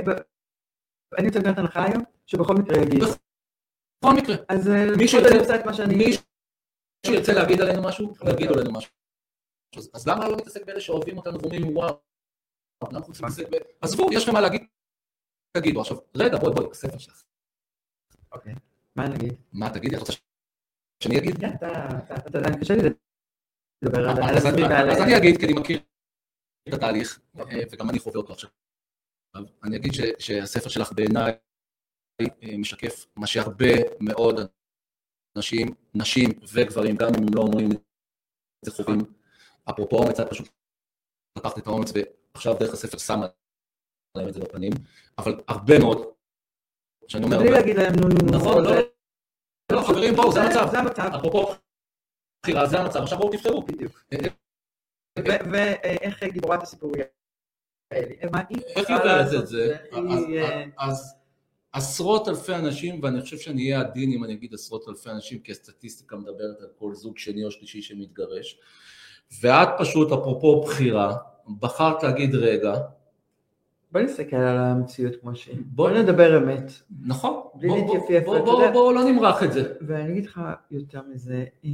אני 1.18 1.26
יוצאת 1.26 1.42
נקודת 1.42 1.58
הנחה 1.58 1.84
היום, 1.84 2.02
שבכל 2.26 2.54
מקרה 2.54 2.76
יגיד. 2.82 3.00
בכל 3.02 4.12
מקרה, 4.16 4.36
אז 4.48 4.68
אה, 4.68 4.96
מי 4.98 5.08
שירצה- 5.08 7.32
להגיד 7.34 7.60
עלינו 7.60 7.82
משהו, 7.88 8.14
יגידו 8.32 8.54
עלינו 8.54 8.72
משהו. 8.72 8.90
אז- 9.94 10.08
למה 10.08 10.28
לא 10.28 10.36
להתעסק 10.36 10.66
באלה 10.66 10.80
שאוהבים 10.80 11.16
אותנו 11.18 11.38
ואומרים 11.40 11.76
וואו, 11.76 11.88
למה 12.82 12.98
אנחנו 12.98 13.12
צריכים 13.12 13.28
להתעסק 13.28 13.48
ב... 13.52 13.56
עזבו, 13.84 14.06
יש 14.12 14.22
לכם 14.22 14.32
מה 14.32 14.40
להגיד, 14.40 14.62
תגידו. 15.56 15.80
עכשיו, 15.80 15.96
רגע, 16.16 16.38
בואי, 16.38 16.52
בואי, 16.54 16.70
הספר 16.70 16.98
שלך. 16.98 17.22
אוקיי, 18.32 18.54
מה 18.96 19.08
נגיד? 19.08 19.32
מה 19.52 19.70
תגידי? 19.74 19.96
את 19.96 20.00
רוצה 20.00 20.12
שאני 21.02 21.18
אגיד? 21.18 21.38
כן, 21.40 21.54
אתה, 21.54 21.66
אתה, 21.98 22.14
אתה 22.14 22.38
יודע, 22.38 22.48
קשה 22.60 22.74
לי 22.74 22.82
אז 23.84 25.02
אני- 25.02 25.16
אגיד, 25.16 25.36
כי 25.40 25.44
אני 25.46 25.52
מכיר 25.52 25.80
את 26.68 26.74
התהליך, 26.74 27.20
אה, 27.38 27.42
וגם 27.72 27.90
אני 27.90 27.98
חווה 27.98 28.16
אותו 28.16 28.32
עכשיו. 28.32 28.50
אני 29.64 29.76
אגיד 29.76 29.92
שהספר 30.18 30.68
שלך 30.68 30.92
בעיניי 30.92 31.32
אה, 32.22 32.56
משקף 32.58 33.06
מה 33.16 33.26
שהרבה 33.26 33.74
מאוד 34.00 34.40
אנשים, 35.36 35.74
נשים 35.94 36.30
וגברים, 36.52 36.96
גם 36.96 37.08
אם 37.08 37.22
הם 37.22 37.34
לא 37.34 37.40
אומרים 37.40 37.72
את 37.72 37.78
זה 38.64 38.70
חווים. 38.70 38.98
אפרופו 39.70 39.96
אומץ, 39.96 40.20
את 40.20 40.30
פשוט 40.30 40.48
לקחת 41.38 41.58
את 41.58 41.66
האומץ 41.66 41.92
ועכשיו 42.34 42.54
דרך 42.60 42.72
הספר 42.72 42.98
שמה 42.98 43.26
להם 44.16 44.28
את 44.28 44.34
זה 44.34 44.40
בפנים, 44.40 44.72
אבל 45.18 45.40
הרבה 45.48 45.78
מאוד, 45.78 45.98
שאני 47.08 47.24
אומר, 47.24 47.38
בלי 47.38 47.50
להגיד 47.50 47.76
להם 47.76 47.92
נו 48.00 48.08
נו 48.08 48.14
נו. 48.30 48.38
נכון, 48.38 48.64
לא, 48.64 48.70
לא, 49.72 49.82
חברים, 49.88 50.14
בואו, 50.14 50.32
זה 50.32 50.42
המצב. 50.42 50.66
זה 50.70 50.78
המצב. 50.78 51.10
אפרופו 51.18 51.65
בחירה, 52.46 52.66
זה 52.66 52.80
המצב, 52.80 53.02
עכשיו 53.02 53.18
בואו 53.18 53.32
תבחרו. 53.32 53.62
בדיוק. 53.62 54.04
אה, 54.12 54.18
ואיך 55.52 56.24
גיבורת 56.24 56.62
הסיפור 56.62 56.92
היא 57.90 58.62
איך 58.76 58.90
לעשות? 58.90 59.42
את 59.42 59.46
זה? 59.46 59.76
אה, 59.92 60.64
אז 60.78 61.14
עשרות 61.72 62.28
אלפי 62.28 62.54
אנשים, 62.54 63.02
ואני 63.02 63.20
חושב 63.20 63.38
שאני 63.38 63.62
אהיה 63.62 63.80
עדין 63.80 64.12
אם 64.12 64.24
אני 64.24 64.32
אגיד 64.32 64.54
עשרות 64.54 64.88
אלפי 64.88 65.10
אנשים, 65.10 65.38
כי 65.38 65.52
הסטטיסטיקה 65.52 66.16
מדברת 66.16 66.60
על 66.60 66.68
כל 66.78 66.94
זוג 66.94 67.18
שני 67.18 67.44
או 67.44 67.50
שלישי 67.50 67.82
שמתגרש, 67.82 68.58
ואת 69.40 69.68
פשוט, 69.78 70.12
אפרופו 70.12 70.62
בחירה, 70.62 71.16
בחרת 71.60 72.02
להגיד 72.02 72.34
רגע, 72.34 72.74
בוא 73.92 74.00
נסתכל 74.00 74.36
על 74.36 74.56
המציאות 74.58 75.16
כמו 75.20 75.34
שהיא. 75.34 75.56
בוא- 75.66 75.90
בוא 75.90 75.98
נדבר 75.98 76.38
אמת. 76.38 76.72
נכון, 77.06 77.32
בלי 77.54 77.68
בוא- 77.68 77.76
בוא- 77.80 77.84
להתייפייף, 77.94 78.24
בוא- 78.24 78.36
אתה 78.36 78.44
בוא- 78.44 78.60
יודע. 78.60 78.72
בואו 78.72 78.92
לא 78.92 79.04
נמרח 79.04 79.42
את 79.42 79.52
זה. 79.52 79.72
ואני 79.86 80.12
אגיד 80.12 80.24
לך 80.26 80.40
יותר 80.70 81.00
מזה, 81.14 81.44
אה, 81.64 81.70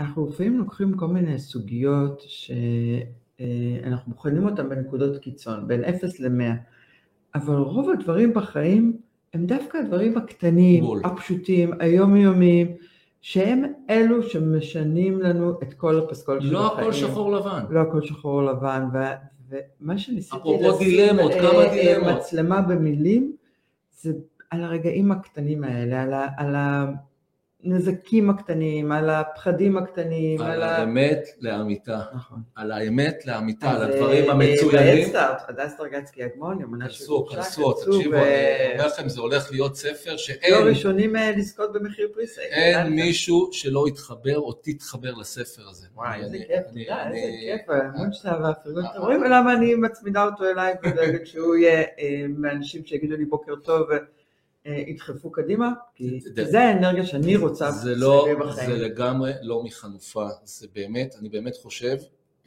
אנחנו 0.00 0.26
לפעמים 0.28 0.58
לוקחים 0.58 0.94
כל 0.96 1.06
מיני 1.08 1.38
סוגיות 1.38 2.22
שאנחנו 2.26 4.12
בוחנים 4.12 4.44
אותן 4.48 4.68
בנקודות 4.68 5.18
קיצון, 5.18 5.68
בין 5.68 5.84
0 5.84 6.20
ל-100, 6.20 6.54
אבל 7.34 7.54
רוב 7.56 7.90
הדברים 7.90 8.34
בחיים 8.34 8.96
הם 9.34 9.46
דווקא 9.46 9.78
הדברים 9.78 10.16
הקטנים, 10.16 10.84
בול. 10.84 11.00
הפשוטים, 11.04 11.70
היומיומיים, 11.80 12.66
שהם 13.20 13.62
אלו 13.90 14.22
שמשנים 14.22 15.20
לנו 15.20 15.50
את 15.62 15.74
כל 15.74 15.98
הפסקול 15.98 16.40
של 16.40 16.52
לא 16.52 16.66
החיים. 16.66 16.80
הכל 16.80 16.92
שחור 16.92 17.32
לבן. 17.32 17.64
לא 17.70 17.80
הכל 17.80 18.02
שחור 18.02 18.42
לבן, 18.42 18.84
ו- 18.94 19.35
ומה 19.48 19.98
שניסיתי 19.98 20.48
דילמות, 20.78 21.32
אה, 21.32 21.40
כמה 21.40 21.64
אה. 21.64 22.16
מצלמה 22.16 22.60
במילים, 22.60 23.36
זה 24.00 24.12
על 24.50 24.64
הרגעים 24.64 25.12
הקטנים 25.12 25.64
האלה, 25.64 26.02
על, 26.02 26.12
ה, 26.12 26.28
על 26.36 26.54
הנזקים 27.64 28.30
הקטנים, 28.30 28.92
על 28.92 29.10
הפחדים 29.10 29.76
הקטנים, 29.76 30.40
על 30.40 30.50
על. 30.50 30.62
האמת 30.62 31.24
לאמיתה, 31.40 32.00
נכון. 32.14 32.38
על 32.54 32.72
האמת 32.72 33.26
לאמיתה, 33.26 33.70
על 33.70 33.82
הדברים 33.82 34.24
אה, 34.24 34.32
המצוינים. 34.32 34.96
בהדסטארט, 34.96 35.42
הדס 35.48 35.76
טרגצקי 35.76 36.24
אגמון, 36.24 36.60
יומנה 36.60 36.90
של 36.90 37.06
גרושה, 37.06 37.36
כנסו, 37.36 37.74
כנסו, 37.74 37.92
תקשיבו, 37.92 38.14
ו- 38.14 38.16
אני 38.16 38.72
אומר 38.72 38.86
לכם, 38.86 39.08
זה 39.08 39.20
הולך 39.20 39.50
להיות 39.50 39.76
ספר 39.76 40.10
לא 40.10 40.16
שאין 40.16 40.68
ראשונים 40.68 41.16
אה, 41.16 41.32
לזכות 41.36 41.72
במחיר 41.72 42.08
פריסייל. 42.14 42.48
אין 42.52 42.92
מישהו 42.92 43.48
שלא 43.52 43.88
יתחבר 43.88 44.38
או 44.38 44.52
תתחבר 44.52 45.14
לספר 45.14 45.62
הזה. 45.70 45.86
וואי, 45.94 46.20
איזה 46.20 46.38
כיף, 46.38 46.66
תודה, 46.66 47.10
איזה 47.10 47.26
כיף, 47.40 47.70
המונשטה 47.70 48.38
והפרגון. 48.42 48.84
אה, 48.84 48.90
אתם 48.90 49.00
רואים 49.00 49.22
למה 49.22 49.52
אני 49.52 49.74
מצמידה 49.74 50.24
אותו 50.24 50.44
אליי 50.44 50.74
ודואגת 50.82 51.26
שהוא 51.26 51.56
יהיה 51.56 51.84
אה, 51.98 52.26
מהאנשים 52.28 52.84
שיגידו 52.84 53.16
לי 53.16 53.24
בוקר 53.24 53.54
טוב 53.56 53.86
וידחפו 54.66 55.30
קדימה? 55.30 55.72
כי 55.94 56.20
זה- 56.20 56.44
זה 56.44 56.60
האנרגיה 56.60 57.06
שאני 57.06 57.36
רוצה 57.36 57.70
זה 57.70 57.94
לא, 57.94 58.26
זה. 58.54 58.76
לגמרי 58.76 59.32
לא 59.42 59.62
מחנופה, 59.64 60.28
זה 60.44 60.66
באמת, 60.74 61.14
אני 61.20 61.28
באמת 61.28 61.56
חושב 61.56 61.96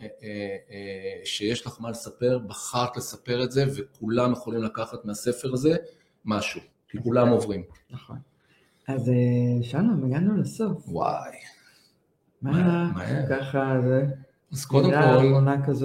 אה, 0.01 0.05
אה, 0.24 0.28
אה, 0.72 1.26
שיש 1.26 1.65
לך 1.67 1.78
מה 1.82 1.89
לספר, 1.89 2.39
בחרת 2.47 2.97
לספר 2.97 3.43
את 3.43 3.51
זה, 3.51 3.63
וכולם 3.76 4.32
יכולים 4.32 4.63
לקחת 4.63 5.05
מהספר 5.05 5.53
הזה 5.53 5.76
משהו, 6.26 6.61
כי 6.89 6.97
כולם 7.03 7.30
עוברים. 7.30 7.63
נכון. 7.91 8.17
אז 8.88 9.09
אה, 9.09 9.13
שלום, 9.63 10.03
הגענו 10.05 10.38
לסוף. 10.41 10.84
וואי. 10.88 11.32
מה. 12.41 12.91
ככה 13.30 13.76
זה, 13.88 14.05
אז 14.53 14.65
קודם 14.65 14.89
כל, 14.89 14.95
אז- 15.72 15.84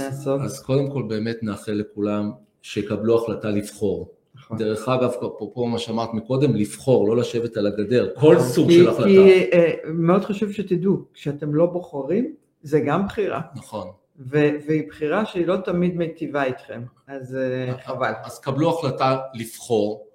אז-. 0.00 0.28
אז 0.44 0.62
קודם 0.62 0.90
כל 0.90 1.02
באמת 1.08 1.36
נאחל 1.42 1.72
לכולם 1.72 2.30
שיקבלו 2.62 3.22
החלטה 3.24 3.50
לבחור. 3.50 4.08
נכון. 4.46 4.58
דרך 4.58 4.88
אגב, 4.88 5.10
אפרופו 5.10 5.66
מה 5.66 5.78
שאמרת 5.78 6.14
מקודם, 6.14 6.54
לבחור, 6.56 7.08
לא 7.08 7.16
לשבת 7.16 7.56
על 7.56 7.66
הגדר, 7.66 8.10
כל 8.20 8.38
סוג 8.40 8.68
כי- 8.68 8.74
של 8.74 8.88
החלטה. 8.88 9.08
כי 9.08 9.50
אה, 9.52 9.72
מאוד 9.84 10.24
חשוב 10.24 10.52
שתדעו, 10.52 11.04
כשאתם 11.14 11.54
לא 11.54 11.66
בוחרים, 11.66 12.34
זה 12.62 12.80
גם 12.80 13.06
בחירה. 13.06 13.40
נכון. 13.56 13.88
ו- 14.18 14.50
והיא 14.66 14.88
בחירה 14.88 15.26
שהיא 15.26 15.46
לא 15.46 15.56
תמיד 15.56 15.96
מיטיבה 15.96 16.44
איתכם, 16.44 16.82
אז 17.06 17.36
אה, 17.36 17.74
חבל. 17.84 18.12
אז 18.24 18.40
קבלו 18.40 18.70
החלטה 18.70 19.18
לבחור, 19.34 20.06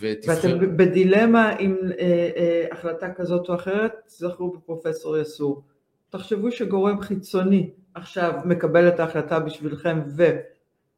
ותבחר... 0.00 0.32
ואתם 0.34 0.76
בדילמה 0.76 1.52
עם 1.58 1.76
אה, 1.98 2.30
אה, 2.36 2.66
החלטה 2.72 3.12
כזאת 3.12 3.48
או 3.48 3.54
אחרת, 3.54 3.92
זכרו 4.06 4.50
בפרופסור 4.52 5.18
יסור. 5.18 5.62
תחשבו 6.10 6.52
שגורם 6.52 7.00
חיצוני 7.00 7.70
עכשיו 7.94 8.32
מקבל 8.44 8.88
את 8.88 9.00
ההחלטה 9.00 9.40
בשבילכם 9.40 10.00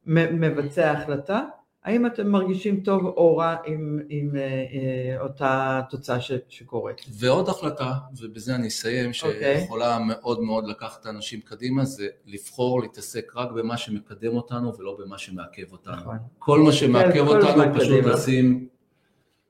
ומבצע 0.07 0.91
החלטה, 0.91 1.43
האם 1.85 2.07
אתם 2.07 2.29
מרגישים 2.29 2.81
טוב 2.81 3.05
או 3.05 3.37
רע 3.37 3.57
עם, 3.67 4.01
עם 4.09 4.37
אה, 4.37 4.43
אה, 4.43 5.21
אותה 5.21 5.81
תוצאה 5.91 6.21
ש, 6.21 6.33
שקורית? 6.49 6.97
ועוד 7.19 7.49
החלטה, 7.49 7.93
ובזה 8.21 8.55
אני 8.55 8.69
אסיים, 8.69 9.11
אוקיי. 9.25 9.61
שיכולה 9.61 9.99
מאוד 9.99 10.41
מאוד 10.41 10.69
לקחת 10.69 11.01
את 11.01 11.07
האנשים 11.07 11.41
קדימה, 11.41 11.85
זה 11.85 12.07
לבחור 12.27 12.81
להתעסק 12.81 13.33
רק 13.37 13.51
במה 13.51 13.77
שמקדם 13.77 14.37
אותנו 14.37 14.77
ולא 14.79 14.97
במה 15.01 15.19
שמעכב 15.19 15.73
אותנו. 15.73 15.97
נכון. 15.97 16.19
כל 16.39 16.61
מה 16.61 16.73
שמעכב 16.73 17.27
כל 17.27 17.37
הזמן 17.37 17.69
אותנו 17.69 17.81
פשוט 17.81 17.99
קדימה. 17.99 18.15
לשים 18.15 18.69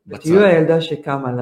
בצד. 0.07 0.23
תהיו 0.23 0.45
הילדה 0.45 0.81
שקמה 0.81 1.33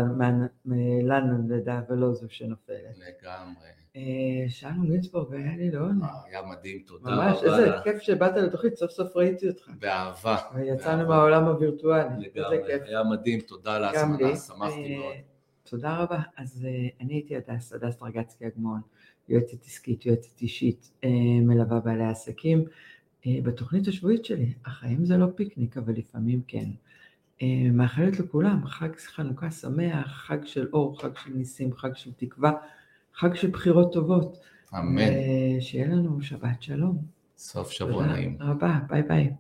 לנו 1.04 1.48
לידה 1.48 1.80
ולא 1.88 2.12
זו 2.12 2.26
שנופלת. 2.28 2.98
לגמרי. 2.98 3.81
אה, 3.96 4.44
שלום 4.48 4.86
גינצבורג, 4.86 5.34
היה 5.34 5.56
לי 5.56 5.70
לעונג. 5.70 6.02
אה, 6.02 6.08
היה 6.24 6.42
מדהים, 6.42 6.82
תודה 6.86 7.10
ממש, 7.10 7.38
רבה. 7.42 7.56
איזה 7.56 7.70
לך. 7.70 7.82
כיף 7.84 8.02
שבאת 8.02 8.36
לתוכנית, 8.36 8.76
סוף 8.76 8.90
סוף 8.90 9.16
ראיתי 9.16 9.48
אותך. 9.48 9.68
באהבה. 9.78 10.36
ויצאנו. 10.54 11.08
מהעולם 11.08 11.44
הווירטואלי, 11.44 12.26
איזה 12.26 12.40
לגמרי, 12.40 12.58
כיף. 12.66 12.82
היה 12.86 13.02
מדהים, 13.04 13.40
תודה 13.40 13.74
על. 13.74 13.84
ההזמנה, 13.84 14.36
שמחתי 14.36 14.94
אה, 14.94 14.98
מאוד. 14.98 15.14
תודה 15.64 15.96
רבה. 15.96 16.20
אז 16.36 16.66
אני 17.00 17.14
הייתי 17.14 17.36
הדס, 17.36 17.72
הדס 17.72 17.98
דרגצקי 18.00 18.46
אגמון, 18.46 18.80
יועצת 19.28 19.64
עסקית, 19.64 20.06
יועצת 20.06 20.40
אישית, 20.40 20.90
מלווה 21.42 21.80
בעלי 21.80 22.04
עסקים. 22.04 22.64
בתוכנית 23.26 23.88
השבועית 23.88 24.24
שלי, 24.24 24.52
החיים 24.64 25.04
זה 25.04 25.16
לא 25.16 25.26
פיקניק, 25.34 25.76
אבל 25.76 25.92
לפעמים 25.92 26.40
כן. 26.48 26.68
מאחלת 27.72 28.18
לכולם 28.18 28.66
חג 28.66 28.96
חנוכה 28.96 29.50
שמח, 29.50 30.06
חג 30.06 30.44
של 30.44 30.68
אור, 30.72 31.00
חג 31.02 31.16
של 31.16 31.30
ניסים, 31.34 31.72
חג 31.72 31.94
של 31.94 32.12
תקווה, 32.12 32.52
חג 33.14 33.34
של 33.34 33.50
בחירות 33.50 33.92
טובות. 33.92 34.38
אמן. 34.78 35.02
שיהיה 35.60 35.86
לנו 35.86 36.20
שבת 36.20 36.62
שלום. 36.62 36.98
סוף 37.36 37.70
שבוע 37.70 38.06
נעים. 38.06 38.36
תודה 38.38 38.50
רבה, 38.50 38.78
ביי 38.88 39.02
ביי. 39.02 39.30